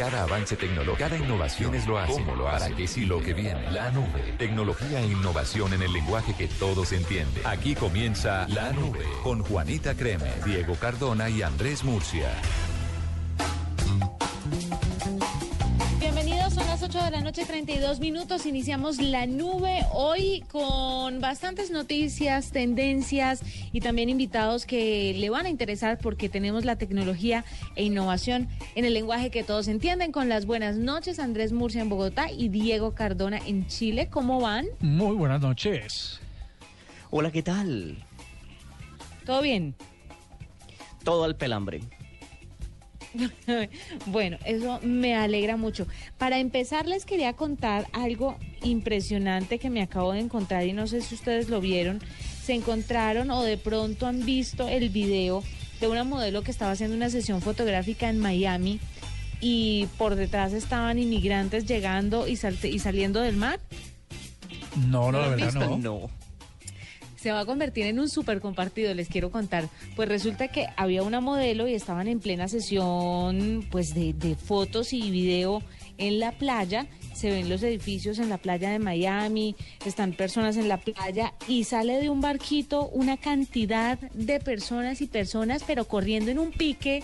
Cada 0.00 0.22
avance 0.22 0.56
tecnológico, 0.56 0.96
cada 0.96 1.18
innovación 1.18 1.74
es 1.74 1.86
lo 1.86 1.98
hace. 1.98 2.14
¿Cómo 2.14 2.34
lo 2.34 2.48
hace? 2.48 2.64
¿Para 2.64 2.74
qué 2.74 2.88
sí 2.88 3.04
lo 3.04 3.20
que 3.20 3.34
viene? 3.34 3.70
La 3.70 3.90
nube. 3.90 4.34
Tecnología 4.38 4.98
e 4.98 5.08
innovación 5.08 5.74
en 5.74 5.82
el 5.82 5.92
lenguaje 5.92 6.34
que 6.34 6.48
todos 6.48 6.92
entienden. 6.92 7.46
Aquí 7.46 7.74
comienza 7.74 8.48
La 8.48 8.72
Nube 8.72 9.04
con 9.22 9.42
Juanita 9.42 9.94
Creme, 9.94 10.32
Diego 10.46 10.74
Cardona 10.76 11.28
y 11.28 11.42
Andrés 11.42 11.84
Murcia. 11.84 12.30
Noche, 17.30 17.44
32 17.46 18.00
minutos. 18.00 18.44
Iniciamos 18.44 19.00
la 19.00 19.24
nube 19.24 19.86
hoy 19.92 20.42
con 20.50 21.20
bastantes 21.20 21.70
noticias, 21.70 22.50
tendencias 22.50 23.42
y 23.70 23.80
también 23.80 24.08
invitados 24.08 24.66
que 24.66 25.14
le 25.16 25.30
van 25.30 25.46
a 25.46 25.48
interesar 25.48 25.98
porque 25.98 26.28
tenemos 26.28 26.64
la 26.64 26.74
tecnología 26.74 27.44
e 27.76 27.84
innovación 27.84 28.48
en 28.74 28.84
el 28.84 28.94
lenguaje 28.94 29.30
que 29.30 29.44
todos 29.44 29.68
entienden. 29.68 30.10
Con 30.10 30.28
las 30.28 30.44
buenas 30.44 30.74
noches, 30.74 31.20
Andrés 31.20 31.52
Murcia 31.52 31.82
en 31.82 31.88
Bogotá 31.88 32.32
y 32.32 32.48
Diego 32.48 32.96
Cardona 32.96 33.38
en 33.46 33.68
Chile. 33.68 34.08
¿Cómo 34.10 34.40
van? 34.40 34.66
Muy 34.80 35.14
buenas 35.14 35.40
noches. 35.40 36.18
Hola, 37.10 37.30
¿qué 37.30 37.44
tal? 37.44 37.96
¿Todo 39.24 39.40
bien? 39.40 39.76
Todo 41.04 41.22
al 41.22 41.36
pelambre. 41.36 41.80
bueno, 44.06 44.38
eso 44.44 44.80
me 44.82 45.14
alegra 45.14 45.56
mucho. 45.56 45.86
Para 46.18 46.38
empezar, 46.38 46.86
les 46.86 47.04
quería 47.04 47.32
contar 47.32 47.86
algo 47.92 48.36
impresionante 48.62 49.58
que 49.58 49.70
me 49.70 49.82
acabo 49.82 50.12
de 50.12 50.20
encontrar 50.20 50.66
y 50.66 50.72
no 50.72 50.86
sé 50.86 51.00
si 51.00 51.14
ustedes 51.14 51.48
lo 51.48 51.60
vieron. 51.60 52.00
Se 52.42 52.54
encontraron 52.54 53.30
o 53.30 53.42
de 53.42 53.56
pronto 53.58 54.06
han 54.06 54.24
visto 54.24 54.68
el 54.68 54.88
video 54.88 55.42
de 55.80 55.88
una 55.88 56.04
modelo 56.04 56.42
que 56.42 56.50
estaba 56.50 56.72
haciendo 56.72 56.96
una 56.96 57.10
sesión 57.10 57.40
fotográfica 57.40 58.08
en 58.08 58.18
Miami 58.18 58.80
y 59.40 59.88
por 59.96 60.14
detrás 60.14 60.52
estaban 60.52 60.98
inmigrantes 60.98 61.66
llegando 61.66 62.28
y, 62.28 62.32
y 62.64 62.78
saliendo 62.78 63.20
del 63.20 63.36
mar. 63.36 63.60
No, 64.88 65.10
no, 65.10 65.22
de 65.22 65.36
verdad 65.36 65.54
no. 65.54 65.78
No. 65.78 66.10
Se 67.20 67.32
va 67.32 67.40
a 67.40 67.44
convertir 67.44 67.86
en 67.86 67.98
un 67.98 68.08
súper 68.08 68.40
compartido, 68.40 68.94
les 68.94 69.08
quiero 69.08 69.30
contar. 69.30 69.68
Pues 69.94 70.08
resulta 70.08 70.48
que 70.48 70.66
había 70.76 71.02
una 71.02 71.20
modelo 71.20 71.68
y 71.68 71.74
estaban 71.74 72.08
en 72.08 72.20
plena 72.20 72.48
sesión 72.48 73.66
pues 73.70 73.94
de, 73.94 74.14
de 74.14 74.36
fotos 74.36 74.92
y 74.92 75.10
video 75.10 75.62
en 75.98 76.18
la 76.18 76.32
playa. 76.32 76.86
Se 77.14 77.30
ven 77.30 77.50
los 77.50 77.62
edificios 77.62 78.18
en 78.18 78.30
la 78.30 78.38
playa 78.38 78.70
de 78.70 78.78
Miami, 78.78 79.54
están 79.84 80.12
personas 80.12 80.56
en 80.56 80.68
la 80.68 80.78
playa 80.78 81.34
y 81.46 81.64
sale 81.64 82.00
de 82.00 82.08
un 82.08 82.22
barquito 82.22 82.88
una 82.88 83.18
cantidad 83.18 83.98
de 83.98 84.40
personas 84.40 85.02
y 85.02 85.06
personas, 85.06 85.62
pero 85.66 85.84
corriendo 85.84 86.30
en 86.30 86.38
un 86.38 86.52
pique 86.52 87.02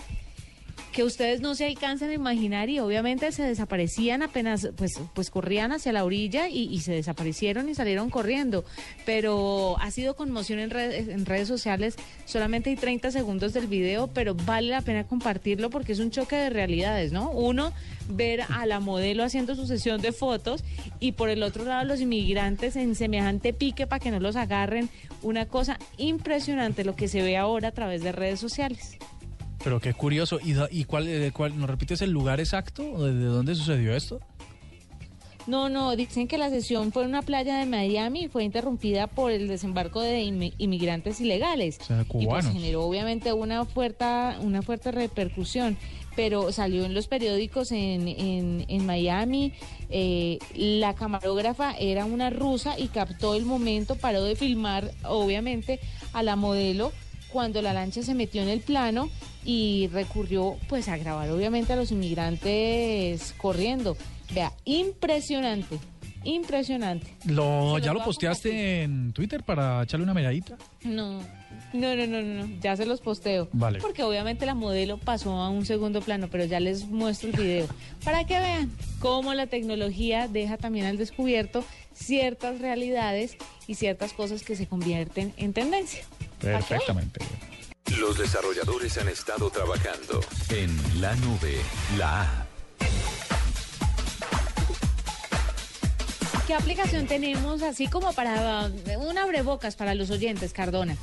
que 0.91 1.03
ustedes 1.03 1.41
no 1.41 1.55
se 1.55 1.65
alcanzan 1.65 2.09
a 2.09 2.13
imaginar 2.13 2.69
y 2.69 2.79
obviamente 2.79 3.31
se 3.31 3.43
desaparecían 3.43 4.21
apenas, 4.23 4.69
pues, 4.75 4.99
pues 5.13 5.29
corrían 5.29 5.71
hacia 5.71 5.91
la 5.91 6.03
orilla 6.03 6.49
y, 6.49 6.63
y 6.73 6.79
se 6.79 6.93
desaparecieron 6.93 7.69
y 7.69 7.75
salieron 7.75 8.09
corriendo. 8.09 8.65
Pero 9.05 9.77
ha 9.79 9.91
sido 9.91 10.15
conmoción 10.15 10.59
en 10.59 10.69
redes, 10.69 11.07
en 11.07 11.25
redes 11.25 11.47
sociales, 11.47 11.95
solamente 12.25 12.69
hay 12.69 12.75
30 12.75 13.11
segundos 13.11 13.53
del 13.53 13.67
video, 13.67 14.07
pero 14.07 14.35
vale 14.35 14.69
la 14.69 14.81
pena 14.81 15.05
compartirlo 15.05 15.69
porque 15.69 15.91
es 15.91 15.99
un 15.99 16.11
choque 16.11 16.35
de 16.35 16.49
realidades, 16.49 17.11
¿no? 17.11 17.31
Uno, 17.31 17.73
ver 18.09 18.41
a 18.49 18.65
la 18.65 18.79
modelo 18.79 19.23
haciendo 19.23 19.55
su 19.55 19.67
sesión 19.67 20.01
de 20.01 20.11
fotos 20.11 20.63
y 20.99 21.13
por 21.13 21.29
el 21.29 21.43
otro 21.43 21.65
lado 21.65 21.85
los 21.85 22.01
inmigrantes 22.01 22.75
en 22.75 22.95
semejante 22.95 23.53
pique 23.53 23.87
para 23.87 23.99
que 23.99 24.11
no 24.11 24.19
los 24.19 24.35
agarren. 24.35 24.89
Una 25.21 25.45
cosa 25.45 25.79
impresionante 25.97 26.83
lo 26.83 26.95
que 26.95 27.07
se 27.07 27.21
ve 27.21 27.37
ahora 27.37 27.69
a 27.69 27.71
través 27.71 28.03
de 28.03 28.11
redes 28.11 28.39
sociales. 28.39 28.97
Pero 29.67 29.81
qué 29.81 29.93
curioso. 29.93 30.39
¿Y, 30.41 30.55
y 30.71 30.85
cuál, 30.85 31.07
de 31.07 31.29
cuál, 31.33 31.59
nos 31.59 31.69
repites 31.69 32.01
el 32.01 32.11
lugar 32.11 32.39
exacto? 32.39 32.83
¿De, 33.03 33.13
de 33.13 33.25
dónde 33.25 33.53
sucedió 33.53 33.93
esto? 33.93 34.21
No, 35.45 35.67
no, 35.67 35.93
dicen 35.97 36.29
que 36.29 36.37
la 36.37 36.49
sesión 36.49 36.93
fue 36.93 37.03
en 37.03 37.09
una 37.09 37.21
playa 37.21 37.57
de 37.57 37.65
Miami 37.65 38.23
y 38.23 38.27
fue 38.29 38.45
interrumpida 38.45 39.07
por 39.07 39.29
el 39.29 39.49
desembarco 39.49 39.99
de 39.99 40.23
inmi- 40.23 40.53
inmigrantes 40.57 41.19
ilegales. 41.19 41.79
O 41.81 41.83
sea, 41.83 42.05
Y 42.17 42.25
pues 42.27 42.45
generó 42.47 42.83
obviamente 42.85 43.33
una 43.33 43.65
fuerte, 43.65 44.05
una 44.39 44.61
fuerte 44.61 44.91
repercusión, 44.91 45.75
pero 46.15 46.53
salió 46.53 46.85
en 46.85 46.93
los 46.93 47.07
periódicos 47.07 47.73
en, 47.73 48.07
en, 48.07 48.63
en 48.69 48.85
Miami. 48.85 49.51
eh, 49.89 50.39
la 50.55 50.95
camarógrafa 50.95 51.75
era 51.77 52.05
una 52.05 52.29
rusa 52.29 52.79
y 52.79 52.87
captó 52.87 53.35
el 53.35 53.43
momento, 53.43 53.95
paró 53.95 54.23
de 54.23 54.37
filmar 54.37 54.91
obviamente 55.03 55.81
a 56.13 56.23
la 56.23 56.37
modelo 56.37 56.93
cuando 57.31 57.61
la 57.61 57.73
lancha 57.73 58.01
se 58.03 58.13
metió 58.13 58.41
en 58.41 58.49
el 58.49 58.61
plano 58.61 59.09
y 59.45 59.89
recurrió 59.93 60.57
pues 60.67 60.87
a 60.87 60.97
grabar 60.97 61.29
obviamente 61.29 61.73
a 61.73 61.75
los 61.75 61.91
inmigrantes 61.91 63.33
corriendo. 63.37 63.97
Vea, 64.33 64.51
impresionante, 64.65 65.77
impresionante. 66.23 67.07
Lo, 67.25 67.77
¿Ya 67.79 67.93
lo 67.93 68.03
posteaste 68.03 68.83
en 68.83 69.13
Twitter 69.13 69.43
para 69.43 69.83
echarle 69.83 70.03
una 70.03 70.13
miradita? 70.13 70.57
No, 70.83 71.21
no, 71.73 71.95
no, 71.95 72.07
no, 72.07 72.21
no, 72.21 72.59
ya 72.61 72.75
se 72.75 72.85
los 72.85 73.01
posteo. 73.01 73.47
Vale. 73.53 73.79
Porque 73.79 74.03
obviamente 74.03 74.45
la 74.45 74.53
modelo 74.53 74.97
pasó 74.97 75.37
a 75.37 75.49
un 75.49 75.65
segundo 75.65 76.01
plano, 76.01 76.27
pero 76.29 76.45
ya 76.45 76.59
les 76.59 76.87
muestro 76.87 77.29
el 77.29 77.35
video 77.37 77.67
para 78.03 78.25
que 78.25 78.39
vean 78.39 78.71
cómo 78.99 79.33
la 79.33 79.47
tecnología 79.47 80.27
deja 80.27 80.57
también 80.57 80.85
al 80.85 80.97
descubierto 80.97 81.63
ciertas 81.93 82.59
realidades 82.59 83.37
y 83.67 83.75
ciertas 83.75 84.13
cosas 84.13 84.43
que 84.43 84.55
se 84.55 84.67
convierten 84.67 85.33
en 85.37 85.53
tendencia. 85.53 86.03
Perfectamente. 86.39 87.19
Los 87.99 88.17
desarrolladores 88.17 88.97
han 88.97 89.07
estado 89.07 89.49
trabajando 89.49 90.21
en 90.49 91.01
la 91.01 91.15
nube, 91.15 91.57
la 91.97 92.21
app. 92.21 92.47
¿Qué 96.45 96.53
aplicación 96.53 97.07
tenemos 97.07 97.61
así 97.61 97.87
como 97.87 98.13
para 98.13 98.69
uh, 98.69 98.99
un 99.05 99.17
abrebocas 99.17 99.75
para 99.75 99.95
los 99.95 100.09
oyentes, 100.11 100.53
Cardona? 100.53 100.95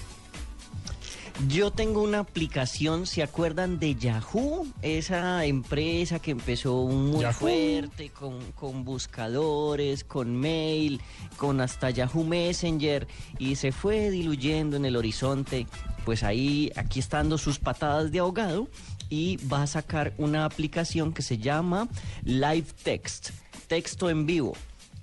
Yo 1.48 1.72
tengo 1.72 2.00
una 2.00 2.20
aplicación, 2.20 3.06
¿se 3.06 3.22
acuerdan 3.22 3.80
de 3.80 3.96
Yahoo? 3.96 4.66
Esa 4.82 5.44
empresa 5.44 6.20
que 6.20 6.30
empezó 6.30 6.86
muy 6.86 7.22
Yahoo. 7.22 7.34
fuerte 7.34 8.10
con, 8.10 8.52
con 8.52 8.84
buscadores, 8.84 10.04
con 10.04 10.36
mail, 10.36 11.00
con 11.36 11.60
hasta 11.60 11.90
Yahoo 11.90 12.24
Messenger 12.24 13.08
y 13.38 13.56
se 13.56 13.72
fue 13.72 14.10
diluyendo 14.10 14.76
en 14.76 14.84
el 14.84 14.96
horizonte. 14.96 15.66
Pues 16.04 16.22
ahí, 16.22 16.70
aquí 16.76 17.00
están 17.00 17.24
dando 17.24 17.38
sus 17.38 17.58
patadas 17.58 18.12
de 18.12 18.20
ahogado 18.20 18.68
y 19.10 19.36
va 19.48 19.62
a 19.62 19.66
sacar 19.66 20.14
una 20.18 20.44
aplicación 20.44 21.12
que 21.12 21.22
se 21.22 21.38
llama 21.38 21.88
Live 22.22 22.66
Text, 22.84 23.30
texto 23.66 24.08
en 24.08 24.24
vivo. 24.24 24.54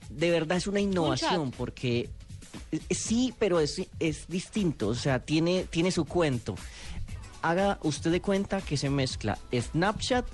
De 0.09 0.31
verdad 0.31 0.57
es 0.57 0.67
una 0.67 0.79
innovación 0.79 1.51
porque 1.51 2.09
Sí, 2.89 3.33
pero 3.39 3.59
es, 3.59 3.81
es 3.99 4.27
distinto, 4.27 4.89
o 4.89 4.95
sea, 4.95 5.19
tiene, 5.19 5.65
tiene 5.69 5.91
su 5.91 6.05
cuento. 6.05 6.55
Haga 7.41 7.79
usted 7.83 8.11
de 8.11 8.21
cuenta 8.21 8.61
que 8.61 8.77
se 8.77 8.89
mezcla 8.89 9.37
Snapchat 9.53 10.25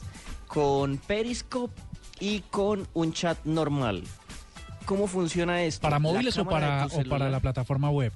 con 0.48 0.98
Periscope 0.98 1.74
y 2.20 2.42
con 2.52 2.88
un 2.94 3.14
chat 3.14 3.38
normal. 3.46 4.04
¿Cómo 4.86 5.08
funciona 5.08 5.64
esto? 5.64 5.82
¿Para 5.82 6.00
móviles 6.00 6.38
o 6.38 6.46
para, 6.46 6.86
o 6.86 7.04
para 7.10 7.30
la 7.30 7.40
plataforma 7.40 7.90
web? 7.90 8.12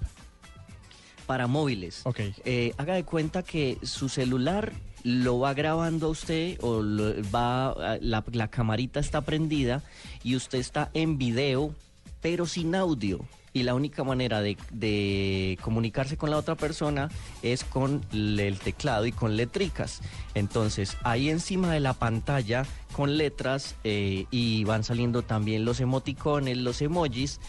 Para 1.26 1.48
móviles. 1.48 2.02
Ok. 2.06 2.20
Eh, 2.46 2.74
haga 2.78 2.96
de 2.96 3.04
cuenta 3.04 3.44
que 3.44 3.78
su 3.84 4.10
celular 4.10 4.74
lo 5.04 5.40
va 5.40 5.54
grabando 5.54 6.08
a 6.08 6.10
usted 6.10 6.58
o 6.62 6.82
lo- 6.82 7.16
va 7.32 7.98
la, 8.02 8.24
la 8.32 8.48
camarita 8.50 9.00
está 9.00 9.22
prendida 9.22 9.82
y 10.24 10.36
usted 10.36 10.60
está 10.60 10.92
en 10.94 11.18
video 11.18 11.74
pero 12.22 12.46
sin 12.46 12.76
audio 12.76 13.20
y 13.54 13.64
la 13.64 13.76
única 13.76 14.04
manera 14.04 14.42
de, 14.42 15.58
comunicarse 15.62 16.18
con 16.18 16.30
la 16.30 16.38
otra 16.38 16.56
persona 16.56 17.10
es 17.42 17.64
con 17.64 18.02
el 18.14 18.60
teclado 18.60 19.06
y 19.06 19.12
con 19.12 19.36
letricas 19.36 20.02
entonces 20.36 20.98
ahí 21.04 21.30
encima 21.30 21.72
de 21.74 21.80
la 21.80 21.94
pantalla 21.94 22.66
con 22.96 23.18
letras 23.18 23.76
eh, 23.84 24.26
y 24.32 24.64
van 24.64 24.84
saliendo 24.84 25.22
también 25.22 25.66
los 25.66 25.80
emoticones 25.80 26.58
los 26.58 26.82
emojis 26.82 27.40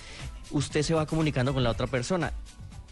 usted 0.50 0.82
se 0.82 0.94
va 0.94 1.06
comunicando 1.06 1.54
con 1.54 1.62
la 1.62 1.70
otra 1.70 1.86
persona 1.86 2.32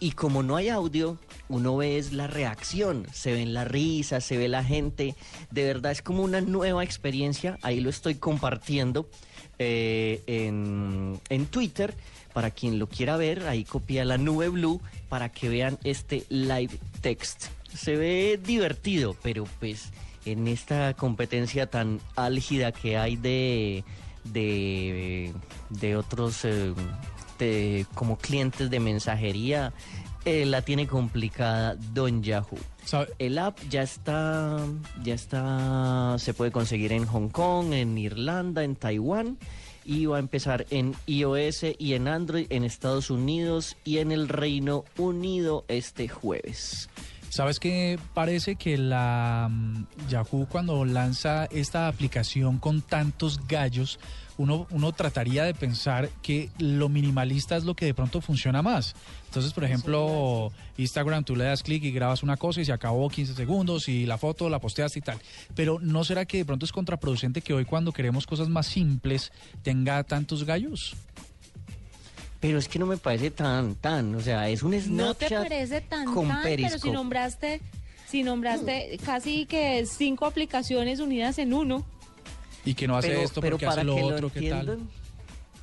y 0.02 0.12
como 0.12 0.42
no 0.42 0.56
hay 0.56 0.70
audio, 0.70 1.18
uno 1.50 1.76
ve 1.76 1.98
es 1.98 2.14
la 2.14 2.26
reacción, 2.26 3.06
se 3.12 3.34
ven 3.34 3.52
las 3.52 3.68
risas, 3.68 4.24
se 4.24 4.38
ve 4.38 4.48
la 4.48 4.64
gente. 4.64 5.14
De 5.50 5.64
verdad 5.64 5.92
es 5.92 6.00
como 6.00 6.22
una 6.22 6.40
nueva 6.40 6.82
experiencia. 6.82 7.58
Ahí 7.60 7.80
lo 7.80 7.90
estoy 7.90 8.14
compartiendo 8.14 9.10
eh, 9.58 10.22
en, 10.26 11.20
en 11.28 11.46
Twitter. 11.46 11.94
Para 12.32 12.50
quien 12.50 12.78
lo 12.78 12.88
quiera 12.88 13.16
ver, 13.16 13.46
ahí 13.48 13.64
copia 13.64 14.04
la 14.04 14.18
nube 14.18 14.48
blue 14.48 14.80
para 15.08 15.28
que 15.30 15.48
vean 15.48 15.78
este 15.84 16.24
live 16.28 16.78
text. 17.00 17.46
Se 17.74 17.96
ve 17.96 18.38
divertido, 18.42 19.16
pero 19.22 19.44
pues 19.58 19.90
en 20.24 20.46
esta 20.48 20.94
competencia 20.94 21.66
tan 21.66 22.00
álgida 22.16 22.72
que 22.72 22.96
hay 22.98 23.16
de, 23.16 23.84
de, 24.24 25.32
de 25.70 25.96
otros... 25.96 26.44
eh, 26.44 26.72
de- 27.38 27.86
como 27.94 28.16
clientes 28.18 28.70
de 28.70 28.80
mensajería, 28.80 29.72
Eh, 30.26 30.44
la 30.44 30.60
tiene 30.60 30.86
complicada 30.86 31.76
Don 31.94 32.22
Yahoo. 32.22 32.58
¿Sabe? 32.84 33.08
El 33.18 33.38
app 33.38 33.56
ya 33.70 33.80
está, 33.80 34.58
ya 35.02 35.14
está, 35.14 36.16
se 36.18 36.34
puede 36.34 36.50
conseguir 36.52 36.92
en 36.92 37.06
Hong 37.06 37.30
Kong, 37.30 37.72
en 37.72 37.96
Irlanda, 37.96 38.62
en 38.62 38.76
Taiwán 38.76 39.38
va 40.06 40.16
a 40.16 40.20
empezar 40.20 40.66
en 40.70 40.94
iOS 41.06 41.64
y 41.78 41.94
en 41.94 42.08
Android 42.08 42.46
en 42.50 42.64
Estados 42.64 43.10
Unidos 43.10 43.76
y 43.84 43.98
en 43.98 44.12
el 44.12 44.28
Reino 44.28 44.84
Unido 44.96 45.64
este 45.68 46.08
jueves. 46.08 46.88
¿Sabes 47.30 47.60
qué? 47.60 47.98
Parece 48.12 48.56
que 48.56 48.76
la 48.76 49.48
mm, 49.50 49.86
Yahoo 50.08 50.48
cuando 50.48 50.84
lanza 50.84 51.44
esta 51.46 51.86
aplicación 51.86 52.58
con 52.58 52.82
tantos 52.82 53.46
gallos, 53.46 54.00
uno, 54.40 54.66
uno 54.70 54.92
trataría 54.92 55.44
de 55.44 55.52
pensar 55.52 56.08
que 56.22 56.48
lo 56.58 56.88
minimalista 56.88 57.58
es 57.58 57.64
lo 57.64 57.74
que 57.76 57.84
de 57.84 57.92
pronto 57.92 58.22
funciona 58.22 58.62
más. 58.62 58.94
Entonces, 59.26 59.52
por 59.52 59.64
ejemplo, 59.64 60.50
Instagram, 60.78 61.24
tú 61.24 61.36
le 61.36 61.44
das 61.44 61.62
clic 61.62 61.84
y 61.84 61.92
grabas 61.92 62.22
una 62.22 62.38
cosa 62.38 62.62
y 62.62 62.64
se 62.64 62.72
acabó 62.72 63.10
15 63.10 63.34
segundos 63.34 63.86
y 63.88 64.06
la 64.06 64.16
foto 64.16 64.48
la 64.48 64.58
posteaste 64.58 65.00
y 65.00 65.02
tal. 65.02 65.18
Pero 65.54 65.78
¿no 65.82 66.04
será 66.04 66.24
que 66.24 66.38
de 66.38 66.46
pronto 66.46 66.64
es 66.64 66.72
contraproducente 66.72 67.42
que 67.42 67.52
hoy 67.52 67.66
cuando 67.66 67.92
queremos 67.92 68.26
cosas 68.26 68.48
más 68.48 68.66
simples 68.66 69.30
tenga 69.62 70.02
tantos 70.04 70.44
gallos? 70.44 70.96
Pero 72.40 72.58
es 72.58 72.66
que 72.66 72.78
no 72.78 72.86
me 72.86 72.96
parece 72.96 73.30
tan, 73.30 73.74
tan, 73.74 74.14
o 74.14 74.20
sea, 74.22 74.48
es 74.48 74.62
un 74.62 74.72
Snapchat 74.72 74.96
No 74.96 75.14
te 75.14 75.28
parece 75.28 75.80
tan 75.82 76.14
con 76.14 76.28
tan, 76.28 76.42
pero 76.42 76.78
si 76.78 76.90
nombraste, 76.90 77.60
si 78.08 78.22
nombraste 78.22 78.98
casi 79.04 79.44
que 79.44 79.84
cinco 79.84 80.24
aplicaciones 80.24 80.98
unidas 80.98 81.38
en 81.38 81.52
uno. 81.52 81.84
Y 82.64 82.74
que 82.74 82.86
no 82.86 82.96
hace 82.96 83.22
esto 83.22 83.40
porque 83.40 83.66
hace 83.66 83.84
lo 83.84 83.96
que 83.96 84.02
otro, 84.02 84.32
¿qué 84.32 84.50
tal? 84.50 84.78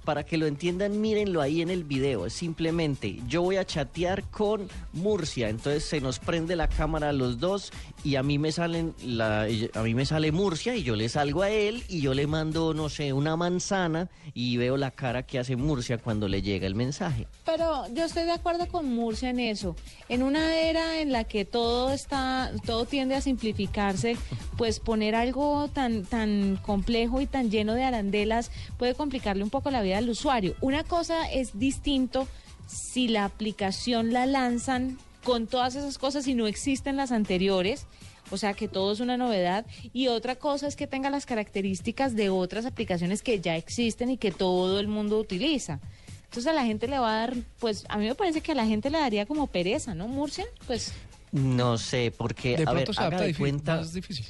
Para 0.07 0.23
que 0.23 0.37
lo 0.37 0.47
entiendan, 0.47 1.01
mírenlo 1.01 1.41
ahí 1.41 1.61
en 1.61 1.69
el 1.69 1.83
video. 1.83 2.29
Simplemente, 2.29 3.19
yo 3.27 3.41
voy 3.41 3.57
a 3.57 3.65
chatear 3.65 4.23
con 4.23 4.69
Murcia, 4.93 5.49
entonces 5.49 5.83
se 5.83 5.99
nos 5.99 6.19
prende 6.19 6.55
la 6.55 6.69
cámara 6.69 7.09
a 7.09 7.11
los 7.11 7.41
dos 7.41 7.73
y 8.05 8.15
a 8.15 8.23
mí 8.23 8.39
me 8.39 8.53
salen 8.53 8.95
a 9.19 9.83
mí 9.83 9.93
me 9.93 10.05
sale 10.05 10.31
Murcia 10.31 10.77
y 10.77 10.83
yo 10.83 10.95
le 10.95 11.09
salgo 11.09 11.41
a 11.41 11.49
él 11.49 11.83
y 11.89 11.99
yo 11.99 12.13
le 12.13 12.25
mando, 12.25 12.73
no 12.73 12.87
sé, 12.87 13.11
una 13.11 13.35
manzana 13.35 14.07
y 14.33 14.55
veo 14.55 14.77
la 14.77 14.91
cara 14.91 15.23
que 15.23 15.39
hace 15.39 15.57
Murcia 15.57 15.97
cuando 15.97 16.29
le 16.29 16.41
llega 16.41 16.67
el 16.67 16.75
mensaje. 16.75 17.27
Pero 17.43 17.93
yo 17.93 18.05
estoy 18.05 18.23
de 18.23 18.31
acuerdo 18.31 18.65
con 18.69 18.89
Murcia 18.89 19.29
en 19.29 19.41
eso. 19.41 19.75
En 20.07 20.23
una 20.23 20.55
era 20.55 21.01
en 21.01 21.11
la 21.11 21.25
que 21.25 21.43
todo 21.43 21.91
está, 21.91 22.53
todo 22.65 22.85
tiende 22.85 23.15
a 23.15 23.19
simplificarse, 23.19 24.15
pues 24.55 24.79
poner 24.79 25.15
algo 25.15 25.67
tan, 25.67 26.05
tan 26.05 26.57
complejo 26.65 27.19
y 27.19 27.25
tan 27.25 27.51
lleno 27.51 27.73
de 27.73 27.83
arandelas 27.83 28.51
puede 28.77 28.95
complicarle 28.95 29.43
un 29.43 29.49
poco 29.49 29.69
la 29.69 29.81
vida 29.81 29.96
al 29.97 30.09
usuario. 30.09 30.55
Una 30.61 30.83
cosa 30.83 31.29
es 31.31 31.57
distinto 31.59 32.27
si 32.67 33.07
la 33.07 33.25
aplicación 33.25 34.13
la 34.13 34.25
lanzan 34.25 34.97
con 35.23 35.47
todas 35.47 35.75
esas 35.75 35.97
cosas 35.97 36.27
y 36.27 36.35
no 36.35 36.47
existen 36.47 36.95
las 36.95 37.11
anteriores. 37.11 37.85
O 38.29 38.37
sea 38.37 38.53
que 38.53 38.67
todo 38.67 38.91
es 38.91 38.99
una 38.99 39.17
novedad. 39.17 39.65
Y 39.93 40.07
otra 40.07 40.35
cosa 40.35 40.67
es 40.67 40.75
que 40.75 40.87
tenga 40.87 41.09
las 41.09 41.25
características 41.25 42.15
de 42.15 42.29
otras 42.29 42.65
aplicaciones 42.65 43.21
que 43.21 43.39
ya 43.39 43.55
existen 43.55 44.09
y 44.09 44.17
que 44.17 44.31
todo 44.31 44.79
el 44.79 44.87
mundo 44.87 45.17
utiliza. 45.17 45.79
Entonces 46.25 46.47
a 46.47 46.53
la 46.53 46.65
gente 46.65 46.87
le 46.87 46.99
va 46.99 47.13
a 47.13 47.19
dar, 47.19 47.35
pues 47.59 47.85
a 47.87 47.97
mí 47.97 48.05
me 48.05 48.15
parece 48.15 48.41
que 48.41 48.51
a 48.51 48.55
la 48.55 48.65
gente 48.65 48.89
le 48.89 48.99
daría 48.99 49.25
como 49.25 49.47
pereza, 49.47 49.95
¿no, 49.95 50.07
Murcia? 50.09 50.45
Pues 50.65 50.91
No 51.31 51.77
sé, 51.77 52.13
porque, 52.15 52.57
De 52.57 52.63
a 52.67 52.73
ver, 52.73 52.93
se 52.93 53.01
haga 53.01 53.21
de 53.21 53.33
cuenta... 53.33 53.77
más 53.77 53.93
difícil. 53.93 54.25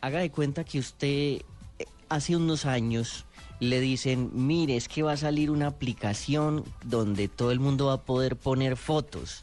haga 0.00 0.20
de 0.20 0.30
cuenta 0.30 0.64
que 0.64 0.78
usted 0.78 1.08
eh, 1.08 1.42
hace 2.08 2.34
unos 2.34 2.64
años 2.64 3.26
le 3.60 3.80
dicen, 3.80 4.30
mire, 4.34 4.76
es 4.76 4.88
que 4.88 5.02
va 5.02 5.12
a 5.12 5.16
salir 5.16 5.50
una 5.50 5.68
aplicación 5.68 6.64
donde 6.84 7.28
todo 7.28 7.52
el 7.52 7.60
mundo 7.60 7.86
va 7.86 7.94
a 7.94 8.02
poder 8.02 8.36
poner 8.36 8.76
fotos. 8.76 9.42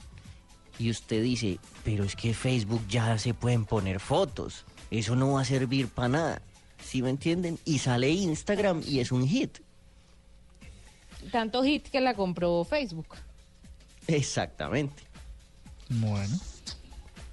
Y 0.80 0.90
usted 0.90 1.22
dice, 1.24 1.60
pero 1.84 2.04
es 2.04 2.16
que 2.16 2.34
Facebook 2.34 2.82
ya 2.88 3.18
se 3.18 3.34
pueden 3.34 3.66
poner 3.66 4.00
fotos. 4.00 4.66
Eso 4.92 5.16
no 5.16 5.34
va 5.34 5.42
a 5.42 5.46
servir 5.46 5.88
para 5.88 6.10
nada. 6.10 6.42
¿Sí 6.84 7.02
me 7.02 7.10
entienden? 7.10 7.58
Y 7.66 7.80
sale 7.80 8.10
Instagram 8.10 8.84
y 8.86 9.00
es 9.00 9.12
un 9.12 9.28
hit. 9.28 9.60
tanto 11.32 11.64
hit 11.64 11.88
que 11.88 12.02
la 12.02 12.14
compró 12.14 12.64
Facebook. 12.64 13.16
Exactamente. 14.08 15.04
Bueno. 15.90 16.38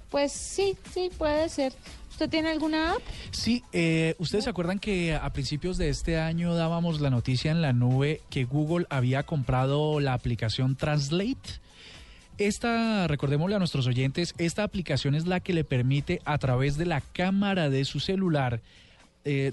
Pues 0.09 0.31
sí, 0.31 0.77
sí, 0.93 1.09
puede 1.17 1.49
ser. 1.49 1.73
¿Usted 2.21 2.29
tiene 2.29 2.49
alguna 2.49 2.91
app? 2.91 3.01
Sí, 3.31 3.63
eh, 3.73 4.13
¿ustedes 4.19 4.43
se 4.43 4.51
acuerdan 4.51 4.77
que 4.77 5.15
a 5.15 5.27
principios 5.33 5.79
de 5.79 5.89
este 5.89 6.19
año 6.19 6.53
dábamos 6.53 7.01
la 7.01 7.09
noticia 7.09 7.49
en 7.49 7.63
la 7.63 7.73
nube 7.73 8.21
que 8.29 8.43
Google 8.43 8.85
había 8.91 9.23
comprado 9.23 9.99
la 9.99 10.13
aplicación 10.13 10.75
Translate? 10.75 11.59
Esta, 12.37 13.07
recordémosle 13.07 13.55
a 13.55 13.57
nuestros 13.57 13.87
oyentes, 13.87 14.35
esta 14.37 14.61
aplicación 14.61 15.15
es 15.15 15.25
la 15.25 15.39
que 15.39 15.55
le 15.55 15.63
permite 15.63 16.21
a 16.23 16.37
través 16.37 16.77
de 16.77 16.85
la 16.85 17.01
cámara 17.01 17.71
de 17.71 17.85
su 17.85 17.99
celular 17.99 18.61
eh, 19.25 19.51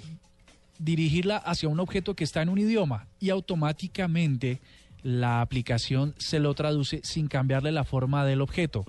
dirigirla 0.79 1.39
hacia 1.39 1.71
un 1.71 1.81
objeto 1.81 2.13
que 2.13 2.25
está 2.25 2.43
en 2.43 2.51
un 2.51 2.59
idioma 2.59 3.07
y 3.19 3.31
automáticamente 3.31 4.61
la 5.03 5.41
aplicación 5.41 6.15
se 6.19 6.39
lo 6.39 6.53
traduce 6.53 7.01
sin 7.03 7.29
cambiarle 7.29 7.73
la 7.73 7.85
forma 7.85 8.27
del 8.27 8.43
objeto. 8.43 8.85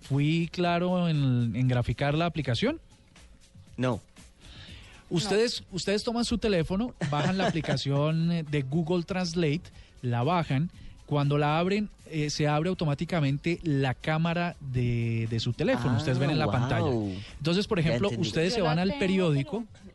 ¿Fui 0.00 0.48
claro 0.52 1.08
en, 1.08 1.56
en 1.56 1.66
graficar 1.66 2.14
la 2.14 2.26
aplicación? 2.26 2.80
No. 3.76 4.00
Ustedes, 5.08 5.62
ustedes 5.70 6.02
toman 6.02 6.24
su 6.24 6.38
teléfono, 6.38 6.94
bajan 7.10 7.38
la 7.38 7.46
aplicación 7.48 8.44
de 8.50 8.62
Google 8.62 9.04
Translate, 9.04 9.62
la 10.02 10.22
bajan. 10.22 10.70
Cuando 11.06 11.38
la 11.38 11.58
abren, 11.60 11.88
eh, 12.10 12.30
se 12.30 12.48
abre 12.48 12.68
automáticamente 12.68 13.60
la 13.62 13.94
cámara 13.94 14.56
de, 14.60 15.28
de 15.30 15.38
su 15.38 15.52
teléfono. 15.52 15.94
Ah, 15.94 15.98
ustedes 15.98 16.18
ven 16.18 16.30
en 16.30 16.38
la 16.38 16.46
wow. 16.46 16.52
pantalla. 16.52 16.90
Entonces, 17.38 17.68
por 17.68 17.78
ejemplo, 17.78 18.10
ustedes 18.18 18.54
se 18.54 18.58
Yo 18.58 18.64
van 18.64 18.80
al 18.80 18.88
tengo, 18.88 18.98
periódico, 19.00 19.64
pero- 19.72 19.86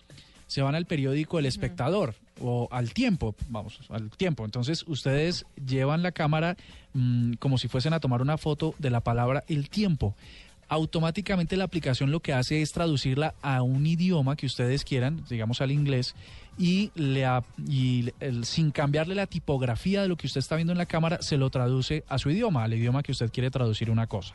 se 0.48 0.62
van 0.62 0.76
al 0.76 0.86
periódico 0.86 1.40
El 1.40 1.46
Espectador 1.46 2.16
o 2.42 2.68
al 2.72 2.94
tiempo, 2.94 3.36
vamos, 3.50 3.80
al 3.90 4.10
tiempo. 4.12 4.46
Entonces, 4.46 4.84
ustedes 4.88 5.46
llevan 5.66 6.02
la 6.02 6.12
cámara 6.14 6.56
mm, 6.94 7.34
como 7.34 7.58
si 7.58 7.68
fuesen 7.68 7.94
a 7.94 8.00
tomar 8.00 8.22
una 8.22 8.38
foto 8.38 8.74
de 8.80 8.90
la 8.90 9.02
palabra 9.02 9.44
el 9.50 9.70
tiempo. 9.70 10.16
Automáticamente 10.72 11.58
la 11.58 11.66
aplicación 11.66 12.12
lo 12.12 12.22
que 12.22 12.32
hace 12.32 12.62
es 12.62 12.72
traducirla 12.72 13.34
a 13.42 13.62
un 13.62 13.86
idioma 13.86 14.38
que 14.38 14.46
ustedes 14.46 14.86
quieran, 14.86 15.22
digamos 15.30 15.60
al 15.60 15.70
inglés, 15.70 16.16
y, 16.58 16.92
le 16.96 17.28
y 17.68 18.14
el- 18.22 18.46
sin 18.46 18.72
cambiarle 18.72 19.14
la 19.14 19.28
tipografía 19.28 20.02
de 20.02 20.08
lo 20.08 20.16
que 20.16 20.28
usted 20.28 20.40
está 20.40 20.56
viendo 20.56 20.72
en 20.72 20.78
la 20.78 20.86
cámara, 20.86 21.22
se 21.22 21.36
lo 21.36 21.50
traduce 21.50 22.06
a 22.08 22.18
su 22.18 22.30
idioma, 22.30 22.64
al 22.64 22.74
idioma 22.74 23.04
que 23.04 23.12
usted 23.12 23.30
quiere 23.34 23.52
traducir 23.52 23.90
una 23.92 24.08
cosa. 24.08 24.34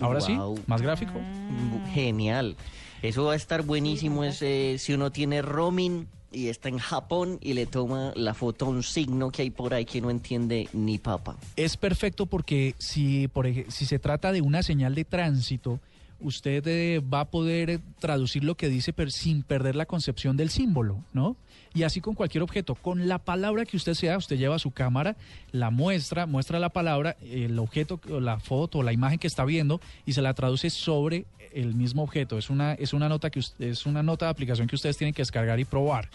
Ahora 0.00 0.20
Wow. 0.20 0.56
sí, 0.56 0.62
más 0.66 0.80
gráfico. 0.80 1.12
Ah. 1.20 1.90
Genial. 1.92 2.56
Eso 3.02 3.24
va 3.24 3.34
a 3.34 3.36
estar 3.36 3.64
buenísimo 3.64 4.24
ese, 4.24 4.76
si 4.78 4.94
uno 4.94 5.12
tiene 5.12 5.42
roaming 5.42 6.06
y 6.34 6.48
está 6.48 6.68
en 6.68 6.78
Japón 6.78 7.38
y 7.40 7.54
le 7.54 7.66
toma 7.66 8.12
la 8.16 8.34
foto 8.34 8.66
a 8.66 8.68
un 8.68 8.82
signo 8.82 9.30
que 9.30 9.42
hay 9.42 9.50
por 9.50 9.74
ahí 9.74 9.84
que 9.84 10.00
no 10.00 10.10
entiende 10.10 10.68
ni 10.72 10.98
papa. 10.98 11.36
es 11.56 11.76
perfecto 11.76 12.26
porque 12.26 12.74
si, 12.78 13.28
por 13.28 13.46
si 13.46 13.86
se 13.86 13.98
trata 13.98 14.32
de 14.32 14.40
una 14.40 14.62
señal 14.62 14.94
de 14.94 15.04
tránsito, 15.04 15.80
usted 16.24 16.66
eh, 16.66 17.00
va 17.00 17.20
a 17.20 17.30
poder 17.30 17.70
eh, 17.70 17.78
traducir 18.00 18.42
lo 18.42 18.56
que 18.56 18.68
dice 18.68 18.92
pero 18.92 19.10
sin 19.10 19.42
perder 19.42 19.76
la 19.76 19.86
concepción 19.86 20.36
del 20.36 20.50
símbolo, 20.50 21.04
¿no? 21.12 21.36
Y 21.74 21.82
así 21.82 22.00
con 22.00 22.14
cualquier 22.14 22.42
objeto, 22.42 22.76
con 22.76 23.08
la 23.08 23.18
palabra 23.18 23.64
que 23.64 23.76
usted 23.76 23.94
sea, 23.94 24.16
usted 24.16 24.36
lleva 24.36 24.58
su 24.58 24.70
cámara, 24.70 25.16
la 25.50 25.70
muestra, 25.70 26.24
muestra 26.24 26.60
la 26.60 26.68
palabra, 26.68 27.16
el 27.20 27.58
objeto, 27.58 28.00
la 28.20 28.38
foto, 28.38 28.82
la 28.82 28.92
imagen 28.92 29.18
que 29.18 29.26
está 29.26 29.44
viendo 29.44 29.80
y 30.06 30.12
se 30.12 30.22
la 30.22 30.34
traduce 30.34 30.70
sobre 30.70 31.26
el 31.52 31.74
mismo 31.74 32.02
objeto. 32.04 32.38
Es 32.38 32.48
una, 32.48 32.74
es 32.74 32.92
una 32.92 33.08
nota 33.08 33.30
que 33.30 33.40
es 33.58 33.86
una 33.86 34.02
nota 34.02 34.26
de 34.26 34.30
aplicación 34.30 34.68
que 34.68 34.76
ustedes 34.76 34.96
tienen 34.96 35.14
que 35.14 35.22
descargar 35.22 35.58
y 35.58 35.64
probar. 35.64 36.10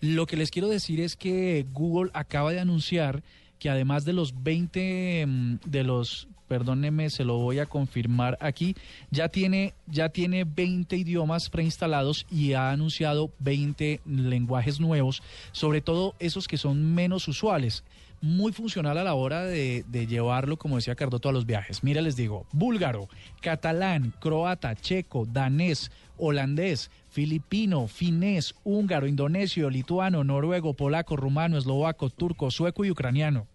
Lo 0.00 0.26
que 0.26 0.36
les 0.36 0.50
quiero 0.50 0.68
decir 0.68 1.00
es 1.00 1.16
que 1.16 1.64
Google 1.72 2.10
acaba 2.12 2.52
de 2.52 2.60
anunciar 2.60 3.22
que 3.58 3.70
además 3.70 4.04
de 4.04 4.12
los 4.12 4.42
20 4.42 5.26
mm, 5.26 5.54
de 5.64 5.84
los 5.84 6.28
perdóneme, 6.48 7.10
se 7.10 7.24
lo 7.24 7.38
voy 7.38 7.58
a 7.58 7.66
confirmar 7.66 8.38
aquí, 8.40 8.74
ya 9.10 9.28
tiene 9.28 9.74
ya 9.86 10.08
tiene 10.08 10.44
20 10.44 10.96
idiomas 10.96 11.50
preinstalados 11.50 12.26
y 12.30 12.52
ha 12.52 12.70
anunciado 12.70 13.30
20 13.40 14.00
lenguajes 14.06 14.80
nuevos, 14.80 15.22
sobre 15.52 15.80
todo 15.80 16.14
esos 16.18 16.48
que 16.48 16.56
son 16.56 16.94
menos 16.94 17.28
usuales. 17.28 17.84
Muy 18.20 18.52
funcional 18.52 18.96
a 18.96 19.04
la 19.04 19.12
hora 19.12 19.44
de, 19.44 19.84
llevarlo, 20.08 20.56
como 20.56 20.76
decía 20.76 20.94
Cardoto, 20.94 21.28
a 21.28 21.32
los 21.32 21.44
viajes. 21.44 21.84
Mira, 21.84 22.00
les 22.00 22.16
digo, 22.16 22.46
búlgaro, 22.52 23.08
catalán, 23.42 24.14
croata, 24.18 24.74
checo, 24.74 25.26
danés, 25.26 25.90
holandés, 26.16 26.90
filipino, 27.10 27.86
finés, 27.86 28.54
húngaro, 28.64 29.06
indonesio, 29.06 29.68
lituano, 29.68 30.24
noruego, 30.24 30.72
polaco, 30.72 31.16
rumano, 31.16 31.58
eslovaco, 31.58 32.08
turco, 32.08 32.50
sueco 32.50 32.86
y 32.86 32.90
ucraniano. 32.90 33.46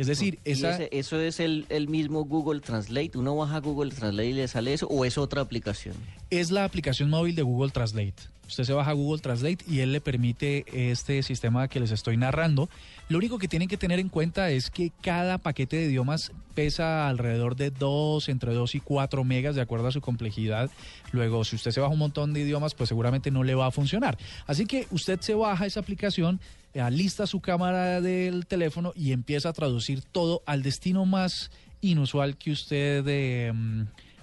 Es 0.00 0.06
decir, 0.06 0.38
esa 0.44 0.74
ese- 0.76 0.88
¿Eso 0.92 1.20
es 1.20 1.40
el, 1.40 1.66
el 1.68 1.88
mismo 1.88 2.24
Google 2.24 2.60
Translate? 2.60 3.12
¿Uno 3.16 3.36
baja 3.36 3.58
Google 3.60 3.90
Translate 3.90 4.28
y 4.30 4.32
le 4.32 4.48
sale 4.48 4.72
eso 4.72 4.86
o 4.88 5.04
es 5.04 5.18
otra 5.18 5.42
aplicación? 5.42 5.94
es 6.30 6.50
la 6.52 6.64
aplicación 6.64 7.10
móvil 7.10 7.34
de 7.34 7.42
Google 7.42 7.70
Translate. 7.72 8.14
Usted 8.46 8.62
se 8.64 8.72
baja 8.72 8.92
Google 8.92 9.20
Translate 9.20 9.64
y 9.68 9.80
él 9.80 9.92
le 9.92 10.00
permite 10.00 10.64
este 10.92 11.22
sistema 11.24 11.66
que 11.68 11.80
les 11.80 11.90
estoy 11.90 12.16
narrando. 12.16 12.68
Lo 13.08 13.18
único 13.18 13.38
que 13.38 13.46
tienen 13.48 13.68
que 13.68 13.76
tener 13.76 13.98
en 13.98 14.08
cuenta 14.08 14.50
es 14.50 14.70
que 14.70 14.90
cada 15.02 15.38
paquete 15.38 15.76
de 15.76 15.86
idiomas 15.86 16.30
pesa 16.54 17.08
alrededor 17.08 17.56
de 17.56 17.70
2, 17.70 18.28
entre 18.28 18.54
2 18.54 18.74
y 18.76 18.80
4 18.80 19.24
megas 19.24 19.54
de 19.56 19.60
acuerdo 19.60 19.88
a 19.88 19.92
su 19.92 20.00
complejidad. 20.00 20.70
Luego, 21.12 21.44
si 21.44 21.56
usted 21.56 21.72
se 21.72 21.80
baja 21.80 21.92
un 21.92 21.98
montón 21.98 22.32
de 22.32 22.40
idiomas, 22.40 22.74
pues 22.74 22.88
seguramente 22.88 23.30
no 23.32 23.42
le 23.44 23.54
va 23.56 23.66
a 23.66 23.70
funcionar. 23.72 24.16
Así 24.46 24.66
que 24.66 24.86
usted 24.92 25.20
se 25.20 25.34
baja 25.34 25.66
esa 25.66 25.80
aplicación, 25.80 26.40
alista 26.74 27.26
su 27.26 27.40
cámara 27.40 28.00
del 28.00 28.46
teléfono 28.46 28.92
y 28.94 29.12
empieza 29.12 29.48
a 29.48 29.52
traducir 29.52 30.02
todo 30.02 30.42
al 30.46 30.62
destino 30.62 31.06
más 31.06 31.50
inusual 31.80 32.36
que 32.36 32.52
usted 32.52 33.04
eh, 33.08 33.52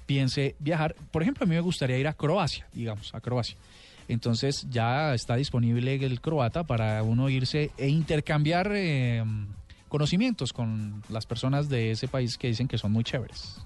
piense 0.05 0.55
viajar. 0.59 0.95
Por 1.11 1.21
ejemplo, 1.21 1.43
a 1.43 1.47
mí 1.47 1.55
me 1.55 1.61
gustaría 1.61 1.97
ir 1.97 2.07
a 2.07 2.13
Croacia, 2.13 2.67
digamos, 2.73 3.13
a 3.13 3.21
Croacia. 3.21 3.57
Entonces 4.07 4.65
ya 4.69 5.13
está 5.13 5.35
disponible 5.35 5.95
el 5.95 6.21
croata 6.21 6.63
para 6.63 7.03
uno 7.03 7.29
irse 7.29 7.71
e 7.77 7.89
intercambiar 7.89 8.71
eh, 8.73 9.23
conocimientos 9.89 10.53
con 10.53 11.03
las 11.09 11.25
personas 11.25 11.67
de 11.67 11.91
ese 11.91 12.07
país 12.07 12.37
que 12.37 12.47
dicen 12.47 12.67
que 12.67 12.77
son 12.77 12.93
muy 12.93 13.03
chéveres. 13.03 13.61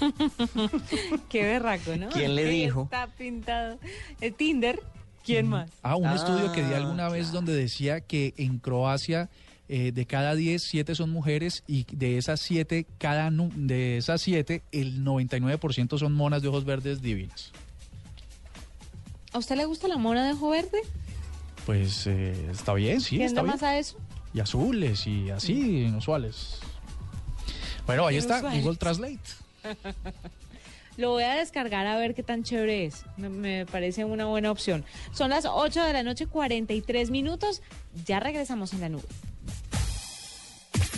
Qué 1.28 1.42
berraco, 1.42 1.96
¿no? 1.96 2.08
¿Quién 2.10 2.34
le 2.34 2.44
dijo? 2.44 2.82
Está 2.84 3.06
pintado. 3.06 3.78
El 4.20 4.34
Tinder. 4.34 4.82
¿Quién 5.24 5.48
más? 5.48 5.70
Ah, 5.82 5.96
un 5.96 6.08
estudio 6.08 6.52
que 6.52 6.64
di 6.64 6.72
Ah, 6.72 6.78
alguna 6.78 7.08
vez 7.08 7.32
donde 7.32 7.54
decía 7.54 8.00
que 8.00 8.34
en 8.36 8.58
Croacia 8.58 9.28
eh, 9.68 9.92
de 9.92 10.06
cada 10.06 10.34
10, 10.34 10.62
7 10.62 10.94
son 10.94 11.10
mujeres 11.10 11.62
y 11.66 11.84
de 11.94 12.18
esas 12.18 12.40
7, 12.40 12.86
cada 12.98 13.30
de 13.30 13.98
esas 13.98 14.20
7, 14.22 14.62
el 14.72 15.04
99% 15.04 15.98
son 15.98 16.12
monas 16.14 16.42
de 16.42 16.48
ojos 16.48 16.64
verdes 16.64 17.00
divinas. 17.02 17.52
¿A 19.32 19.38
usted 19.38 19.56
le 19.56 19.64
gusta 19.66 19.86
la 19.86 19.96
mona 19.96 20.26
de 20.26 20.32
ojo 20.32 20.50
verde? 20.50 20.80
Pues 21.66 22.06
eh, 22.08 22.48
está 22.50 22.74
bien, 22.74 23.00
sí, 23.00 23.16
¿Quién 23.16 23.22
está 23.28 23.36
da 23.36 23.42
bien. 23.42 23.54
más 23.54 23.62
a 23.62 23.78
eso? 23.78 23.96
Y 24.34 24.40
azules 24.40 25.06
y 25.06 25.30
así, 25.30 25.82
inusuales. 25.82 26.58
Bueno, 27.86 28.06
ahí 28.06 28.16
está. 28.16 28.40
Google 28.40 28.76
Translate. 28.76 29.20
Lo 30.96 31.10
voy 31.10 31.22
a 31.22 31.34
descargar 31.34 31.86
a 31.86 31.96
ver 31.96 32.14
qué 32.14 32.22
tan 32.22 32.42
chévere 32.42 32.84
es. 32.84 33.04
Me, 33.16 33.28
me 33.28 33.66
parece 33.66 34.04
una 34.04 34.26
buena 34.26 34.50
opción. 34.50 34.84
Son 35.12 35.30
las 35.30 35.46
8 35.46 35.84
de 35.84 35.92
la 35.92 36.02
noche, 36.02 36.26
43 36.26 37.10
minutos. 37.10 37.62
Ya 38.04 38.20
regresamos 38.20 38.72
en 38.72 38.80
la 38.80 38.88
nube. 38.88 39.06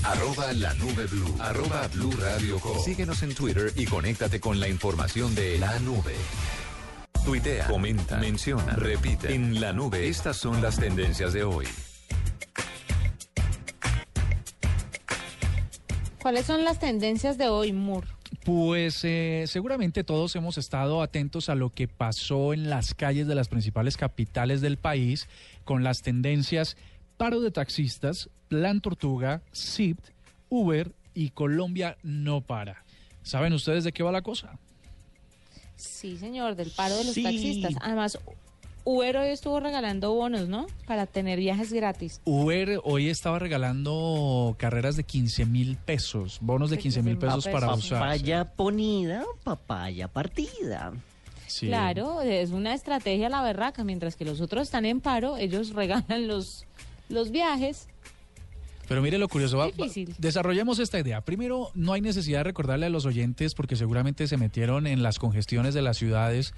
Arroba 0.04 0.52
la 0.54 0.74
nube 0.74 1.06
blue. 1.06 1.36
Arroba 1.38 1.86
blue 1.94 2.10
radio 2.18 2.58
com. 2.58 2.76
Síguenos 2.82 3.22
en 3.22 3.34
Twitter 3.34 3.72
y 3.76 3.84
conéctate 3.86 4.40
con 4.40 4.58
la 4.58 4.68
información 4.68 5.32
de 5.36 5.58
la 5.58 5.78
nube. 5.78 6.14
Tuitea, 7.24 7.68
comenta, 7.68 8.16
menciona, 8.16 8.74
repite. 8.74 9.32
En 9.32 9.60
la 9.60 9.72
nube, 9.72 10.08
estas 10.08 10.36
son 10.36 10.60
las 10.60 10.76
tendencias 10.80 11.32
de 11.32 11.44
hoy. 11.44 11.66
¿Cuáles 16.20 16.46
son 16.46 16.64
las 16.64 16.80
tendencias 16.80 17.38
de 17.38 17.48
hoy, 17.48 17.72
Moore? 17.72 18.08
Pues 18.44 19.00
eh, 19.04 19.44
seguramente 19.46 20.02
todos 20.04 20.34
hemos 20.36 20.58
estado 20.58 21.02
atentos 21.02 21.48
a 21.48 21.54
lo 21.54 21.70
que 21.70 21.86
pasó 21.86 22.52
en 22.52 22.70
las 22.70 22.94
calles 22.94 23.26
de 23.28 23.34
las 23.34 23.48
principales 23.48 23.96
capitales 23.96 24.60
del 24.60 24.78
país 24.78 25.28
con 25.64 25.84
las 25.84 26.02
tendencias 26.02 26.76
paro 27.16 27.40
de 27.40 27.50
taxistas, 27.52 28.30
Plan 28.48 28.80
Tortuga, 28.80 29.42
SIPT, 29.52 30.08
Uber 30.48 30.92
y 31.14 31.30
Colombia 31.30 31.96
no 32.02 32.40
para. 32.40 32.84
¿Saben 33.22 33.52
ustedes 33.52 33.84
de 33.84 33.92
qué 33.92 34.02
va 34.02 34.10
la 34.10 34.22
cosa? 34.22 34.58
Sí, 35.76 36.16
señor, 36.16 36.56
del 36.56 36.70
paro 36.70 36.96
de 36.96 37.04
los 37.04 37.14
Sí. 37.14 37.22
taxistas. 37.22 37.74
Además, 37.80 38.18
Uber 38.84 39.16
hoy 39.18 39.28
estuvo 39.28 39.60
regalando 39.60 40.12
bonos, 40.12 40.48
¿no? 40.48 40.66
Para 40.86 41.06
tener 41.06 41.38
viajes 41.38 41.72
gratis. 41.72 42.20
Uber 42.24 42.80
hoy 42.84 43.08
estaba 43.08 43.38
regalando 43.38 44.56
carreras 44.58 44.96
de 44.96 45.04
15 45.04 45.46
mil 45.46 45.76
pesos, 45.76 46.38
bonos 46.40 46.70
de 46.70 46.76
De 46.76 46.82
15 46.82 47.02
mil 47.02 47.16
15.000 47.16 47.20
pesos 47.20 47.48
para 47.48 47.72
usar. 47.74 48.00
Papaya 48.00 48.44
ponida, 48.56 49.24
papaya 49.44 50.08
partida. 50.08 50.92
Sí. 51.46 51.66
Claro, 51.68 52.22
es 52.22 52.50
una 52.50 52.74
estrategia 52.74 53.28
la 53.28 53.42
berraca. 53.42 53.84
Mientras 53.84 54.16
que 54.16 54.24
los 54.24 54.40
otros 54.40 54.62
están 54.64 54.84
en 54.84 55.00
paro, 55.00 55.36
ellos 55.36 55.70
regalan 55.74 56.26
los, 56.26 56.66
los 57.08 57.30
viajes. 57.30 57.88
Pero 58.88 59.00
mire 59.00 59.16
lo 59.16 59.28
curioso, 59.28 59.58
va- 59.58 59.70
desarrollemos 60.18 60.78
esta 60.80 60.98
idea. 60.98 61.20
Primero, 61.20 61.70
no 61.74 61.92
hay 61.92 62.00
necesidad 62.00 62.40
de 62.40 62.44
recordarle 62.44 62.86
a 62.86 62.90
los 62.90 63.06
oyentes 63.06 63.54
porque 63.54 63.76
seguramente 63.76 64.26
se 64.26 64.36
metieron 64.36 64.86
en 64.88 65.02
las 65.04 65.18
congestiones 65.20 65.72
de 65.72 65.82
las 65.82 65.96
ciudades. 65.98 66.52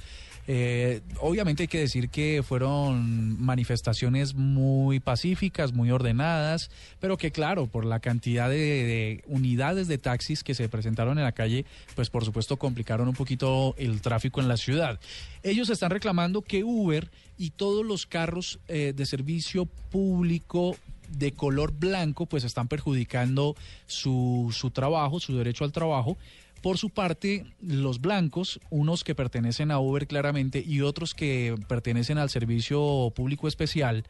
Eh, 0.46 1.00
obviamente 1.20 1.62
hay 1.62 1.68
que 1.68 1.78
decir 1.78 2.10
que 2.10 2.42
fueron 2.46 3.42
manifestaciones 3.42 4.34
muy 4.34 5.00
pacíficas, 5.00 5.72
muy 5.72 5.90
ordenadas, 5.90 6.70
pero 7.00 7.16
que 7.16 7.30
claro, 7.30 7.66
por 7.66 7.84
la 7.84 8.00
cantidad 8.00 8.48
de, 8.48 8.56
de 8.56 9.24
unidades 9.26 9.88
de 9.88 9.98
taxis 9.98 10.44
que 10.44 10.54
se 10.54 10.68
presentaron 10.68 11.18
en 11.18 11.24
la 11.24 11.32
calle, 11.32 11.64
pues 11.94 12.10
por 12.10 12.24
supuesto 12.24 12.56
complicaron 12.58 13.08
un 13.08 13.14
poquito 13.14 13.74
el 13.78 14.00
tráfico 14.00 14.40
en 14.40 14.48
la 14.48 14.56
ciudad. 14.56 15.00
Ellos 15.42 15.70
están 15.70 15.90
reclamando 15.90 16.42
que 16.42 16.64
Uber 16.64 17.10
y 17.38 17.50
todos 17.50 17.84
los 17.84 18.06
carros 18.06 18.58
eh, 18.68 18.92
de 18.94 19.06
servicio 19.06 19.66
público 19.66 20.76
de 21.08 21.32
color 21.32 21.72
blanco 21.72 22.26
pues 22.26 22.44
están 22.44 22.68
perjudicando 22.68 23.56
su, 23.86 24.54
su 24.56 24.70
trabajo, 24.70 25.20
su 25.20 25.36
derecho 25.36 25.64
al 25.64 25.72
trabajo. 25.72 26.16
Por 26.64 26.78
su 26.78 26.88
parte, 26.88 27.44
los 27.61 28.00
blancos, 28.00 28.59
unos 28.71 29.04
que 29.04 29.14
pertenecen 29.14 29.71
a 29.71 29.80
Uber 29.80 30.06
claramente 30.06 30.64
y 30.66 30.80
otros 30.80 31.12
que 31.12 31.54
pertenecen 31.68 32.16
al 32.16 32.30
servicio 32.30 33.12
público 33.14 33.49
especial, 33.49 34.04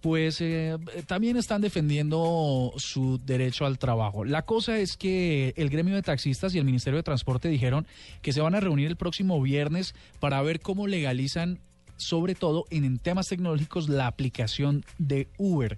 pues 0.00 0.40
eh, 0.40 0.78
también 1.08 1.36
están 1.36 1.62
defendiendo 1.62 2.72
su 2.76 3.18
derecho 3.26 3.66
al 3.66 3.80
trabajo. 3.80 4.24
La 4.24 4.42
cosa 4.42 4.78
es 4.78 4.96
que 4.96 5.52
el 5.56 5.68
gremio 5.68 5.96
de 5.96 6.02
taxistas 6.02 6.54
y 6.54 6.58
el 6.58 6.64
Ministerio 6.64 6.98
de 6.98 7.02
Transporte 7.02 7.48
dijeron 7.48 7.88
que 8.22 8.32
se 8.32 8.40
van 8.40 8.54
a 8.54 8.60
reunir 8.60 8.86
el 8.86 8.96
próximo 8.96 9.42
viernes 9.42 9.96
para 10.20 10.40
ver 10.42 10.60
cómo 10.60 10.86
legalizan, 10.86 11.58
sobre 11.96 12.36
todo 12.36 12.66
en, 12.70 12.84
en 12.84 12.98
temas 12.98 13.26
tecnológicos, 13.26 13.88
la 13.88 14.06
aplicación 14.06 14.84
de 14.98 15.26
Uber. 15.38 15.76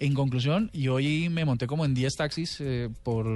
En 0.00 0.14
conclusión, 0.14 0.70
y 0.72 0.88
hoy 0.88 1.28
me 1.28 1.44
monté 1.44 1.66
como 1.66 1.84
en 1.84 1.92
10 1.92 2.16
taxis, 2.16 2.56
eh, 2.60 2.88
por, 3.02 3.26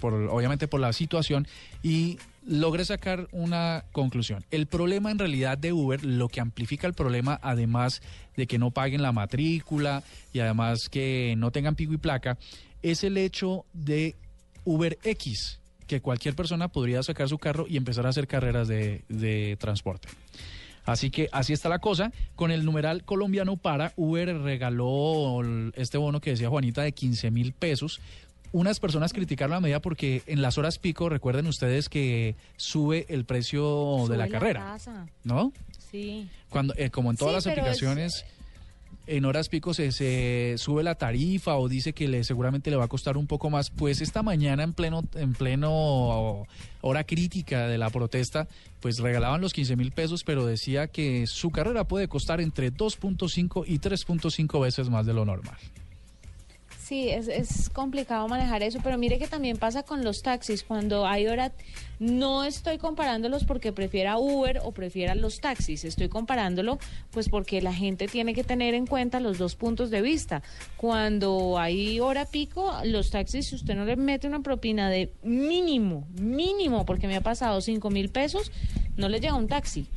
por, 0.00 0.14
obviamente 0.14 0.66
por 0.66 0.80
la 0.80 0.94
situación, 0.94 1.46
y 1.82 2.18
logré 2.46 2.86
sacar 2.86 3.28
una 3.30 3.84
conclusión. 3.92 4.42
El 4.50 4.66
problema 4.66 5.10
en 5.10 5.18
realidad 5.18 5.58
de 5.58 5.74
Uber, 5.74 6.02
lo 6.02 6.28
que 6.28 6.40
amplifica 6.40 6.86
el 6.86 6.94
problema, 6.94 7.38
además 7.42 8.00
de 8.38 8.46
que 8.46 8.58
no 8.58 8.70
paguen 8.70 9.02
la 9.02 9.12
matrícula 9.12 10.02
y 10.32 10.40
además 10.40 10.88
que 10.88 11.34
no 11.36 11.50
tengan 11.50 11.74
pico 11.74 11.92
y 11.92 11.98
placa, 11.98 12.38
es 12.82 13.04
el 13.04 13.18
hecho 13.18 13.66
de 13.74 14.16
Uber 14.64 14.98
X, 15.02 15.60
que 15.86 16.00
cualquier 16.00 16.34
persona 16.34 16.68
podría 16.68 17.02
sacar 17.02 17.28
su 17.28 17.36
carro 17.36 17.66
y 17.68 17.76
empezar 17.76 18.06
a 18.06 18.08
hacer 18.08 18.26
carreras 18.26 18.66
de, 18.66 19.04
de 19.10 19.58
transporte. 19.60 20.08
Así 20.88 21.10
que 21.10 21.28
así 21.32 21.52
está 21.52 21.68
la 21.68 21.78
cosa. 21.80 22.12
Con 22.34 22.50
el 22.50 22.64
numeral 22.64 23.04
colombiano 23.04 23.56
para, 23.56 23.92
Uber 23.96 24.38
regaló 24.38 25.42
este 25.74 25.98
bono 25.98 26.20
que 26.20 26.30
decía 26.30 26.48
Juanita 26.48 26.82
de 26.82 26.92
15 26.92 27.30
mil 27.30 27.52
pesos. 27.52 28.00
Unas 28.50 28.80
personas 28.80 29.12
criticaron 29.12 29.50
la 29.52 29.60
medida 29.60 29.80
porque 29.80 30.22
en 30.26 30.40
las 30.40 30.56
horas 30.56 30.78
pico, 30.78 31.10
recuerden 31.10 31.46
ustedes 31.46 31.90
que 31.90 32.34
sube 32.56 33.04
el 33.10 33.26
precio 33.26 34.06
de 34.08 34.16
la 34.16 34.28
carrera, 34.28 34.60
tasa. 34.60 35.06
¿no? 35.24 35.52
Sí. 35.90 36.28
Cuando, 36.48 36.72
eh, 36.78 36.88
como 36.88 37.10
en 37.10 37.18
todas 37.18 37.42
Sí, 37.44 37.48
las 37.50 37.56
es- 37.56 37.58
aplicaciones, 37.60 38.24
en 39.08 39.24
horas 39.24 39.48
pico 39.48 39.74
se, 39.74 40.54
sube 40.58 40.82
la 40.82 40.94
tarifa 40.94 41.56
o 41.56 41.68
dice 41.68 41.92
que 41.92 42.06
le, 42.08 42.24
seguramente 42.24 42.70
le 42.70 42.76
va 42.76 42.84
a 42.84 42.88
costar 42.88 43.16
un 43.16 43.26
poco 43.26 43.50
más. 43.50 43.70
Pues 43.70 44.00
esta 44.00 44.22
mañana 44.22 44.62
en 44.62 44.74
pleno, 44.74 45.02
en 45.14 45.32
pleno 45.32 46.46
hora 46.80 47.04
crítica 47.04 47.66
de 47.66 47.78
la 47.78 47.90
protesta, 47.90 48.48
pues 48.80 48.98
regalaban 48.98 49.40
los 49.40 49.52
15 49.52 49.76
mil 49.76 49.92
pesos, 49.92 50.24
pero 50.24 50.46
decía 50.46 50.88
que 50.88 51.26
su 51.26 51.50
carrera 51.50 51.84
puede 51.84 52.08
costar 52.08 52.40
entre 52.40 52.72
2.5 52.72 53.64
y 53.66 53.78
3.5 53.78 54.60
veces 54.60 54.90
más 54.90 55.06
de 55.06 55.14
lo 55.14 55.24
normal. 55.24 55.56
Sí, 56.88 57.10
es, 57.10 57.28
es 57.28 57.68
complicado 57.68 58.26
manejar 58.28 58.62
eso, 58.62 58.78
pero 58.82 58.96
mire 58.96 59.18
que 59.18 59.26
también 59.26 59.58
pasa 59.58 59.82
con 59.82 60.02
los 60.02 60.22
taxis. 60.22 60.62
Cuando 60.62 61.06
hay 61.06 61.26
hora, 61.26 61.52
no 61.98 62.44
estoy 62.44 62.78
comparándolos 62.78 63.44
porque 63.44 63.74
prefiera 63.74 64.16
Uber 64.16 64.62
o 64.64 64.72
prefiera 64.72 65.14
los 65.14 65.38
taxis. 65.38 65.84
Estoy 65.84 66.08
comparándolo 66.08 66.78
pues 67.10 67.28
porque 67.28 67.60
la 67.60 67.74
gente 67.74 68.08
tiene 68.08 68.32
que 68.32 68.42
tener 68.42 68.72
en 68.72 68.86
cuenta 68.86 69.20
los 69.20 69.36
dos 69.36 69.54
puntos 69.54 69.90
de 69.90 70.00
vista. 70.00 70.42
Cuando 70.78 71.58
hay 71.58 72.00
hora 72.00 72.24
pico, 72.24 72.72
los 72.84 73.10
taxis, 73.10 73.48
si 73.48 73.56
usted 73.56 73.74
no 73.74 73.84
le 73.84 73.96
mete 73.96 74.26
una 74.26 74.40
propina 74.40 74.88
de 74.88 75.12
mínimo, 75.22 76.06
mínimo, 76.18 76.86
porque 76.86 77.06
me 77.06 77.16
ha 77.16 77.20
pasado 77.20 77.60
cinco 77.60 77.90
mil 77.90 78.08
pesos, 78.08 78.50
no 78.96 79.10
le 79.10 79.20
llega 79.20 79.34
un 79.34 79.46
taxi. 79.46 79.88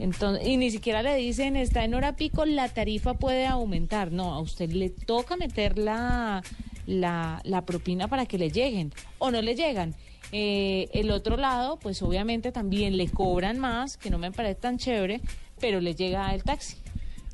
Entonces, 0.00 0.46
y 0.48 0.56
ni 0.56 0.70
siquiera 0.70 1.02
le 1.02 1.14
dicen, 1.16 1.56
está 1.56 1.84
en 1.84 1.94
hora 1.94 2.16
pico, 2.16 2.44
la 2.46 2.68
tarifa 2.68 3.14
puede 3.14 3.46
aumentar. 3.46 4.10
No, 4.10 4.32
a 4.34 4.40
usted 4.40 4.70
le 4.72 4.90
toca 4.90 5.36
meter 5.36 5.78
la, 5.78 6.42
la, 6.86 7.40
la 7.44 7.64
propina 7.66 8.08
para 8.08 8.26
que 8.26 8.38
le 8.38 8.50
lleguen 8.50 8.92
o 9.18 9.30
no 9.30 9.40
le 9.42 9.54
llegan. 9.54 9.94
Eh, 10.32 10.88
el 10.92 11.10
otro 11.10 11.36
lado, 11.36 11.78
pues 11.78 12.02
obviamente 12.02 12.50
también 12.52 12.96
le 12.96 13.08
cobran 13.08 13.58
más, 13.58 13.96
que 13.96 14.10
no 14.10 14.18
me 14.18 14.32
parece 14.32 14.54
tan 14.60 14.78
chévere. 14.78 15.20
pero 15.60 15.80
le 15.80 15.94
llega 15.94 16.34
el 16.34 16.42
taxi. 16.42 16.76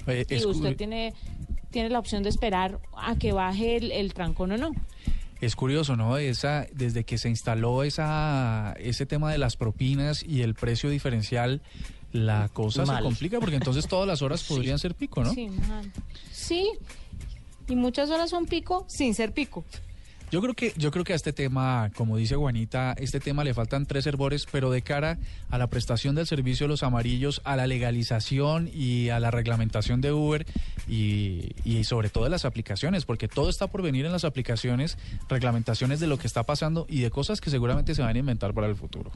Eh, 0.09 0.27
Y 0.29 0.41
cu- 0.43 0.49
usted 0.49 0.75
tiene, 0.77 1.13
tiene 1.71 1.91
la 1.91 2.01
opción 2.01 2.25
de 2.25 2.29
esperar 2.31 2.81
a 2.97 3.15
que 3.17 3.31
baje 3.33 3.77
el, 3.77 3.93
el 3.93 4.13
trancón 4.15 4.51
o 4.53 4.57
no. 4.57 4.73
Es 5.41 5.55
curioso, 5.55 5.95
¿no? 5.97 6.17
Esa, 6.17 6.67
desde 6.73 7.05
que 7.05 7.19
se 7.19 7.29
instaló 7.29 7.83
esa, 7.85 8.75
ese 8.81 9.05
tema 9.07 9.31
de 9.31 9.39
las 9.39 9.57
propinas 9.57 10.25
y 10.25 10.43
el 10.43 10.55
precio 10.55 10.89
diferencial, 10.91 11.61
la 12.17 12.49
cosa 12.49 12.87
se 12.87 13.03
complica 13.03 13.39
porque 13.41 13.57
entonces 13.57 13.87
todas 13.87 14.07
las 14.07 14.23
horas 14.23 14.43
podrían 14.49 14.79
ser 14.79 14.95
pico, 14.95 15.23
¿no? 15.23 15.33
Sí, 15.33 15.49
sí, 16.33 16.69
y 17.69 17.77
muchas 17.77 18.11
horas 18.11 18.31
son 18.31 18.47
pico 18.47 18.85
sin 18.89 19.15
ser 19.15 19.33
pico. 19.33 19.65
Yo 20.33 20.43
creo 20.43 20.55
que 20.55 20.73
yo 20.77 20.91
creo 20.91 21.05
que 21.05 21.13
a 21.13 21.17
este 21.17 21.33
tema, 21.33 21.93
como 21.95 22.17
dice 22.17 22.35
Juanita, 22.35 22.97
este 22.99 23.21
tema 23.21 23.45
le 23.45 23.55
faltan 23.55 23.87
tres 23.87 24.07
hervores, 24.07 24.45
pero 24.51 24.73
de 24.73 24.83
cara 24.83 25.19
a 25.51 25.59
la 25.59 25.69
prestación 25.69 26.17
del 26.17 26.27
servicio 26.27 26.65
de 26.65 26.69
los 26.69 26.83
amarillos, 26.83 27.41
a 27.45 27.55
la 27.55 27.69
legalización 27.69 28.69
y 28.75 29.11
a 29.11 29.21
la 29.21 29.31
reglamentación 29.31 30.01
de 30.01 30.13
Uber 30.13 30.45
y, 30.89 31.53
y 31.65 31.85
sobre 31.85 32.11
todo 32.11 32.25
de 32.25 32.31
las 32.31 32.45
aplicaciones, 32.45 33.05
porque 33.05 33.29
todo 33.29 33.49
está 33.49 33.69
por 33.69 33.83
venir 33.83 34.05
en 34.05 34.11
las 34.11 34.25
aplicaciones, 34.25 34.99
reglamentaciones 35.29 36.01
de 36.01 36.09
lo 36.09 36.19
que 36.19 36.27
está 36.27 36.43
pasando 36.43 36.87
y 36.89 37.03
de 37.03 37.11
cosas 37.11 37.41
que 37.41 37.51
seguramente 37.51 37.95
se 37.95 38.03
van 38.03 38.17
a 38.17 38.19
inventar 38.19 38.53
para 38.53 38.67
el 38.67 38.75
futuro. 38.75 39.13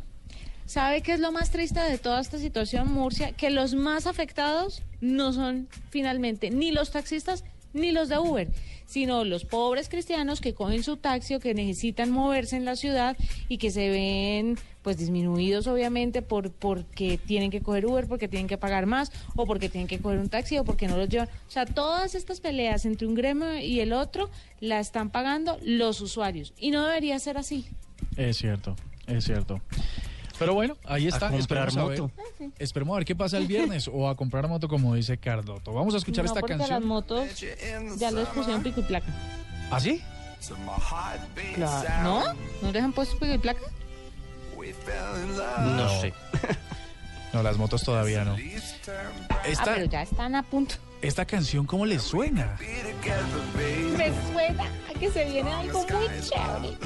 ¿Sabe 0.70 1.00
qué 1.00 1.14
es 1.14 1.18
lo 1.18 1.32
más 1.32 1.50
triste 1.50 1.80
de 1.80 1.98
toda 1.98 2.20
esta 2.20 2.38
situación, 2.38 2.92
Murcia? 2.92 3.32
Que 3.32 3.50
los 3.50 3.74
más 3.74 4.06
afectados 4.06 4.84
no 5.00 5.32
son 5.32 5.66
finalmente 5.90 6.48
ni 6.50 6.70
los 6.70 6.92
taxistas 6.92 7.42
ni 7.72 7.90
los 7.90 8.08
de 8.08 8.18
Uber, 8.18 8.48
sino 8.86 9.24
los 9.24 9.44
pobres 9.44 9.88
cristianos 9.88 10.40
que 10.40 10.54
cogen 10.54 10.84
su 10.84 10.96
taxi 10.96 11.34
o 11.34 11.40
que 11.40 11.54
necesitan 11.54 12.12
moverse 12.12 12.56
en 12.56 12.64
la 12.64 12.76
ciudad 12.76 13.16
y 13.48 13.58
que 13.58 13.72
se 13.72 13.88
ven 13.88 14.58
pues 14.82 14.96
disminuidos 14.96 15.66
obviamente 15.66 16.22
por 16.22 16.52
porque 16.52 17.18
tienen 17.18 17.50
que 17.50 17.62
coger 17.62 17.86
Uber, 17.86 18.06
porque 18.06 18.28
tienen 18.28 18.46
que 18.46 18.56
pagar 18.56 18.86
más 18.86 19.10
o 19.34 19.46
porque 19.46 19.68
tienen 19.68 19.88
que 19.88 19.98
coger 19.98 20.20
un 20.20 20.28
taxi 20.28 20.56
o 20.58 20.64
porque 20.64 20.86
no 20.86 20.96
los 20.96 21.08
llevan. 21.08 21.28
O 21.48 21.50
sea, 21.50 21.66
todas 21.66 22.14
estas 22.14 22.40
peleas 22.40 22.84
entre 22.84 23.08
un 23.08 23.16
gremio 23.16 23.58
y 23.58 23.80
el 23.80 23.92
otro 23.92 24.30
la 24.60 24.78
están 24.78 25.10
pagando 25.10 25.58
los 25.64 26.00
usuarios 26.00 26.52
y 26.56 26.70
no 26.70 26.86
debería 26.86 27.18
ser 27.18 27.38
así. 27.38 27.66
Es 28.16 28.36
cierto, 28.36 28.76
es 29.08 29.24
cierto. 29.24 29.60
Pero 30.40 30.54
bueno, 30.54 30.76
ahí 30.86 31.06
está. 31.06 31.28
comprar 31.28 31.68
esperemos 31.68 31.76
a 31.76 31.84
ver-. 31.84 32.50
Esperemos 32.58 32.94
a 32.94 32.96
ver 32.96 33.04
qué 33.04 33.14
pasa 33.14 33.36
el 33.36 33.46
viernes 33.46 33.88
o 33.92 34.08
a 34.08 34.16
comprar 34.16 34.48
moto 34.48 34.66
como 34.68 34.94
dice 34.94 35.18
Cardoto. 35.18 35.72
Vamos 35.74 35.94
a 35.94 35.98
escuchar 35.98 36.24
no, 36.24 36.30
esta 36.30 36.40
porque 36.40 36.56
las 36.56 36.68
canción. 36.68 36.88
motos 36.88 37.28
ya 37.98 38.10
les 38.10 38.26
pusieron 38.28 38.62
pico 38.62 38.80
y 38.80 38.84
placa. 38.84 39.06
¿Ah, 39.70 39.78
sí? 39.78 40.02
Claro. 41.54 42.02
¿No? 42.02 42.22
¿No 42.62 42.72
les 42.72 42.82
han 42.82 42.92
puesto 42.92 43.18
pico 43.18 43.34
y 43.34 43.38
placa? 43.38 43.60
No 45.76 46.00
sé. 46.00 46.12
No, 47.32 47.42
las 47.42 47.56
motos 47.58 47.82
todavía 47.84 48.24
no. 48.24 48.36
Ah, 49.28 49.42
Esta, 49.46 49.74
pero 49.74 49.84
ya 49.84 50.02
están 50.02 50.34
a 50.34 50.42
punto. 50.42 50.74
esta 51.00 51.24
canción, 51.24 51.64
¿cómo 51.66 51.86
le 51.86 51.98
suena? 51.98 52.56
Me 53.96 54.12
suena 54.32 54.64
a 54.88 54.98
que 54.98 55.10
se 55.10 55.24
viene 55.26 55.52
algo 55.52 55.80
muy 55.80 56.06
chévere. 56.22 56.76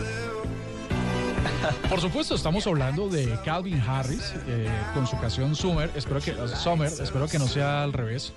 Por 1.88 2.00
supuesto, 2.00 2.34
estamos 2.34 2.66
hablando 2.66 3.08
de 3.08 3.38
Calvin 3.44 3.80
Harris 3.80 4.32
eh, 4.46 4.68
con 4.94 5.06
su 5.06 5.18
canción 5.18 5.54
Summer. 5.54 5.90
Espero 5.94 6.20
que, 6.20 6.34
Summer, 6.56 6.88
espero 6.92 7.28
que 7.28 7.38
no 7.38 7.46
sea 7.48 7.82
al 7.82 7.92
revés. 7.92 8.32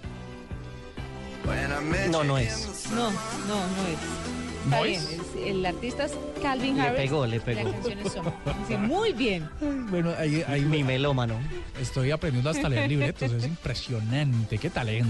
No, 2.12 2.24
no 2.24 2.38
es. 2.38 2.88
No, 2.92 3.10
no, 3.10 3.10
no 3.10 3.88
es. 3.88 3.98
Está 4.66 4.78
¿No 4.78 4.84
bien, 4.84 5.02
es? 5.02 5.10
es- 5.12 5.48
el 5.48 5.66
artista 5.66 6.06
es 6.06 6.12
Calvin 6.42 6.76
Le 6.76 6.82
Harris. 6.82 6.98
pegó, 7.02 7.26
le 7.26 7.40
pegó. 7.40 7.64
La 7.64 7.72
canción 7.72 8.00
es 8.00 8.12
Summer. 8.14 8.80
Muy 8.80 9.14
bien. 9.14 9.50
Bueno, 9.90 10.14
ahí, 10.18 10.44
ahí 10.48 10.62
Mi 10.62 10.84
melómano. 10.84 11.36
estoy 11.80 12.12
aprendiendo 12.12 12.50
hasta 12.50 12.68
leer 12.68 12.90
libretos. 12.90 13.32
Es 13.32 13.46
impresionante, 13.46 14.58
qué 14.58 14.70
talento. 14.70 15.08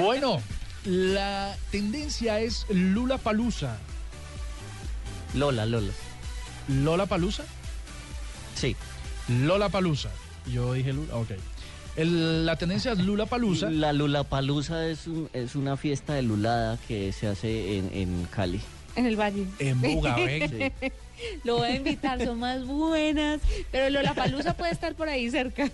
Bueno, 0.00 0.40
la 0.84 1.56
tendencia 1.72 2.38
es 2.38 2.64
Lula 2.70 3.18
Palusa. 3.18 3.76
Lola, 5.34 5.66
Lola. 5.66 5.90
¿Lola 6.68 7.06
Palusa? 7.06 7.44
Sí. 8.54 8.76
Lola 9.28 9.68
Palusa. 9.68 10.10
Yo 10.50 10.72
dije 10.74 10.92
Lula, 10.92 11.16
ok. 11.16 11.30
El- 11.96 12.46
la 12.46 12.56
tendencia 12.56 12.92
es 12.92 12.98
Lula 12.98 13.26
Palusa. 13.26 13.70
La 13.70 13.92
Lula 13.92 14.24
Palusa 14.24 14.86
es, 14.86 15.06
un- 15.06 15.28
es 15.32 15.54
una 15.56 15.76
fiesta 15.76 16.14
de 16.14 16.22
lulada 16.22 16.78
que 16.88 17.12
se 17.12 17.26
hace 17.26 17.78
en, 17.78 17.90
en 17.92 18.24
Cali. 18.30 18.60
En 18.96 19.06
el 19.06 19.16
valle. 19.18 19.46
En 19.58 19.80
Bugaben. 19.80 20.72
Sí. 20.80 20.88
Lo 21.44 21.58
voy 21.58 21.68
a 21.68 21.76
invitar, 21.76 22.24
son 22.24 22.38
más 22.38 22.64
buenas. 22.64 23.40
Pero 23.70 23.90
Lola 23.90 24.14
Palusa 24.14 24.54
puede 24.56 24.72
estar 24.72 24.94
por 24.94 25.08
ahí 25.10 25.30
cerca. 25.30 25.70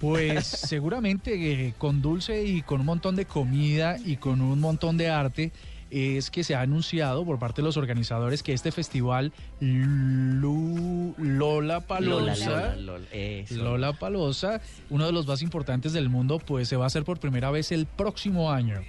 Pues 0.00 0.44
seguramente 0.44 1.66
eh, 1.68 1.74
con 1.78 2.02
dulce 2.02 2.44
y 2.44 2.62
con 2.62 2.80
un 2.80 2.86
montón 2.86 3.14
de 3.14 3.24
comida 3.24 3.96
y 4.04 4.16
con 4.16 4.40
un 4.40 4.58
montón 4.58 4.96
de 4.96 5.08
arte 5.08 5.52
es 5.92 6.30
que 6.30 6.42
se 6.44 6.54
ha 6.54 6.62
anunciado 6.62 7.24
por 7.24 7.38
parte 7.38 7.60
de 7.62 7.66
los 7.66 7.76
organizadores 7.76 8.42
que 8.42 8.52
este 8.54 8.72
festival 8.72 9.32
Lu- 9.60 11.14
Lola 11.18 11.80
Palusa 11.80 12.34
Lola, 12.34 12.34
Lola, 12.36 12.76
Lola. 12.76 13.06
Eso. 13.12 13.54
Lola 13.56 13.92
Palosa, 13.92 14.60
uno 14.90 15.06
de 15.06 15.12
los 15.12 15.26
más 15.26 15.42
importantes 15.42 15.92
del 15.92 16.08
mundo, 16.08 16.38
pues 16.38 16.68
se 16.68 16.76
va 16.76 16.84
a 16.84 16.86
hacer 16.86 17.04
por 17.04 17.20
primera 17.20 17.50
vez 17.50 17.72
el 17.72 17.86
próximo 17.86 18.50
año. 18.50 18.80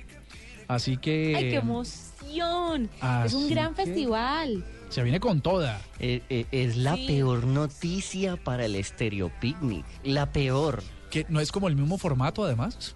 Así 0.68 0.98
que 0.98 1.36
¡Ay, 1.36 1.50
qué 1.50 1.56
emoción! 1.58 2.90
es 3.26 3.34
un 3.34 3.50
gran 3.50 3.74
que- 3.76 3.86
festival. 3.86 4.64
se 4.90 5.04
viene 5.04 5.20
con 5.20 5.42
toda. 5.42 5.82
Eh, 6.00 6.22
eh, 6.30 6.46
es 6.52 6.78
la 6.78 6.96
Sí. 6.96 7.08
peor 7.08 7.46
noticia 7.46 8.38
para 8.38 8.66
el 8.66 8.82
Stereo 8.84 9.32
Picnic. 9.42 9.84
La 10.04 10.32
peor. 10.32 10.84
Que 11.10 11.26
no 11.30 11.40
es 11.40 11.52
como 11.52 11.68
el 11.68 11.76
mismo 11.76 11.98
formato 11.98 12.44
además. 12.46 12.96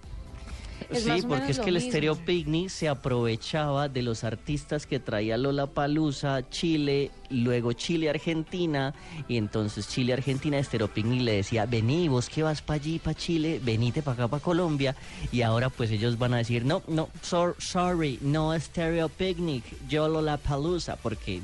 Es 0.90 1.04
sí, 1.04 1.22
porque 1.28 1.52
es 1.52 1.60
que 1.60 1.70
el 1.70 1.76
mismo. 1.76 1.90
Stereo 1.90 2.16
Picnic 2.16 2.70
se 2.70 2.88
aprovechaba 2.88 3.90
de 3.90 4.02
los 4.04 4.24
artistas 4.24 4.86
que 4.86 5.00
traía 5.00 5.38
Lola 5.38 5.68
Palusa, 5.68 6.48
Chile, 6.50 7.12
luego 7.30 7.74
Chile, 7.74 8.10
Argentina, 8.10 8.94
y 9.28 9.38
entonces 9.38 9.88
Chile, 9.90 10.14
Argentina, 10.14 10.62
Stereo 10.64 10.88
Picnic 10.88 11.22
le 11.22 11.34
decía, 11.34 11.66
vení, 11.66 12.08
vos 12.08 12.30
que 12.30 12.44
vas 12.44 12.62
para 12.62 12.76
allí, 12.80 13.00
para 13.00 13.16
Chile, 13.16 13.60
venite 13.64 14.02
para 14.02 14.14
acá, 14.14 14.28
para 14.28 14.44
Colombia, 14.44 14.96
y 15.32 15.42
ahora 15.42 15.70
pues 15.70 15.92
ellos 15.92 16.18
van 16.18 16.34
a 16.34 16.38
decir, 16.38 16.64
no, 16.64 16.82
no, 16.88 17.10
sor- 17.22 17.56
sorry, 17.60 18.20
no 18.22 18.58
Stereo 18.60 19.10
Picnic, 19.10 19.64
yo 19.90 20.08
Lola 20.08 20.38
Palusa, 20.38 20.96
porque 20.96 21.42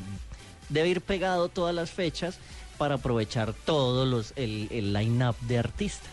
debe 0.70 0.90
ir 0.90 1.02
pegado 1.02 1.50
todas 1.50 1.76
las 1.76 1.92
fechas 1.92 2.38
para 2.78 2.96
aprovechar 2.96 3.54
todos 3.54 4.08
los, 4.08 4.34
el, 4.38 4.68
el 4.72 4.94
line-up 4.94 5.36
de 5.42 5.58
artistas. 5.60 6.12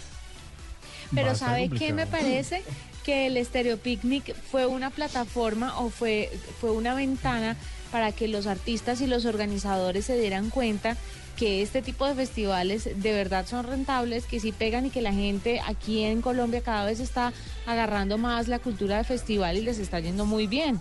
Pero 1.14 1.34
¿sabe 1.34 1.68
qué 1.70 1.92
me 1.92 2.06
parece? 2.06 2.62
Que 3.10 3.26
el 3.26 3.44
Stereo 3.44 3.76
Picnic 3.76 4.36
fue 4.36 4.66
una 4.66 4.90
plataforma 4.90 5.76
o 5.80 5.90
fue, 5.90 6.30
fue 6.60 6.70
una 6.70 6.94
ventana 6.94 7.56
para 7.90 8.12
que 8.12 8.28
los 8.28 8.46
artistas 8.46 9.00
y 9.00 9.08
los 9.08 9.24
organizadores 9.24 10.04
se 10.04 10.16
dieran 10.16 10.48
cuenta 10.48 10.96
que 11.36 11.60
este 11.60 11.82
tipo 11.82 12.06
de 12.06 12.14
festivales 12.14 12.84
de 13.02 13.12
verdad 13.12 13.46
son 13.48 13.66
rentables, 13.66 14.26
que 14.26 14.38
sí 14.38 14.52
pegan 14.52 14.86
y 14.86 14.90
que 14.90 15.02
la 15.02 15.12
gente 15.12 15.60
aquí 15.66 16.04
en 16.04 16.22
Colombia 16.22 16.60
cada 16.60 16.84
vez 16.86 17.00
está 17.00 17.32
agarrando 17.66 18.16
más 18.16 18.46
la 18.46 18.60
cultura 18.60 18.98
de 18.98 19.02
festival 19.02 19.56
y 19.56 19.62
les 19.62 19.80
está 19.80 19.98
yendo 19.98 20.24
muy 20.24 20.46
bien. 20.46 20.78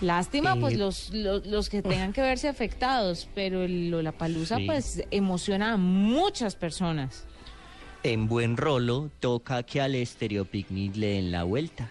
Lástima, 0.00 0.52
Eh, 0.54 0.60
pues 0.60 0.76
los, 0.76 1.10
los, 1.12 1.44
los 1.44 1.68
que 1.68 1.82
tengan 1.82 2.12
que 2.12 2.20
verse 2.22 2.46
afectados, 2.46 3.26
pero 3.34 3.64
el 3.64 3.90
Lollapalooza 3.90 4.58
Sí. 4.58 4.66
pues 4.66 5.02
emociona 5.10 5.72
a 5.72 5.76
muchas 5.76 6.54
personas. 6.54 7.24
En 8.06 8.28
buen 8.28 8.56
rolo, 8.56 9.10
toca 9.18 9.64
que 9.64 9.80
al 9.80 9.94
Stereo 10.06 10.44
Picnic 10.44 10.94
le 10.94 11.08
den 11.08 11.32
la 11.32 11.42
vuelta. 11.42 11.90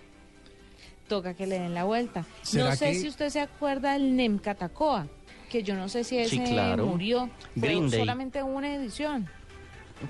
toca 1.10 1.34
que 1.36 1.46
le 1.46 1.60
den 1.60 1.74
la 1.76 1.84
vuelta. 1.84 2.26
¿Será 2.42 2.70
No 2.72 2.76
sé 2.76 2.92
que- 2.94 3.00
si 3.02 3.08
usted 3.10 3.30
se 3.30 3.40
acuerda 3.40 3.94
del 3.94 4.16
Nem 4.16 4.40
Catacoa, 4.40 5.08
que 5.52 5.62
yo 5.62 5.76
no 5.76 5.88
sé 5.88 6.04
si 6.04 6.18
ese 6.18 6.30
Sí, 6.38 6.40
claro. 6.40 6.88
murió. 6.88 7.30
Green 7.54 7.90
Day. 7.92 8.00
solamente 8.00 8.42
una 8.42 8.74
edición. 8.76 9.28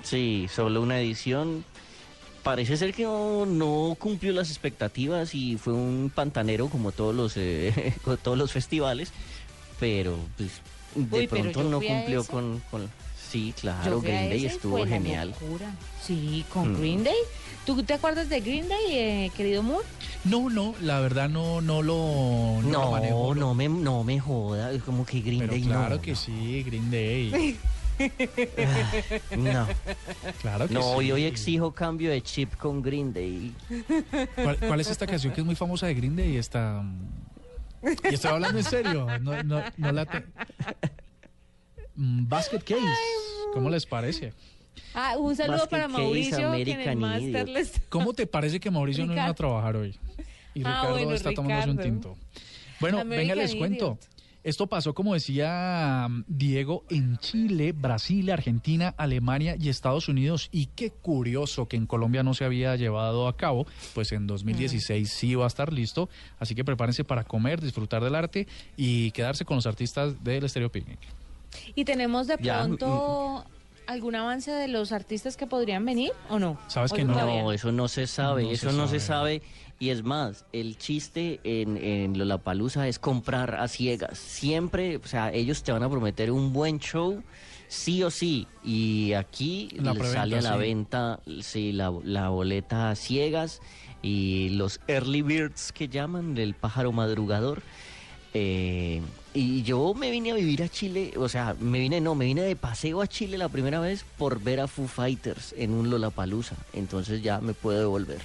Sí, 0.02 0.46
solo 0.50 0.80
una 0.80 0.98
edición. 1.00 1.64
Parece 2.42 2.76
ser 2.78 2.94
que 2.94 3.02
no, 3.02 3.44
no 3.44 3.94
cumplió 3.98 4.32
las 4.32 4.48
expectativas 4.48 5.34
y 5.34 5.58
fue 5.58 5.74
un 5.74 6.10
pantanero 6.14 6.68
como 6.68 6.92
todos 6.92 7.14
los 7.14 7.36
eh, 7.36 7.92
todos 8.22 8.38
los 8.38 8.52
festivales, 8.52 9.12
pero 9.80 10.16
pues 10.38 10.62
de 10.94 11.18
Uy, 11.18 11.26
pronto 11.26 11.62
no 11.64 11.80
cumplió 11.80 12.24
con, 12.24 12.62
con 12.70 12.88
sí, 13.36 13.54
Yo 13.54 13.60
claro, 13.60 14.00
Green 14.00 14.28
Day 14.30 14.46
estuvo 14.46 14.86
genial. 14.86 15.28
locura. 15.30 15.74
Sí, 16.02 16.44
con 16.52 16.72
Mm. 16.72 16.78
Green 16.80 17.04
Day. 17.04 17.16
¿Tú 17.64 17.82
te 17.82 17.94
acuerdas 17.94 18.28
de 18.28 18.40
Green 18.40 18.68
Day, 18.68 18.84
eh, 18.92 19.30
querido 19.36 19.62
Moore? 19.62 19.86
No, 20.24 20.48
no, 20.50 20.74
la 20.80 21.00
verdad 21.00 21.28
no, 21.28 21.60
no 21.60 21.82
lo, 21.82 22.60
no 22.62 22.70
lo 22.70 22.90
manejo. 22.92 23.34
No, 23.34 23.40
no 23.48 23.54
me 23.54 23.68
no 23.68 24.04
me 24.04 24.18
joda, 24.20 24.70
es 24.72 24.82
como 24.82 25.04
que 25.04 25.20
Green 25.20 25.40
Pero 25.40 25.52
Day 25.52 25.62
claro 25.62 25.96
no. 25.96 26.02
que 26.02 26.14
sí, 26.14 26.62
Green 26.64 26.90
Day. 26.90 27.56
No, 29.36 29.66
Claro 30.42 30.68
que 30.68 30.74
no, 30.74 30.98
sí. 31.00 31.06
y 31.06 31.12
hoy 31.12 31.24
exijo 31.24 31.72
cambio 31.72 32.10
de 32.10 32.20
chip 32.22 32.54
con 32.56 32.82
Green 32.82 33.12
Day. 33.14 33.54
¿Cuál, 34.34 34.58
cuál 34.58 34.80
es 34.80 34.90
esta 34.90 35.06
canción 35.06 35.32
que 35.32 35.40
es 35.40 35.46
muy 35.46 35.54
famosa 35.56 35.86
de 35.86 35.94
Green 35.94 36.14
Day? 36.14 36.36
Esta, 36.36 36.84
y 38.10 38.14
estoy 38.14 38.30
hablando 38.32 38.58
en 38.58 38.64
serio. 38.64 39.06
No, 39.20 39.42
no, 39.42 39.62
no 39.78 39.92
la 39.92 40.04
te- 40.06 40.24
Mm, 41.98 42.28
Basket 42.28 42.58
Case. 42.62 42.82
¿Cómo 43.56 43.70
les 43.70 43.86
parece? 43.86 44.32
Ah, 44.94 45.16
un 45.18 45.34
saludo 45.34 45.56
Más 45.58 45.62
que 45.64 45.68
para 45.70 45.86
case, 45.88 46.02
Mauricio, 46.02 46.36
que 46.36 46.42
en 46.42 46.48
American 46.48 47.02
el 47.04 47.52
les- 47.54 47.80
¿Cómo 47.88 48.12
te 48.12 48.26
parece 48.26 48.60
que 48.60 48.70
Mauricio 48.70 49.06
no 49.06 49.12
iba 49.14 49.26
a 49.26 49.34
trabajar 49.34 49.76
hoy? 49.76 49.98
Y 50.54 50.60
Ah, 50.64 50.80
Ricardo 50.80 50.92
bueno, 50.92 51.12
está 51.12 51.32
tomándose 51.32 51.70
un 51.70 51.78
tinto. 51.78 52.16
Bueno, 52.80 53.04
venga, 53.04 53.34
les 53.34 53.54
cuento. 53.54 53.98
Idiot. 53.98 54.16
Esto 54.44 54.68
pasó, 54.68 54.94
como 54.94 55.14
decía 55.14 56.04
um, 56.08 56.22
Diego, 56.28 56.84
en 56.88 57.16
Chile, 57.18 57.72
Brasil, 57.72 58.30
Argentina, 58.30 58.94
Alemania 58.96 59.56
y 59.58 59.70
Estados 59.70 60.08
Unidos. 60.08 60.50
Y 60.52 60.66
qué 60.66 60.90
curioso 60.90 61.66
que 61.66 61.76
en 61.76 61.86
Colombia 61.86 62.22
no 62.22 62.32
se 62.32 62.44
había 62.44 62.76
llevado 62.76 63.26
a 63.26 63.36
cabo, 63.36 63.66
pues 63.92 64.12
en 64.12 64.28
2016 64.28 65.10
sí 65.10 65.34
va 65.34 65.44
a 65.44 65.48
estar 65.48 65.72
listo. 65.72 66.08
Así 66.38 66.54
que 66.54 66.64
prepárense 66.64 67.02
para 67.02 67.24
comer, 67.24 67.60
disfrutar 67.60 68.04
del 68.04 68.14
arte 68.14 68.46
y 68.76 69.10
quedarse 69.10 69.44
con 69.44 69.56
los 69.56 69.66
artistas 69.66 70.22
del 70.22 70.44
Estéreo 70.44 70.70
Picnic. 70.70 71.00
¿Y 71.74 71.84
tenemos 71.84 72.26
de 72.26 72.36
Ya, 72.40 72.58
pronto 72.60 73.44
algún 73.86 74.16
avance 74.16 74.50
de 74.50 74.68
los 74.68 74.92
artistas 74.92 75.36
que 75.36 75.46
podrían 75.46 75.84
venir 75.84 76.12
o 76.28 76.38
no? 76.38 76.58
¿Sabes 76.68 76.92
¿O 76.92 76.96
que 76.96 77.04
no? 77.04 77.14
No, 77.14 77.52
eso 77.52 77.72
no 77.72 77.88
se 77.88 78.06
sabe, 78.06 78.42
No 78.42 78.48
se 78.48 78.54
eso 78.54 78.72
no 78.72 78.88
se 78.88 79.00
sabe. 79.00 79.42
Y 79.78 79.90
es 79.90 80.02
más, 80.02 80.46
el 80.52 80.78
chiste 80.78 81.38
en, 81.44 81.76
en 81.76 82.18
Lollapalooza 82.18 82.88
es 82.88 82.98
comprar 82.98 83.56
a 83.56 83.68
ciegas. 83.68 84.18
Siempre, 84.18 84.96
o 84.96 85.06
sea, 85.06 85.30
ellos 85.32 85.62
te 85.62 85.70
van 85.70 85.82
a 85.82 85.90
prometer 85.90 86.30
un 86.30 86.52
buen 86.54 86.78
show, 86.80 87.22
sí 87.68 88.02
o 88.02 88.10
sí. 88.10 88.46
Y 88.64 89.12
aquí 89.12 89.68
sale 90.12 90.38
a 90.38 90.40
la 90.42 90.54
sí. 90.54 90.58
venta 90.58 91.20
sí, 91.42 91.72
la, 91.72 91.92
la 92.04 92.30
boleta 92.30 92.90
a 92.90 92.94
ciegas 92.96 93.60
y 94.00 94.48
los 94.50 94.80
early 94.88 95.20
birds 95.20 95.72
que 95.72 95.88
llaman, 95.88 96.34
del 96.34 96.54
pájaro 96.54 96.92
madrugador. 96.92 97.62
Eh, 98.32 99.02
y 99.36 99.62
yo 99.62 99.92
me 99.94 100.10
vine 100.10 100.30
a 100.32 100.34
vivir 100.34 100.62
a 100.62 100.68
Chile, 100.68 101.12
o 101.16 101.28
sea, 101.28 101.54
me 101.60 101.78
vine, 101.78 102.00
no, 102.00 102.14
me 102.14 102.24
vine 102.24 102.42
de 102.42 102.56
paseo 102.56 103.02
a 103.02 103.06
Chile 103.06 103.36
la 103.38 103.48
primera 103.48 103.78
vez 103.80 104.04
por 104.16 104.40
ver 104.42 104.60
a 104.60 104.66
Foo 104.66 104.88
Fighters 104.88 105.54
en 105.58 105.72
un 105.72 105.90
Lollapalooza. 105.90 106.56
Entonces 106.72 107.22
ya 107.22 107.40
me 107.40 107.52
puedo 107.52 107.78
devolver. 107.78 108.20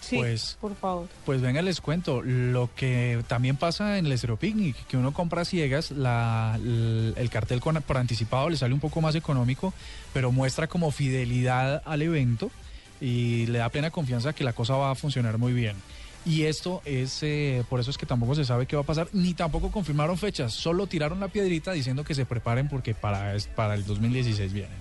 Sí, 0.00 0.16
Pues- 0.16 0.56
por 0.60 0.74
favor. 0.76 1.08
Pues 1.26 1.40
venga, 1.40 1.60
les 1.60 1.80
cuento. 1.80 2.22
Lo 2.22 2.70
que 2.74 3.22
también 3.26 3.56
pasa 3.56 3.98
en 3.98 4.06
el 4.06 4.12
Estéreo 4.12 4.36
Picnic, 4.36 4.76
que 4.86 4.96
uno 4.96 5.12
compra 5.12 5.44
ciegas, 5.44 5.90
la, 5.90 6.58
el 6.62 7.28
cartel 7.30 7.60
con, 7.60 7.74
por 7.82 7.98
anticipado 7.98 8.48
le 8.48 8.56
sale 8.56 8.72
un 8.72 8.80
poco 8.80 9.00
más 9.00 9.16
económico, 9.16 9.74
pero 10.14 10.30
muestra 10.32 10.66
como 10.68 10.92
fidelidad 10.92 11.82
al 11.84 12.02
evento 12.02 12.50
y 13.00 13.46
le 13.46 13.58
da 13.58 13.68
plena 13.68 13.90
confianza 13.90 14.32
que 14.32 14.44
la 14.44 14.52
cosa 14.52 14.74
va 14.76 14.92
a 14.92 14.94
funcionar 14.94 15.36
muy 15.38 15.52
bien. 15.52 15.76
Y 16.26 16.42
esto 16.42 16.82
es, 16.84 17.22
eh, 17.22 17.64
por 17.70 17.80
eso 17.80 17.90
es 17.90 17.96
que 17.96 18.04
tampoco 18.04 18.34
se 18.34 18.44
sabe 18.44 18.66
qué 18.66 18.76
va 18.76 18.82
a 18.82 18.86
pasar, 18.86 19.08
ni 19.12 19.32
tampoco 19.34 19.70
confirmaron 19.70 20.18
fechas, 20.18 20.52
solo 20.52 20.86
tiraron 20.86 21.20
la 21.20 21.28
piedrita 21.28 21.72
diciendo 21.72 22.04
que 22.04 22.14
se 22.14 22.26
preparen 22.26 22.68
porque 22.68 22.94
para, 22.94 23.34
es- 23.34 23.46
para 23.46 23.74
el 23.74 23.84
2016 23.86 24.52
viene. 24.52 24.74